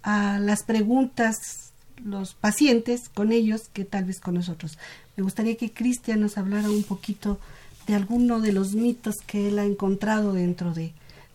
a 0.02 0.38
las 0.38 0.62
preguntas 0.62 1.72
los 2.04 2.34
pacientes 2.34 3.08
con 3.08 3.32
ellos 3.32 3.70
que 3.72 3.84
tal 3.84 4.04
vez 4.04 4.20
con 4.20 4.34
nosotros. 4.34 4.78
Me 5.16 5.22
gustaría 5.22 5.56
que 5.56 5.72
Cristian 5.72 6.20
nos 6.20 6.36
hablara 6.36 6.68
un 6.68 6.82
poquito 6.82 7.38
de 7.86 7.94
alguno 7.94 8.40
de 8.40 8.52
los 8.52 8.74
mitos 8.74 9.16
que 9.26 9.48
él 9.48 9.58
ha 9.58 9.64
encontrado 9.64 10.32
dentro 10.32 10.74
de, 10.74 10.92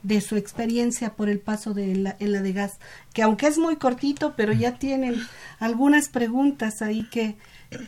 de 0.08 0.22
su 0.22 0.38
experiencia 0.38 1.16
por 1.16 1.28
el 1.28 1.40
paso 1.40 1.74
de 1.74 1.94
la, 1.96 2.16
en 2.20 2.32
la 2.32 2.42
de 2.42 2.54
gas, 2.54 2.80
que 3.14 3.24
aunque 3.24 3.48
es 3.48 3.58
muy 3.58 3.76
cortito, 3.76 4.34
pero 4.38 4.54
ya 4.54 4.80
tienen 4.80 5.16
algunas 5.60 6.08
preguntas 6.08 6.82
ahí 6.82 7.04
que, 7.12 7.36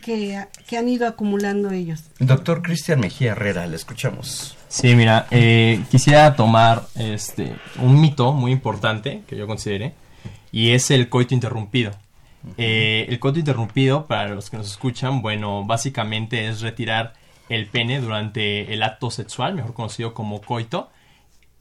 que, 0.02 0.44
que 0.68 0.76
han 0.76 0.88
ido 0.88 1.06
acumulando 1.06 1.70
ellos. 1.70 2.04
Doctor 2.18 2.60
Cristian 2.60 3.00
Mejía 3.00 3.32
Herrera, 3.32 3.66
le 3.66 3.76
escuchamos. 3.76 4.58
Sí, 4.68 4.94
mira, 4.94 5.28
eh, 5.30 5.82
quisiera 5.90 6.36
tomar 6.36 6.86
este 6.94 7.56
un 7.80 7.98
mito 7.98 8.34
muy 8.34 8.52
importante 8.52 9.22
que 9.26 9.36
yo 9.36 9.46
considere 9.46 9.94
y 10.52 10.72
es 10.72 10.90
el 10.90 11.08
coito 11.08 11.32
interrumpido. 11.32 11.92
Eh, 12.58 13.06
el 13.08 13.18
coito 13.18 13.38
interrumpido, 13.38 14.06
para 14.06 14.28
los 14.28 14.50
que 14.50 14.58
nos 14.58 14.70
escuchan, 14.70 15.22
bueno, 15.22 15.64
básicamente 15.64 16.48
es 16.48 16.60
retirar 16.60 17.14
el 17.48 17.66
pene 17.66 17.98
durante 18.00 18.72
el 18.72 18.82
acto 18.82 19.10
sexual, 19.10 19.54
mejor 19.54 19.72
conocido 19.72 20.12
como 20.12 20.42
coito, 20.42 20.90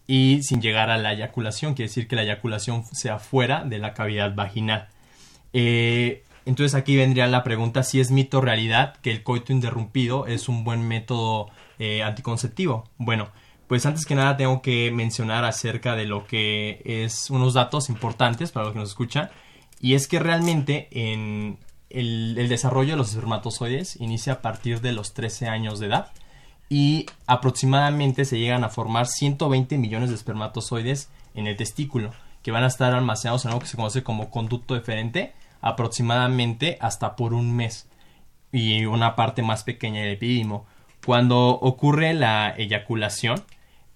y 0.10 0.42
sin 0.42 0.60
llegar 0.60 0.90
a 0.90 0.98
la 0.98 1.14
eyaculación, 1.14 1.76
quiere 1.76 1.88
decir 1.88 2.08
que 2.08 2.16
la 2.16 2.24
eyaculación 2.24 2.84
sea 2.94 3.20
fuera 3.20 3.64
de 3.64 3.78
la 3.78 3.94
cavidad 3.94 4.34
vaginal. 4.34 4.88
Eh, 5.54 6.24
entonces 6.48 6.74
aquí 6.74 6.96
vendría 6.96 7.28
la 7.28 7.44
pregunta 7.44 7.84
si 7.84 8.00
es 8.00 8.10
mito 8.10 8.40
o 8.40 8.42
realidad 8.42 8.96
que 9.04 9.12
el 9.12 9.22
coito 9.22 9.54
interrumpido 9.54 10.26
es 10.26 10.50
un 10.50 10.64
buen 10.64 10.88
método 10.88 11.52
eh, 11.78 12.02
anticonceptivo. 12.02 12.90
Bueno, 12.98 13.30
pues 13.68 13.86
antes 13.86 14.08
que 14.08 14.16
nada 14.16 14.36
tengo 14.36 14.64
que 14.64 14.90
mencionar 14.90 15.46
acerca 15.46 15.96
de 15.96 16.06
lo 16.06 16.26
que 16.26 16.82
es 16.84 17.30
unos 17.30 17.54
datos 17.54 17.88
importantes 17.88 18.52
para 18.52 18.66
los 18.66 18.74
que 18.74 18.80
nos 18.80 18.90
escuchan 18.90 19.30
y 19.80 19.94
es 19.94 20.08
que 20.08 20.18
realmente 20.18 20.88
en 20.90 21.60
el, 21.92 22.50
desarrollo 22.50 22.94
de 22.94 22.98
los 22.98 23.12
espermatozoides 23.14 23.96
inicia 24.02 24.34
a 24.34 24.42
partir 24.42 24.82
de 24.82 24.92
los 24.92 25.14
13 25.14 25.50
años 25.50 25.80
de 25.80 25.86
edad 25.86 26.12
y 26.70 27.08
aproximadamente 27.26 28.26
se 28.26 28.38
llegan 28.38 28.64
a 28.64 28.70
formar 28.70 29.08
120 29.08 29.78
millones 29.78 30.10
de 30.10 30.16
espermatozoides 30.16 31.10
en 31.34 31.48
el 31.48 31.58
testículo 31.58 32.12
que 32.44 32.52
van 32.52 32.64
a 32.64 32.68
estar 32.68 32.94
almacenados 32.94 33.44
en 33.44 33.50
algo 33.50 33.62
que 33.62 33.68
se 33.68 33.76
conoce 33.76 34.04
como 34.04 34.30
conducto 34.30 34.76
deferente 34.76 35.34
aproximadamente 35.62 36.78
hasta 36.80 37.16
por 37.16 37.34
un 37.34 37.56
mes 37.56 37.88
y 38.52 38.86
una 38.86 39.16
parte 39.16 39.42
más 39.42 39.64
pequeña 39.64 40.02
del 40.02 40.14
epidídimo. 40.14 40.66
Cuando 41.06 41.50
ocurre 41.50 42.14
la 42.14 42.54
eyaculación, 42.56 43.44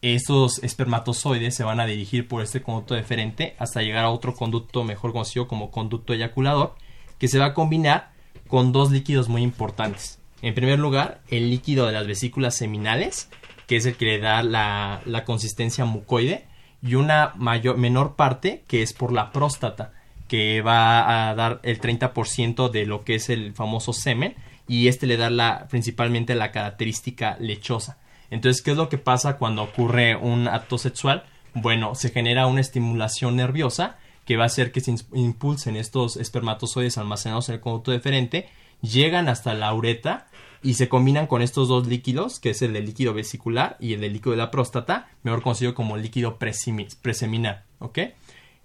estos 0.01 0.61
espermatozoides 0.63 1.55
se 1.55 1.63
van 1.63 1.79
a 1.79 1.85
dirigir 1.85 2.27
por 2.27 2.41
este 2.41 2.61
conducto 2.61 2.95
deferente 2.95 3.55
hasta 3.57 3.81
llegar 3.81 4.03
a 4.03 4.09
otro 4.09 4.35
conducto 4.35 4.83
mejor 4.83 5.13
conocido 5.13 5.47
como 5.47 5.71
conducto 5.71 6.13
eyaculador, 6.13 6.75
que 7.19 7.29
se 7.29 7.39
va 7.39 7.47
a 7.47 7.53
combinar 7.53 8.11
con 8.47 8.73
dos 8.73 8.91
líquidos 8.91 9.29
muy 9.29 9.43
importantes. 9.43 10.19
En 10.43 10.53
primer 10.53 10.77
lugar, 10.77 11.21
el 11.29 11.49
líquido 11.49 11.87
de 11.87 11.93
las 11.93 12.05
vesículas 12.05 12.53
seminales, 12.53 13.29
que 13.65 13.77
es 13.77 13.85
el 13.85 13.95
que 13.95 14.03
le 14.03 14.19
da 14.19 14.43
la, 14.43 15.23
consistencia 15.25 15.85
mucoide, 15.85 16.45
y 16.81 16.95
una 16.95 17.31
mayor, 17.37 17.77
menor 17.77 18.17
parte 18.17 18.65
que 18.67 18.81
es 18.81 18.91
por 18.91 19.13
la 19.13 19.31
próstata, 19.31 19.93
que 20.27 20.61
va 20.61 21.29
a 21.29 21.33
dar 21.33 21.61
el 21.63 21.79
30% 21.79 22.69
de 22.69 22.85
lo 22.85 23.05
que 23.05 23.15
es 23.15 23.29
el 23.29 23.53
famoso 23.53 23.93
semen, 23.93 24.35
y 24.67 24.89
este 24.89 25.07
le 25.07 25.15
da 25.15 25.67
principalmente 25.69 26.35
la 26.35 26.51
característica 26.51 27.37
lechosa. 27.39 27.97
Entonces, 28.29 28.61
¿qué 28.61 28.71
es 28.71 28.77
lo 28.77 28.89
que 28.89 28.97
pasa 28.97 29.37
cuando 29.37 29.63
ocurre 29.63 30.17
un 30.17 30.49
acto 30.49 30.77
sexual? 30.77 31.23
Bueno, 31.53 31.95
se 31.95 32.09
genera 32.09 32.47
una 32.47 32.59
estimulación 32.59 33.37
nerviosa 33.37 33.95
que 34.25 34.35
va 34.35 34.43
a 34.43 34.47
hacer 34.47 34.73
que 34.73 34.81
se 34.81 34.93
impulsen 35.13 35.77
estos 35.77 36.17
espermatozoides 36.17 36.97
almacenados 36.97 37.47
en 37.47 37.55
el 37.55 37.61
conducto 37.61 37.91
deferente, 37.91 38.49
llegan 38.81 39.29
hasta 39.29 39.53
la 39.53 39.73
uretra 39.73 40.27
y 40.63 40.75
se 40.75 40.89
combinan 40.89 41.27
con 41.27 41.41
estos 41.41 41.67
dos 41.67 41.87
líquidos, 41.87 42.39
que 42.39 42.51
es 42.51 42.61
el 42.61 42.73
del 42.73 42.85
líquido 42.85 43.13
vesicular 43.13 43.77
y 43.79 43.93
el 43.93 44.01
del 44.01 44.13
líquido 44.13 44.31
de 44.31 44.37
la 44.37 44.49
próstata, 44.49 45.09
mejor 45.21 45.41
conocido 45.41 45.75
como 45.75 45.97
líquido 45.97 46.37
preseminal, 46.37 47.63
¿ok? 47.79 47.99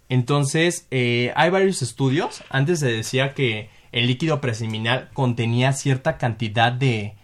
Entonces, 0.09 0.87
eh, 0.91 1.33
hay 1.37 1.51
varios 1.51 1.83
estudios. 1.83 2.43
Antes 2.49 2.81
se 2.81 2.87
decía 2.87 3.35
que 3.35 3.69
el 3.93 4.07
líquido 4.07 4.41
preseminal 4.41 5.11
contenía 5.13 5.73
cierta 5.73 6.17
cantidad 6.17 6.73
de, 6.73 7.15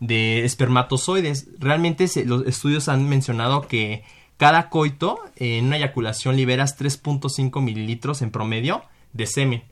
de 0.00 0.44
espermatozoides. 0.44 1.48
Realmente 1.58 2.06
los 2.26 2.46
estudios 2.46 2.88
han 2.88 3.08
mencionado 3.08 3.62
que 3.62 4.02
cada 4.36 4.68
coito 4.68 5.20
en 5.36 5.66
una 5.66 5.76
eyaculación 5.76 6.36
liberas 6.36 6.78
3.5 6.78 7.62
mililitros 7.62 8.20
en 8.20 8.30
promedio 8.30 8.82
de 9.12 9.26
semen. 9.26 9.62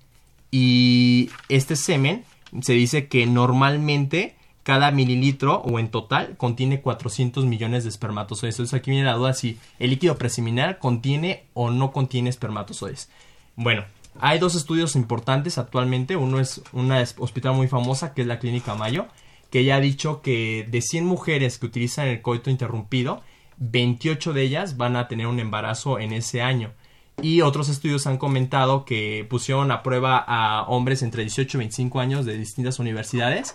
Y 0.50 1.30
este 1.48 1.76
semen 1.76 2.24
se 2.60 2.74
dice 2.74 3.08
que 3.08 3.26
normalmente 3.26 4.36
cada 4.62 4.90
mililitro 4.90 5.62
o 5.62 5.78
en 5.78 5.88
total 5.88 6.36
contiene 6.36 6.80
400 6.80 7.44
millones 7.46 7.84
de 7.84 7.90
espermatozoides. 7.90 8.56
Entonces 8.56 8.78
aquí 8.78 8.90
viene 8.90 9.06
la 9.06 9.14
duda 9.14 9.34
si 9.34 9.58
el 9.78 9.90
líquido 9.90 10.16
preseminal 10.16 10.78
contiene 10.78 11.44
o 11.54 11.70
no 11.70 11.92
contiene 11.92 12.30
espermatozoides. 12.30 13.10
Bueno, 13.56 13.84
hay 14.20 14.38
dos 14.38 14.54
estudios 14.54 14.94
importantes 14.96 15.58
actualmente. 15.58 16.16
Uno 16.16 16.38
es 16.38 16.62
una 16.72 17.02
hospital 17.18 17.54
muy 17.54 17.68
famosa 17.68 18.14
que 18.14 18.22
es 18.22 18.28
la 18.28 18.38
Clínica 18.38 18.74
Mayo 18.74 19.06
que 19.52 19.64
ya 19.64 19.76
ha 19.76 19.80
dicho 19.80 20.22
que 20.22 20.66
de 20.70 20.80
100 20.80 21.04
mujeres 21.04 21.58
que 21.58 21.66
utilizan 21.66 22.08
el 22.08 22.22
coito 22.22 22.48
interrumpido, 22.48 23.22
28 23.58 24.32
de 24.32 24.42
ellas 24.42 24.78
van 24.78 24.96
a 24.96 25.08
tener 25.08 25.26
un 25.26 25.40
embarazo 25.40 25.98
en 25.98 26.14
ese 26.14 26.40
año. 26.40 26.72
Y 27.20 27.42
otros 27.42 27.68
estudios 27.68 28.06
han 28.06 28.16
comentado 28.16 28.86
que 28.86 29.26
pusieron 29.28 29.70
a 29.70 29.82
prueba 29.82 30.16
a 30.16 30.62
hombres 30.62 31.02
entre 31.02 31.22
18 31.22 31.56
y 31.56 31.60
25 31.60 32.00
años 32.00 32.24
de 32.24 32.38
distintas 32.38 32.78
universidades 32.78 33.54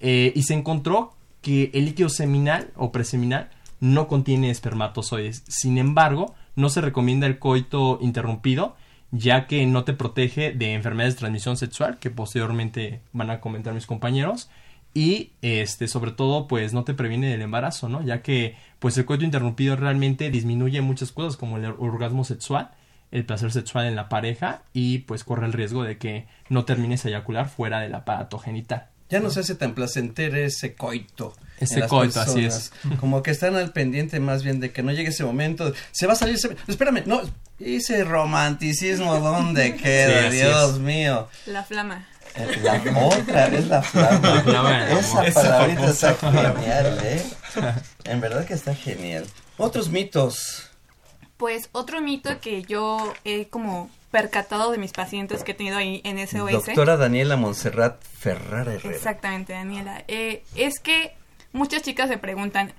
eh, 0.00 0.32
y 0.34 0.42
se 0.42 0.54
encontró 0.54 1.14
que 1.42 1.70
el 1.74 1.84
líquido 1.86 2.08
seminal 2.08 2.70
o 2.76 2.92
preseminal 2.92 3.50
no 3.80 4.08
contiene 4.08 4.50
espermatozoides. 4.50 5.44
Sin 5.48 5.78
embargo, 5.78 6.34
no 6.54 6.68
se 6.68 6.80
recomienda 6.80 7.26
el 7.26 7.38
coito 7.38 7.98
interrumpido 8.00 8.76
ya 9.10 9.46
que 9.46 9.64
no 9.66 9.84
te 9.84 9.92
protege 9.92 10.52
de 10.52 10.74
enfermedades 10.74 11.14
de 11.14 11.20
transmisión 11.20 11.56
sexual 11.56 11.98
que 11.98 12.10
posteriormente 12.10 13.00
van 13.12 13.30
a 13.30 13.40
comentar 13.40 13.74
mis 13.74 13.86
compañeros 13.86 14.50
y 14.94 15.32
este 15.42 15.88
sobre 15.88 16.10
todo 16.10 16.48
pues 16.48 16.72
no 16.72 16.84
te 16.84 16.94
previene 16.94 17.28
del 17.28 17.42
embarazo, 17.42 17.88
¿no? 17.88 18.02
Ya 18.02 18.22
que 18.22 18.56
pues 18.78 18.96
el 18.98 19.04
coito 19.04 19.24
interrumpido 19.24 19.76
realmente 19.76 20.30
disminuye 20.30 20.80
muchas 20.80 21.12
cosas 21.12 21.36
como 21.36 21.58
el 21.58 21.66
orgasmo 21.66 22.24
sexual, 22.24 22.70
el 23.10 23.24
placer 23.24 23.52
sexual 23.52 23.86
en 23.86 23.96
la 23.96 24.08
pareja 24.08 24.62
y 24.72 24.98
pues 24.98 25.22
corre 25.24 25.46
el 25.46 25.52
riesgo 25.52 25.84
de 25.84 25.98
que 25.98 26.26
no 26.48 26.64
termines 26.64 27.04
a 27.04 27.08
eyacular 27.08 27.48
fuera 27.48 27.80
del 27.80 27.94
aparato 27.94 28.38
genital. 28.38 28.88
Ya 29.08 29.20
no 29.20 29.30
se 29.30 29.40
hace 29.40 29.54
tan 29.54 29.74
placentero 29.74 30.36
ese 30.36 30.74
coito. 30.74 31.34
Ese 31.58 31.86
coito, 31.86 32.20
así 32.20 32.44
es. 32.44 32.72
Como 33.00 33.22
que 33.22 33.30
están 33.30 33.56
al 33.56 33.72
pendiente 33.72 34.20
más 34.20 34.42
bien 34.42 34.60
de 34.60 34.72
que 34.72 34.82
no 34.82 34.92
llegue 34.92 35.10
ese 35.10 35.24
momento. 35.24 35.72
Se 35.92 36.06
va 36.06 36.14
a 36.14 36.16
salir, 36.16 36.38
espérame, 36.66 37.04
no, 37.06 37.22
ese 37.60 38.04
romanticismo, 38.04 39.18
¿dónde 39.20 39.76
queda? 39.82 40.28
Dios 40.30 40.78
mío. 40.80 41.28
La 41.46 41.62
flama. 41.62 42.06
La 42.62 42.82
otra 43.06 43.46
es 43.46 43.66
la 43.68 43.82
flama. 44.44 44.90
Esa 44.90 45.24
palabrita 45.32 45.90
está 45.90 46.14
genial, 46.14 46.98
¿eh? 47.02 47.22
En 48.04 48.20
verdad 48.20 48.44
que 48.44 48.54
está 48.54 48.74
genial. 48.74 49.24
Otros 49.56 49.88
mitos. 49.88 50.70
Pues 51.38 51.68
otro 51.72 52.00
mito 52.00 52.40
que 52.40 52.62
yo 52.62 53.14
he 53.24 53.48
como 53.48 53.90
percatado 54.10 54.70
de 54.70 54.78
mis 54.78 54.92
pacientes 54.92 55.42
que 55.42 55.52
he 55.52 55.54
tenido 55.54 55.76
ahí 55.76 56.00
en 56.04 56.18
SOS. 56.26 56.52
Doctora 56.52 56.96
Daniela 56.96 57.36
Montserrat 57.36 58.02
Ferrara 58.02 58.74
Herrera. 58.74 58.96
Exactamente, 58.96 59.52
Daniela. 59.52 60.04
Eh, 60.08 60.42
es 60.54 60.80
que 60.80 61.14
muchas 61.52 61.82
chicas 61.82 62.08
se 62.08 62.18
preguntan, 62.18 62.72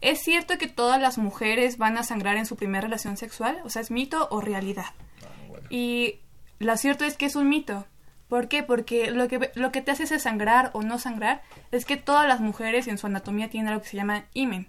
¿es 0.00 0.20
cierto 0.22 0.58
que 0.58 0.68
todas 0.68 1.00
las 1.00 1.18
mujeres 1.18 1.78
van 1.78 1.96
a 1.98 2.02
sangrar 2.02 2.36
en 2.36 2.46
su 2.46 2.56
primera 2.56 2.82
relación 2.82 3.16
sexual? 3.16 3.60
O 3.64 3.70
sea, 3.70 3.82
¿es 3.82 3.90
mito 3.90 4.28
o 4.30 4.40
realidad? 4.40 4.86
Ah, 5.22 5.60
y 5.70 6.20
lo 6.58 6.76
cierto 6.76 7.04
es 7.04 7.16
que 7.16 7.26
es 7.26 7.36
un 7.36 7.48
mito. 7.48 7.86
¿Por 8.28 8.48
qué? 8.48 8.62
Porque 8.62 9.10
lo 9.10 9.28
que, 9.28 9.50
lo 9.54 9.70
que 9.70 9.82
te 9.82 9.92
hace 9.92 10.04
ese 10.04 10.18
sangrar 10.18 10.70
o 10.72 10.82
no 10.82 10.98
sangrar 10.98 11.42
es 11.70 11.84
que 11.84 11.96
todas 11.96 12.26
las 12.26 12.40
mujeres 12.40 12.88
en 12.88 12.98
su 12.98 13.06
anatomía 13.06 13.50
tienen 13.50 13.68
algo 13.68 13.82
que 13.82 13.88
se 13.88 13.96
llama 13.96 14.24
imen. 14.34 14.68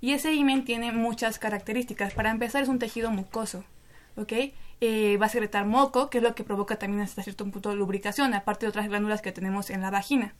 Y 0.00 0.12
ese 0.12 0.32
imen 0.34 0.64
tiene 0.64 0.92
muchas 0.92 1.38
características. 1.38 2.14
Para 2.14 2.30
empezar 2.30 2.62
es 2.62 2.68
un 2.68 2.78
tejido 2.78 3.10
mucoso, 3.10 3.64
¿ok? 4.16 4.32
Eh, 4.82 5.16
va 5.16 5.26
a 5.26 5.30
secretar 5.30 5.64
moco, 5.64 6.10
que 6.10 6.18
es 6.18 6.24
lo 6.24 6.34
que 6.34 6.44
provoca 6.44 6.76
también 6.78 7.02
hasta 7.02 7.22
cierto 7.22 7.50
punto 7.50 7.74
lubricación, 7.74 8.34
aparte 8.34 8.66
de 8.66 8.70
otras 8.70 8.88
glándulas 8.88 9.22
que 9.22 9.32
tenemos 9.32 9.70
en 9.70 9.80
la 9.80 9.90
vagina. 9.90 10.34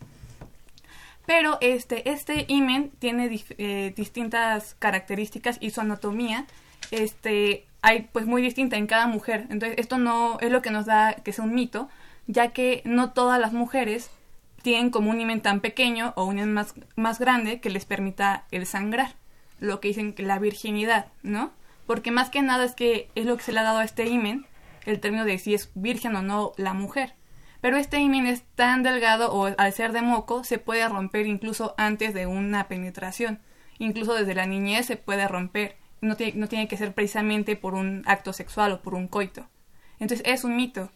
Pero 1.24 1.58
este, 1.60 2.10
este 2.10 2.44
imen 2.48 2.90
tiene 2.98 3.30
eh, 3.58 3.92
distintas 3.96 4.76
características 4.78 5.56
y 5.60 5.70
su 5.70 5.80
anatomía 5.80 6.46
este, 6.90 7.66
hay 7.82 8.08
pues 8.12 8.26
muy 8.26 8.42
distinta 8.42 8.76
en 8.76 8.86
cada 8.86 9.06
mujer. 9.06 9.46
Entonces 9.50 9.78
esto 9.78 9.98
no 9.98 10.38
es 10.40 10.50
lo 10.50 10.62
que 10.62 10.70
nos 10.70 10.86
da 10.86 11.14
que 11.14 11.30
es 11.30 11.38
un 11.38 11.54
mito, 11.54 11.88
ya 12.26 12.48
que 12.48 12.82
no 12.84 13.12
todas 13.12 13.40
las 13.40 13.52
mujeres 13.52 14.10
tienen 14.62 14.90
como 14.90 15.10
un 15.10 15.20
imen 15.20 15.40
tan 15.40 15.60
pequeño 15.60 16.12
o 16.16 16.24
un 16.24 16.38
imen 16.38 16.52
más, 16.52 16.74
más 16.94 17.18
grande 17.18 17.60
que 17.60 17.70
les 17.70 17.86
permita 17.86 18.44
el 18.50 18.66
sangrar, 18.66 19.14
lo 19.60 19.80
que 19.80 19.88
dicen 19.88 20.14
la 20.18 20.38
virginidad, 20.38 21.06
¿no? 21.22 21.52
Porque 21.86 22.10
más 22.10 22.30
que 22.30 22.42
nada 22.42 22.64
es 22.64 22.74
que 22.74 23.10
es 23.14 23.26
lo 23.26 23.36
que 23.36 23.44
se 23.44 23.52
le 23.52 23.60
ha 23.60 23.64
dado 23.64 23.78
a 23.78 23.84
este 23.84 24.06
imen, 24.06 24.46
el 24.84 25.00
término 25.00 25.24
de 25.24 25.38
si 25.38 25.54
es 25.54 25.70
virgen 25.74 26.16
o 26.16 26.22
no 26.22 26.52
la 26.56 26.74
mujer. 26.74 27.14
Pero 27.60 27.76
este 27.76 27.98
imen 27.98 28.26
es 28.26 28.42
tan 28.54 28.82
delgado 28.82 29.32
o 29.32 29.46
al 29.46 29.72
ser 29.72 29.92
de 29.92 30.02
moco 30.02 30.44
se 30.44 30.58
puede 30.58 30.88
romper 30.88 31.26
incluso 31.26 31.74
antes 31.78 32.14
de 32.14 32.26
una 32.26 32.68
penetración. 32.68 33.40
Incluso 33.78 34.14
desde 34.14 34.34
la 34.34 34.46
niñez 34.46 34.86
se 34.86 34.96
puede 34.96 35.26
romper. 35.28 35.76
No 36.00 36.16
tiene, 36.16 36.34
no 36.34 36.48
tiene 36.48 36.68
que 36.68 36.76
ser 36.76 36.92
precisamente 36.92 37.56
por 37.56 37.74
un 37.74 38.02
acto 38.06 38.32
sexual 38.32 38.72
o 38.72 38.82
por 38.82 38.94
un 38.94 39.08
coito. 39.08 39.48
Entonces 39.98 40.22
es 40.26 40.44
un 40.44 40.56
mito. 40.56 40.90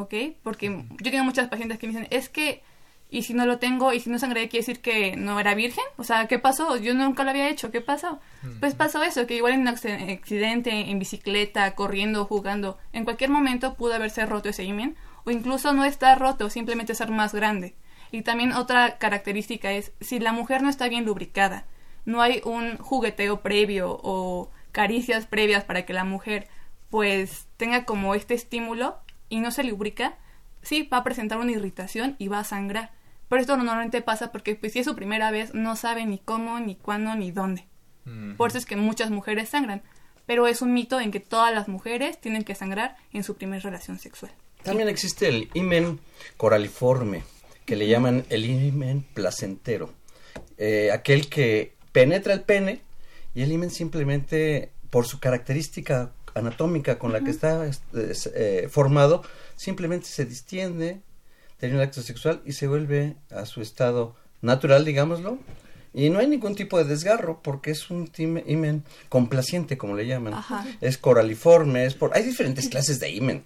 ¿ok? 0.00 0.14
Porque 0.42 0.84
yo 1.00 1.10
tengo 1.10 1.24
muchas 1.24 1.48
pacientes 1.48 1.78
que 1.78 1.86
me 1.86 1.92
dicen, 1.92 2.08
es 2.10 2.28
que 2.28 2.62
y 3.10 3.22
si 3.22 3.34
no 3.34 3.44
lo 3.44 3.58
tengo 3.58 3.92
y 3.92 4.00
si 4.00 4.08
no 4.08 4.18
sangré 4.18 4.48
quiere 4.48 4.64
decir 4.64 4.80
que 4.80 5.16
no 5.16 5.38
era 5.40 5.54
virgen, 5.54 5.84
o 5.96 6.04
sea, 6.04 6.28
¿qué 6.28 6.38
pasó? 6.38 6.76
Yo 6.76 6.94
nunca 6.94 7.24
lo 7.24 7.30
había 7.30 7.48
hecho, 7.48 7.70
¿qué 7.70 7.80
pasó? 7.80 8.20
Pues 8.60 8.74
pasó 8.74 9.02
eso, 9.02 9.26
que 9.26 9.36
igual 9.36 9.54
en 9.54 9.62
un 9.62 9.68
accidente, 9.68 10.70
en 10.70 10.98
bicicleta, 10.98 11.74
corriendo, 11.74 12.24
jugando, 12.24 12.78
en 12.92 13.04
cualquier 13.04 13.30
momento 13.30 13.74
pudo 13.74 13.94
haberse 13.94 14.24
roto 14.26 14.48
ese 14.48 14.64
imen 14.64 14.96
o 15.24 15.30
incluso 15.30 15.72
no 15.72 15.84
está 15.84 16.14
roto, 16.14 16.50
simplemente 16.50 16.94
ser 16.94 17.10
más 17.10 17.34
grande. 17.34 17.74
Y 18.12 18.22
también 18.22 18.52
otra 18.52 18.98
característica 18.98 19.72
es 19.72 19.92
si 20.00 20.18
la 20.18 20.32
mujer 20.32 20.62
no 20.62 20.68
está 20.68 20.88
bien 20.88 21.04
lubricada, 21.04 21.66
no 22.04 22.22
hay 22.22 22.40
un 22.44 22.78
jugueteo 22.78 23.40
previo 23.40 24.00
o 24.02 24.50
caricias 24.72 25.26
previas 25.26 25.64
para 25.64 25.84
que 25.84 25.92
la 25.92 26.04
mujer 26.04 26.48
pues 26.90 27.46
tenga 27.56 27.84
como 27.84 28.14
este 28.14 28.34
estímulo 28.34 28.98
y 29.28 29.40
no 29.40 29.50
se 29.50 29.64
lubrica, 29.64 30.16
sí 30.62 30.88
va 30.92 30.98
a 30.98 31.04
presentar 31.04 31.38
una 31.38 31.52
irritación 31.52 32.16
y 32.18 32.28
va 32.28 32.40
a 32.40 32.44
sangrar. 32.44 32.92
Pero 33.30 33.40
esto 33.40 33.56
normalmente 33.56 34.02
pasa 34.02 34.32
porque 34.32 34.56
pues 34.56 34.72
si 34.72 34.80
es 34.80 34.86
su 34.86 34.96
primera 34.96 35.30
vez 35.30 35.54
no 35.54 35.76
sabe 35.76 36.04
ni 36.04 36.18
cómo, 36.18 36.58
ni 36.58 36.74
cuándo, 36.74 37.14
ni 37.14 37.30
dónde. 37.30 37.64
Por 38.36 38.48
eso 38.48 38.58
es 38.58 38.66
que 38.66 38.74
muchas 38.74 39.10
mujeres 39.10 39.50
sangran. 39.50 39.82
Pero 40.26 40.48
es 40.48 40.62
un 40.62 40.74
mito 40.74 40.98
en 40.98 41.12
que 41.12 41.20
todas 41.20 41.54
las 41.54 41.68
mujeres 41.68 42.20
tienen 42.20 42.42
que 42.42 42.56
sangrar 42.56 42.96
en 43.12 43.22
su 43.22 43.36
primera 43.36 43.62
relación 43.62 44.00
sexual. 44.00 44.32
También 44.64 44.88
existe 44.88 45.28
el 45.28 45.48
imen 45.54 46.00
coraliforme, 46.36 47.22
que 47.64 47.76
le 47.76 47.86
llaman 47.86 48.24
el 48.30 48.44
imen 48.46 49.06
placentero. 49.14 49.92
Eh, 50.58 50.90
aquel 50.92 51.28
que 51.28 51.76
penetra 51.92 52.34
el 52.34 52.42
pene 52.42 52.80
y 53.32 53.42
el 53.42 53.52
imen 53.52 53.70
simplemente 53.70 54.72
por 54.90 55.06
su 55.06 55.20
característica 55.20 56.10
anatómica 56.34 56.98
con 56.98 57.12
la 57.12 57.20
que 57.20 57.30
está 57.30 57.70
eh, 57.94 58.68
formado, 58.68 59.22
simplemente 59.54 60.06
se 60.06 60.24
distiende, 60.24 61.00
tiene 61.60 61.76
el 61.76 61.82
acto 61.82 62.02
sexual 62.02 62.40
y 62.44 62.52
se 62.52 62.66
vuelve 62.66 63.16
a 63.30 63.46
su 63.46 63.60
estado 63.60 64.16
natural, 64.40 64.84
digámoslo, 64.84 65.38
y 65.92 66.08
no 66.08 66.20
hay 66.20 66.28
ningún 66.28 66.54
tipo 66.54 66.78
de 66.78 66.84
desgarro 66.84 67.40
porque 67.42 67.72
es 67.72 67.90
un 67.90 68.10
imen 68.16 68.84
complaciente, 69.08 69.76
como 69.76 69.96
le 69.96 70.06
llaman. 70.06 70.34
Es 70.80 70.98
coraliforme, 70.98 71.84
es 71.84 71.94
por... 71.94 72.16
hay 72.16 72.22
diferentes 72.22 72.68
clases 72.68 73.00
de 73.00 73.10
imen. 73.10 73.42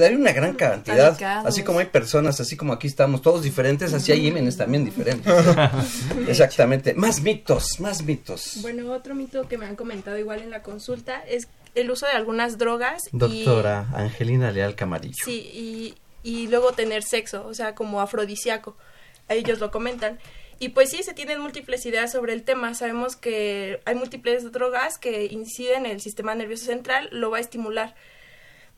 Hay 0.00 0.14
una 0.14 0.32
gran 0.32 0.54
cantidad. 0.54 1.16
Así 1.46 1.62
como 1.62 1.78
hay 1.78 1.86
personas, 1.86 2.40
así 2.40 2.56
como 2.56 2.72
aquí 2.72 2.88
estamos 2.88 3.22
todos 3.22 3.42
diferentes, 3.42 3.94
así 3.94 4.10
hay 4.10 4.26
imenes 4.26 4.56
también 4.56 4.84
diferentes. 4.84 5.32
Exactamente. 6.28 6.94
Más 6.94 7.22
mitos, 7.22 7.78
más 7.78 8.02
mitos. 8.02 8.58
Bueno, 8.62 8.92
otro 8.92 9.14
mito 9.14 9.48
que 9.48 9.56
me 9.56 9.66
han 9.66 9.76
comentado 9.76 10.18
igual 10.18 10.42
en 10.42 10.50
la 10.50 10.62
consulta 10.62 11.20
es 11.20 11.46
el 11.76 11.90
uso 11.90 12.06
de 12.06 12.12
algunas 12.12 12.58
drogas. 12.58 13.04
Doctora 13.12 13.86
Angelina 13.94 14.50
Leal 14.50 14.74
Camarillo. 14.74 15.24
Sí, 15.24 15.48
y, 15.54 15.94
y 16.26 16.48
luego 16.48 16.72
tener 16.72 17.04
sexo, 17.04 17.46
o 17.46 17.54
sea, 17.54 17.76
como 17.76 18.00
afrodisíaco. 18.00 18.76
Ellos 19.28 19.60
lo 19.60 19.70
comentan. 19.70 20.18
Y 20.58 20.70
pues 20.70 20.90
sí, 20.90 21.04
se 21.04 21.14
tienen 21.14 21.38
múltiples 21.40 21.86
ideas 21.86 22.10
sobre 22.10 22.32
el 22.32 22.42
tema. 22.42 22.74
Sabemos 22.74 23.14
que 23.14 23.80
hay 23.84 23.94
múltiples 23.94 24.50
drogas 24.50 24.98
que 24.98 25.26
inciden 25.26 25.86
en 25.86 25.92
el 25.92 26.00
sistema 26.00 26.34
nervioso 26.34 26.64
central, 26.64 27.08
lo 27.12 27.30
va 27.30 27.36
a 27.36 27.42
estimular. 27.42 27.94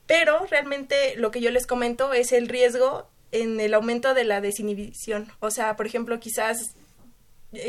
Pero 0.07 0.45
realmente 0.51 1.17
lo 1.17 1.31
que 1.31 1.41
yo 1.41 1.51
les 1.51 1.67
comento 1.67 2.13
es 2.13 2.33
el 2.33 2.49
riesgo 2.49 3.09
en 3.33 3.59
el 3.61 3.73
aumento 3.73 4.13
de 4.13 4.25
la 4.25 4.43
desinhibición. 4.43 5.33
O 5.41 5.51
sea, 5.51 5.75
por 5.75 5.87
ejemplo, 5.87 6.21
quizás 6.21 6.75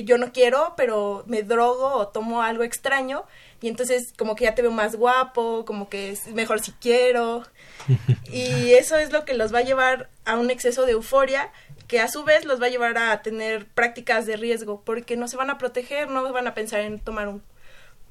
yo 0.03 0.17
no 0.17 0.33
quiero, 0.33 0.73
pero 0.75 1.23
me 1.25 1.41
drogo 1.43 1.93
o 1.95 2.09
tomo 2.09 2.41
algo 2.41 2.63
extraño 2.63 3.23
y 3.61 3.69
entonces 3.69 4.11
como 4.17 4.35
que 4.35 4.43
ya 4.43 4.55
te 4.55 4.61
veo 4.61 4.71
más 4.71 4.97
guapo, 4.97 5.63
como 5.63 5.87
que 5.87 6.09
es 6.09 6.27
mejor 6.33 6.59
si 6.59 6.73
quiero. 6.73 7.45
Y 8.31 8.73
eso 8.73 8.97
es 8.97 9.11
lo 9.11 9.25
que 9.25 9.33
los 9.33 9.53
va 9.53 9.59
a 9.59 9.63
llevar 9.63 10.09
a 10.25 10.37
un 10.37 10.51
exceso 10.51 10.85
de 10.85 10.93
euforia 10.93 11.51
que 11.87 11.99
a 11.99 12.07
su 12.07 12.23
vez 12.23 12.45
los 12.45 12.61
va 12.61 12.67
a 12.67 12.69
llevar 12.69 12.97
a 12.97 13.21
tener 13.23 13.65
prácticas 13.65 14.27
de 14.27 14.37
riesgo, 14.37 14.83
porque 14.85 15.17
no 15.17 15.27
se 15.27 15.37
van 15.37 15.49
a 15.49 15.57
proteger, 15.57 16.09
no 16.09 16.31
van 16.31 16.45
a 16.45 16.53
pensar 16.53 16.81
en 16.81 16.99
tomar 16.99 17.33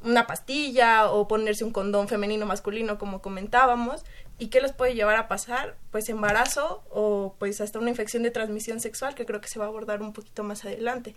una 0.03 0.27
pastilla 0.27 1.11
o 1.11 1.29
ponerse 1.29 1.64
un 1.64 1.73
condón 1.73 2.09
femenino 2.09 2.45
masculino 2.45 2.99
como 2.99 3.23
comentábamos. 3.23 4.05
Y 4.41 4.49
qué 4.49 4.61
los 4.61 4.73
puede 4.73 4.95
llevar 4.95 5.16
a 5.16 5.29
pasar 5.29 5.77
pues 5.91 6.09
embarazo 6.09 6.83
o 6.91 7.35
pues 7.39 7.61
hasta 7.61 7.79
una 7.79 7.91
infección 7.91 8.25
de 8.25 8.31
transmisión 8.31 8.81
sexual 8.81 9.14
que 9.14 9.27
creo 9.27 9.41
que 9.41 9.49
se 9.49 9.59
va 9.59 9.66
a 9.66 9.69
abordar 9.69 10.03
un 10.03 10.12
poquito 10.12 10.43
más 10.43 10.64
adelante. 10.64 11.14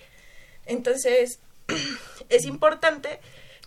Entonces 0.65 1.39
es 2.29 2.45
importante 2.45 3.19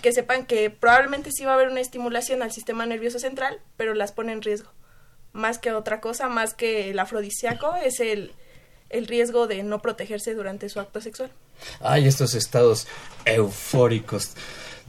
que 0.05 0.13
sepan 0.13 0.45
que 0.45 0.69
probablemente 0.69 1.31
sí 1.33 1.47
va 1.47 1.53
a 1.53 1.55
haber 1.55 1.71
una 1.71 1.81
estimulación 1.81 2.43
al 2.43 2.53
sistema 2.53 2.85
nervioso 2.85 3.19
central 3.19 3.59
pero 3.79 3.95
las 3.95 4.13
pone 4.13 4.33
en 4.33 4.43
riesgo 4.43 4.71
más 5.33 5.57
que 5.57 5.73
otra 5.73 6.03
cosa 6.03 6.29
más 6.29 6.53
que 6.53 6.91
el 6.91 6.99
afrodisíaco 6.99 7.75
es 7.77 8.01
el 8.01 8.35
el 8.91 9.07
riesgo 9.07 9.47
de 9.47 9.63
no 9.63 9.81
protegerse 9.81 10.35
durante 10.35 10.69
su 10.69 10.79
acto 10.79 11.01
sexual. 11.01 11.33
Ay, 11.81 12.07
estos 12.07 12.35
estados 12.35 12.87
eufóricos, 13.25 14.33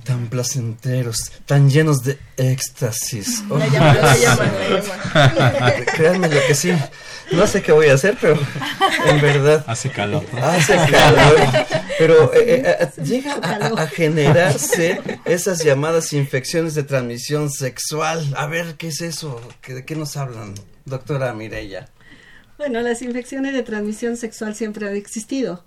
tan 0.05 0.27
placenteros, 0.27 1.31
tan 1.45 1.69
llenos 1.69 2.03
de 2.03 2.17
éxtasis. 2.37 3.43
Oh. 3.55 3.59
Créanme 5.95 6.27
lo 6.29 6.39
que 6.47 6.55
sí. 6.55 6.71
No 7.31 7.47
sé 7.47 7.61
qué 7.61 7.71
voy 7.71 7.87
a 7.87 7.93
hacer, 7.93 8.17
pero 8.19 8.37
en 9.07 9.21
verdad. 9.21 9.63
Hace 9.67 9.89
calor. 9.89 10.23
Hace 10.41 10.75
calor. 10.75 11.37
Pero 11.97 12.33
eh, 12.33 12.61
eh, 12.65 12.77
eh, 12.79 13.01
llega 13.03 13.35
a, 13.35 13.87
generarse 13.87 14.99
esas 15.25 15.63
llamadas 15.63 16.13
infecciones 16.13 16.75
de 16.75 16.83
transmisión 16.83 17.49
sexual. 17.49 18.33
A 18.37 18.47
ver, 18.47 18.75
¿qué 18.75 18.87
es 18.87 19.01
eso? 19.01 19.41
¿De 19.67 19.85
qué 19.85 19.95
nos 19.95 20.17
hablan, 20.17 20.53
doctora 20.85 21.33
Mireya? 21.33 21.89
Bueno, 22.57 22.81
las 22.81 23.01
infecciones 23.01 23.53
de 23.53 23.63
transmisión 23.63 24.15
sexual 24.15 24.55
siempre 24.55 24.87
han 24.87 24.95
existido. 24.95 25.63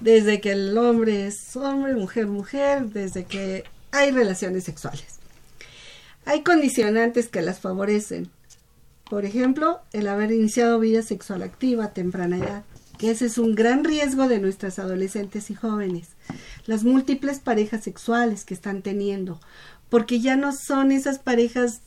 Desde 0.00 0.40
que 0.40 0.52
el 0.52 0.76
hombre 0.78 1.26
es 1.26 1.56
hombre, 1.56 1.94
mujer, 1.94 2.26
mujer, 2.26 2.86
desde 2.86 3.24
que 3.24 3.64
hay 3.90 4.12
relaciones 4.12 4.64
sexuales. 4.64 5.18
Hay 6.24 6.42
condicionantes 6.42 7.28
que 7.28 7.42
las 7.42 7.58
favorecen. 7.60 8.30
Por 9.08 9.24
ejemplo, 9.24 9.80
el 9.92 10.06
haber 10.06 10.30
iniciado 10.30 10.78
vida 10.78 11.02
sexual 11.02 11.42
activa 11.42 11.86
a 11.86 11.92
temprana 11.92 12.38
edad, 12.38 12.64
que 12.96 13.10
ese 13.10 13.26
es 13.26 13.38
un 13.38 13.56
gran 13.56 13.82
riesgo 13.82 14.28
de 14.28 14.38
nuestras 14.38 14.78
adolescentes 14.78 15.50
y 15.50 15.54
jóvenes. 15.54 16.10
Las 16.66 16.84
múltiples 16.84 17.40
parejas 17.40 17.82
sexuales 17.82 18.44
que 18.44 18.54
están 18.54 18.82
teniendo, 18.82 19.40
porque 19.88 20.20
ya 20.20 20.36
no 20.36 20.52
son 20.52 20.92
esas 20.92 21.18
parejas 21.18 21.80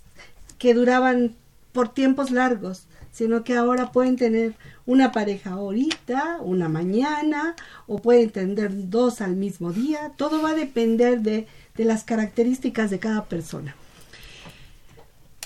que 0.57 0.73
duraban 0.73 1.35
por 1.71 1.93
tiempos 1.93 2.29
largos, 2.29 2.87
sino 3.13 3.43
que 3.43 3.55
ahora 3.55 3.91
pueden 3.91 4.17
tener 4.17 4.55
una 4.87 5.11
pareja 5.11 5.51
ahorita, 5.51 6.39
una 6.41 6.67
mañana, 6.67 7.55
o 7.87 7.99
pueden 7.99 8.31
tener 8.31 8.89
dos 8.89 9.21
al 9.21 9.35
mismo 9.35 9.71
día. 9.71 10.11
Todo 10.17 10.41
va 10.41 10.49
a 10.49 10.55
depender 10.55 11.21
de, 11.21 11.47
de 11.77 11.85
las 11.85 12.03
características 12.03 12.89
de 12.89 12.99
cada 12.99 13.25
persona. 13.25 13.75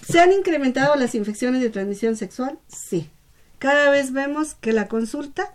¿Se 0.07 0.22
han 0.22 0.32
incrementado 0.32 0.95
las 0.95 1.13
infecciones 1.13 1.61
de 1.61 1.70
transmisión 1.70 2.15
sexual? 2.15 2.57
Sí. 2.68 3.09
Cada 3.59 3.89
vez 3.89 4.13
vemos 4.13 4.55
que 4.55 4.72
la 4.72 4.88
consulta 4.88 5.53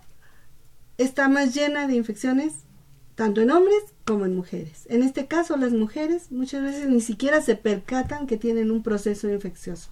está 0.98 1.30
más 1.30 1.54
llena 1.54 1.86
de 1.86 1.94
infecciones 1.94 2.52
tanto 3.14 3.40
en 3.40 3.50
hombres 3.50 3.82
como 4.04 4.26
en 4.26 4.36
mujeres. 4.36 4.84
En 4.88 5.02
este 5.02 5.26
caso, 5.26 5.56
las 5.56 5.72
mujeres 5.72 6.30
muchas 6.30 6.62
veces 6.62 6.88
ni 6.88 7.00
siquiera 7.00 7.40
se 7.40 7.56
percatan 7.56 8.26
que 8.26 8.36
tienen 8.36 8.70
un 8.70 8.82
proceso 8.82 9.30
infeccioso. 9.30 9.88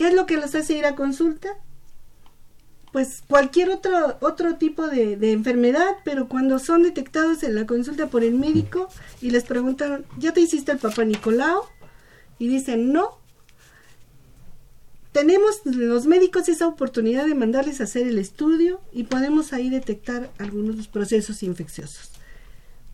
¿Qué 0.00 0.08
es 0.08 0.14
lo 0.14 0.24
que 0.24 0.38
los 0.38 0.54
hace 0.54 0.78
ir 0.78 0.86
a 0.86 0.94
consulta? 0.96 1.50
Pues 2.90 3.22
cualquier 3.28 3.68
otro, 3.68 4.16
otro 4.22 4.56
tipo 4.56 4.88
de, 4.88 5.12
enfermedad, 5.30 5.90
pero 6.06 6.26
cuando 6.26 6.58
son 6.58 6.84
detectados 6.84 7.42
en 7.42 7.54
la 7.54 7.66
consulta 7.66 8.06
por 8.06 8.24
el 8.24 8.34
médico 8.34 8.88
y 9.20 9.28
les 9.28 9.44
preguntan, 9.44 10.06
¿ya 10.16 10.32
te 10.32 10.40
hiciste 10.40 10.72
el 10.72 10.78
papá 10.78 11.04
Nicolau? 11.04 11.64
Y 12.38 12.48
dicen, 12.48 12.94
no. 12.94 13.18
Tenemos 15.12 15.60
los 15.66 16.06
médicos 16.06 16.48
esa 16.48 16.66
oportunidad 16.66 17.26
de 17.26 17.34
mandarles 17.34 17.82
a 17.82 17.84
hacer 17.84 18.06
el 18.06 18.16
estudio 18.16 18.80
y 18.94 19.04
podemos 19.04 19.52
ahí 19.52 19.68
detectar 19.68 20.30
algunos 20.38 20.88
procesos 20.88 21.42
infecciosos. 21.42 22.10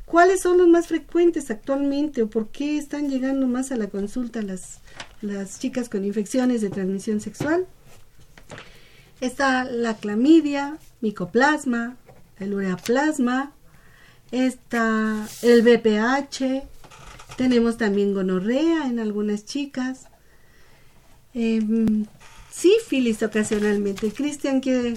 ¿Cuáles 0.07 0.41
son 0.41 0.59
los 0.59 0.69
más 0.69 0.87
frecuentes 0.87 1.51
actualmente 1.51 2.23
o 2.23 2.31
por 2.31 2.49
qué 2.49 2.79
están 2.79 3.11
llegando 3.11 3.49
más 3.49 3.73
a 3.73 3.77
la 3.77 3.89
consulta 3.89 4.41
las, 4.41 4.79
las 5.21 5.59
chicas 5.59 5.89
con 5.89 6.05
infecciones 6.05 6.61
de 6.61 6.71
transmisión 6.71 7.21
sexual? 7.21 7.67
Está 9.21 9.65
la 9.65 9.97
clamidia, 9.97 10.79
micoplasma, 11.01 11.97
el 12.39 12.55
ureaplasma, 12.55 13.53
está 14.31 15.27
el 15.43 15.63
BPH, 15.63 16.63
tenemos 17.37 17.77
también 17.77 18.15
gonorrea 18.15 18.87
en 18.87 19.01
algunas 19.01 19.45
chicas, 19.45 20.07
eh, 21.35 21.61
sífilis 22.51 23.23
ocasionalmente. 23.25 24.13
Cristian 24.13 24.61
quiere 24.61 24.95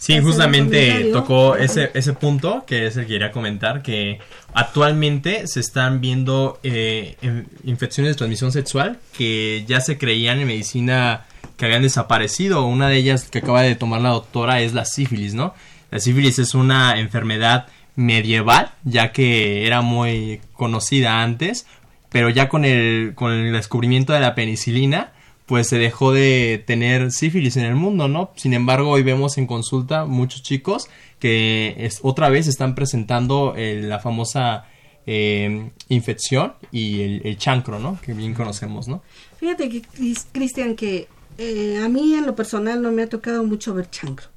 Sí, 0.00 0.18
justamente 0.18 1.10
tocó 1.12 1.56
ese, 1.56 1.90
ese 1.92 2.14
punto 2.14 2.64
que 2.66 2.86
es 2.86 2.96
el 2.96 3.02
que 3.02 3.12
quería 3.12 3.32
comentar, 3.32 3.82
que 3.82 4.18
actualmente 4.54 5.46
se 5.46 5.60
están 5.60 6.00
viendo 6.00 6.58
eh, 6.62 7.16
infecciones 7.64 8.14
de 8.14 8.16
transmisión 8.16 8.50
sexual 8.50 8.98
que 9.12 9.62
ya 9.68 9.82
se 9.82 9.98
creían 9.98 10.38
en 10.38 10.46
medicina 10.46 11.26
que 11.58 11.66
habían 11.66 11.82
desaparecido. 11.82 12.64
Una 12.64 12.88
de 12.88 12.96
ellas 12.96 13.28
que 13.28 13.40
acaba 13.40 13.60
de 13.60 13.74
tomar 13.74 14.00
la 14.00 14.08
doctora 14.08 14.62
es 14.62 14.72
la 14.72 14.86
sífilis, 14.86 15.34
¿no? 15.34 15.54
La 15.90 15.98
sífilis 15.98 16.38
es 16.38 16.54
una 16.54 16.98
enfermedad 16.98 17.66
medieval, 17.94 18.72
ya 18.84 19.12
que 19.12 19.66
era 19.66 19.82
muy 19.82 20.40
conocida 20.54 21.22
antes, 21.22 21.66
pero 22.08 22.30
ya 22.30 22.48
con 22.48 22.64
el, 22.64 23.12
con 23.14 23.32
el 23.32 23.52
descubrimiento 23.52 24.14
de 24.14 24.20
la 24.20 24.34
penicilina, 24.34 25.12
pues 25.50 25.66
se 25.66 25.78
dejó 25.78 26.12
de 26.12 26.62
tener 26.64 27.10
sífilis 27.10 27.56
en 27.56 27.64
el 27.64 27.74
mundo, 27.74 28.06
¿no? 28.06 28.30
Sin 28.36 28.54
embargo, 28.54 28.88
hoy 28.88 29.02
vemos 29.02 29.36
en 29.36 29.48
consulta 29.48 30.04
muchos 30.04 30.44
chicos 30.44 30.88
que 31.18 31.74
es, 31.76 31.98
otra 32.04 32.28
vez 32.28 32.46
están 32.46 32.76
presentando 32.76 33.54
la 33.56 33.98
famosa 33.98 34.66
eh, 35.06 35.72
infección 35.88 36.52
y 36.70 37.00
el, 37.00 37.36
chancro, 37.36 37.80
¿no? 37.80 38.00
Que 38.00 38.12
bien 38.12 38.32
conocemos, 38.32 38.86
¿no? 38.86 39.02
Fíjate 39.40 39.68
que, 39.68 39.82
Cristian, 40.30 40.76
que 40.76 41.08
eh, 41.36 41.80
a 41.82 41.88
mí 41.88 42.14
en 42.14 42.26
lo 42.26 42.36
personal 42.36 42.80
no 42.80 42.92
me 42.92 43.02
ha 43.02 43.08
tocado 43.08 43.42
mucho 43.42 43.74
ver 43.74 43.90
chancro. 43.90 44.28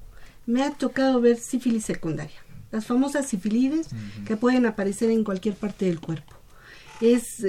Me 0.47 0.63
ha 0.63 0.71
tocado 0.71 1.21
ver 1.21 1.37
sífilis 1.37 1.85
secundaria. 1.85 2.43
Las 2.71 2.87
famosas 2.87 3.27
sífilides 3.27 3.89
que 4.25 4.35
pueden 4.35 4.65
aparecer 4.65 5.11
en 5.11 5.23
cualquier 5.23 5.53
parte 5.53 5.85
del 5.85 5.99
cuerpo. 5.99 6.33
Es... 7.01 7.45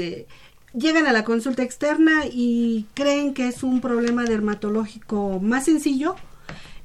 Llegan 0.74 1.06
a 1.06 1.12
la 1.12 1.24
consulta 1.24 1.62
externa 1.62 2.26
y 2.26 2.86
creen 2.94 3.32
que 3.32 3.46
es 3.46 3.62
un 3.62 3.80
problema 3.80 4.24
dermatológico 4.24 5.38
más 5.40 5.66
sencillo 5.66 6.16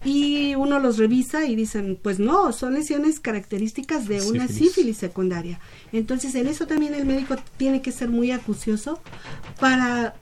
y 0.04 0.56
uno 0.56 0.80
los 0.80 0.98
revisa 0.98 1.46
y 1.46 1.56
dicen, 1.56 2.00
pues 2.02 2.20
no, 2.20 2.54
son 2.54 2.76
lesiones 2.76 3.20
características 3.20 4.08
de 4.08 4.22
una 4.22 4.48
sífilis, 4.48 4.98
secundaria. 4.98 5.60
Entonces, 5.92 6.36
en 6.36 6.48
eso 6.48 6.68
también 6.68 6.94
el 6.94 7.06
médico 7.06 7.36
tiene 7.58 7.82
que 7.82 7.92
ser 7.92 8.10
muy 8.10 8.32
acucioso 8.32 9.02
para, 9.60 10.16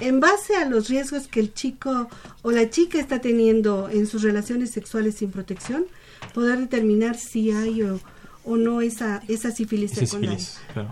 en 0.00 0.20
base 0.20 0.56
a 0.56 0.64
los 0.64 0.88
riesgos 0.88 1.28
que 1.28 1.40
el 1.40 1.52
chico 1.52 2.08
o 2.42 2.52
la 2.52 2.70
chica 2.70 2.98
está 2.98 3.20
teniendo 3.20 3.90
en 3.90 4.06
sus 4.06 4.22
relaciones 4.22 4.70
sexuales 4.70 5.16
sin 5.16 5.30
protección, 5.30 5.84
poder 6.32 6.58
determinar 6.58 7.16
si 7.16 7.50
hay 7.50 7.82
o 7.82 8.00
o 8.48 8.56
no 8.56 8.80
esa, 8.80 9.22
esa 9.28 9.50
sífilis 9.50 9.92
secundaria. 9.92 10.44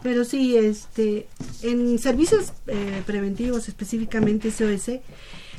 Pero 0.02 0.24
sí, 0.24 0.56
este, 0.56 1.26
en 1.62 1.98
servicios 1.98 2.52
eh, 2.66 3.02
preventivos, 3.06 3.68
específicamente 3.68 4.50
SOS, 4.50 5.00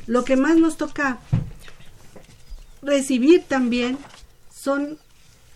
lo 0.06 0.24
que 0.24 0.36
más 0.36 0.56
nos 0.56 0.76
toca 0.76 1.18
recibir 2.82 3.42
también 3.42 3.98
son 4.54 4.96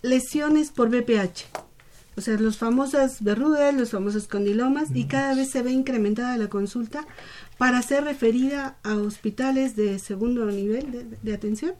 lesiones 0.03 0.71
por 0.71 0.91
BPH. 0.91 1.45
O 2.17 2.21
sea, 2.21 2.37
los 2.37 2.59
famosas 2.59 3.23
verrugas, 3.23 3.75
los 3.75 3.91
famosos 3.91 4.27
condilomas, 4.27 4.89
y 4.93 5.05
cada 5.05 5.35
vez 5.35 5.51
se 5.51 5.63
ve 5.63 5.71
incrementada 5.71 6.37
la 6.37 6.49
consulta 6.49 7.07
para 7.57 7.81
ser 7.81 8.05
referida 8.05 8.77
a 8.83 8.97
hospitales 8.97 9.77
de 9.77 9.99
segundo 9.99 10.45
nivel 10.47 11.17
de 11.23 11.35
atención 11.35 11.75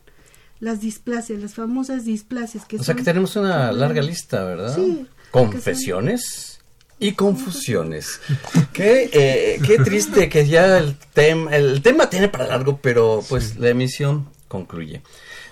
las 0.63 0.81
displasias, 0.81 1.41
las 1.41 1.55
famosas 1.55 2.05
displasias. 2.05 2.65
Que 2.65 2.77
o 2.77 2.85
sea 2.85 2.95
que 2.95 3.03
tenemos 3.03 3.35
una 3.35 3.73
larga 3.73 4.01
lista, 4.01 4.45
¿verdad? 4.45 4.77
Sí. 4.77 5.09
Confesiones 5.33 6.61
y 7.01 7.13
confusiones. 7.13 8.21
qué, 8.73 9.11
eh, 9.13 9.61
qué 9.67 9.79
triste 9.79 10.29
que 10.29 10.47
ya 10.47 10.79
el, 10.79 10.97
tema 11.15 11.51
el 11.51 11.83
tema 11.83 12.09
tiene 12.09 12.29
para 12.29 12.47
largo, 12.47 12.79
pero 12.81 13.25
pues 13.29 13.57
la 13.57 13.71
emisión 13.71 14.29
concluye. 14.47 15.03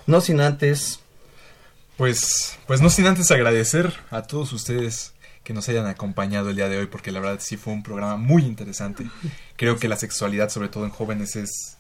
No 0.07 0.21
sin 0.21 0.41
antes... 0.41 1.01
Pues, 1.97 2.57
pues 2.69 2.81
no 2.81 2.89
sin 2.89 3.07
antes 3.07 3.33
agradecer 3.33 3.93
a 4.11 4.23
todos 4.23 4.53
ustedes 4.53 5.13
que 5.43 5.53
nos 5.53 5.69
hayan 5.69 5.87
acompañado 5.87 6.51
el 6.51 6.57
día 6.57 6.69
de 6.69 6.79
hoy, 6.79 6.87
porque 6.87 7.11
la 7.11 7.19
verdad 7.19 7.41
sí 7.43 7.57
fue 7.57 7.73
un 7.73 7.83
programa 7.83 8.17
muy 8.17 8.45
interesante. 8.45 9.11
Creo 9.57 9.77
que 9.77 9.89
la 9.89 9.97
sexualidad, 9.97 10.51
sobre 10.51 10.69
todo 10.69 10.85
en 10.85 10.91
jóvenes, 10.91 11.35
es, 11.35 11.77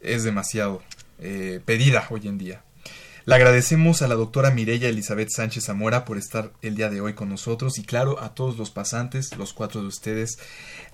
es 0.00 0.24
demasiado 0.24 0.82
eh, 1.18 1.60
pedida 1.64 2.06
hoy 2.10 2.28
en 2.28 2.38
día. 2.38 2.62
Le 3.26 3.34
agradecemos 3.34 4.02
a 4.02 4.08
la 4.08 4.14
doctora 4.14 4.52
Mireya 4.52 4.88
Elizabeth 4.88 5.30
Sánchez 5.30 5.64
Zamora 5.64 6.04
por 6.04 6.16
estar 6.16 6.52
el 6.62 6.76
día 6.76 6.90
de 6.90 7.00
hoy 7.00 7.14
con 7.14 7.28
nosotros 7.28 7.76
y 7.78 7.82
claro 7.82 8.22
a 8.22 8.34
todos 8.34 8.56
los 8.56 8.70
pasantes, 8.70 9.36
los 9.36 9.52
cuatro 9.52 9.80
de 9.80 9.88
ustedes, 9.88 10.38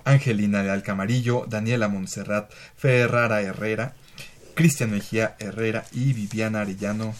Angelina 0.03 0.63
de 0.63 0.71
Alcamarillo, 0.71 1.45
Daniela 1.47 1.89
Montserrat, 1.89 2.51
Ferrara 2.75 3.41
Herrera, 3.43 3.93
Cristian 4.55 4.89
Mejía 4.89 5.35
Herrera 5.37 5.85
y 5.91 6.13
Viviana 6.13 6.61
Arellano 6.61 7.13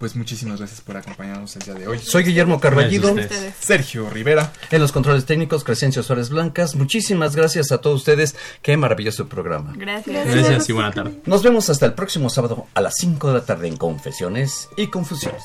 pues 0.00 0.16
muchísimas 0.16 0.58
gracias 0.58 0.80
por 0.80 0.96
acompañarnos 0.96 1.54
el 1.56 1.62
día 1.62 1.74
de 1.74 1.86
hoy. 1.86 1.98
Soy 1.98 2.24
Guillermo 2.24 2.58
Carballido. 2.58 3.14
Sergio 3.60 4.08
Rivera. 4.08 4.50
En 4.70 4.80
los 4.80 4.92
controles 4.92 5.26
técnicos, 5.26 5.62
Crescencio 5.62 6.02
Suárez 6.02 6.30
Blancas. 6.30 6.74
Muchísimas 6.74 7.36
gracias 7.36 7.70
a 7.70 7.82
todos 7.82 7.96
ustedes. 7.96 8.34
Qué 8.62 8.78
maravilloso 8.78 9.28
programa. 9.28 9.74
Gracias. 9.76 10.26
Gracias 10.26 10.70
y 10.70 10.72
buena 10.72 10.90
tarde. 10.90 11.20
Nos 11.26 11.42
vemos 11.42 11.68
hasta 11.68 11.84
el 11.84 11.92
próximo 11.92 12.30
sábado 12.30 12.66
a 12.72 12.80
las 12.80 12.94
5 12.96 13.28
de 13.28 13.34
la 13.34 13.44
tarde 13.44 13.68
en 13.68 13.76
Confesiones 13.76 14.70
y 14.78 14.86
Confusiones. 14.86 15.44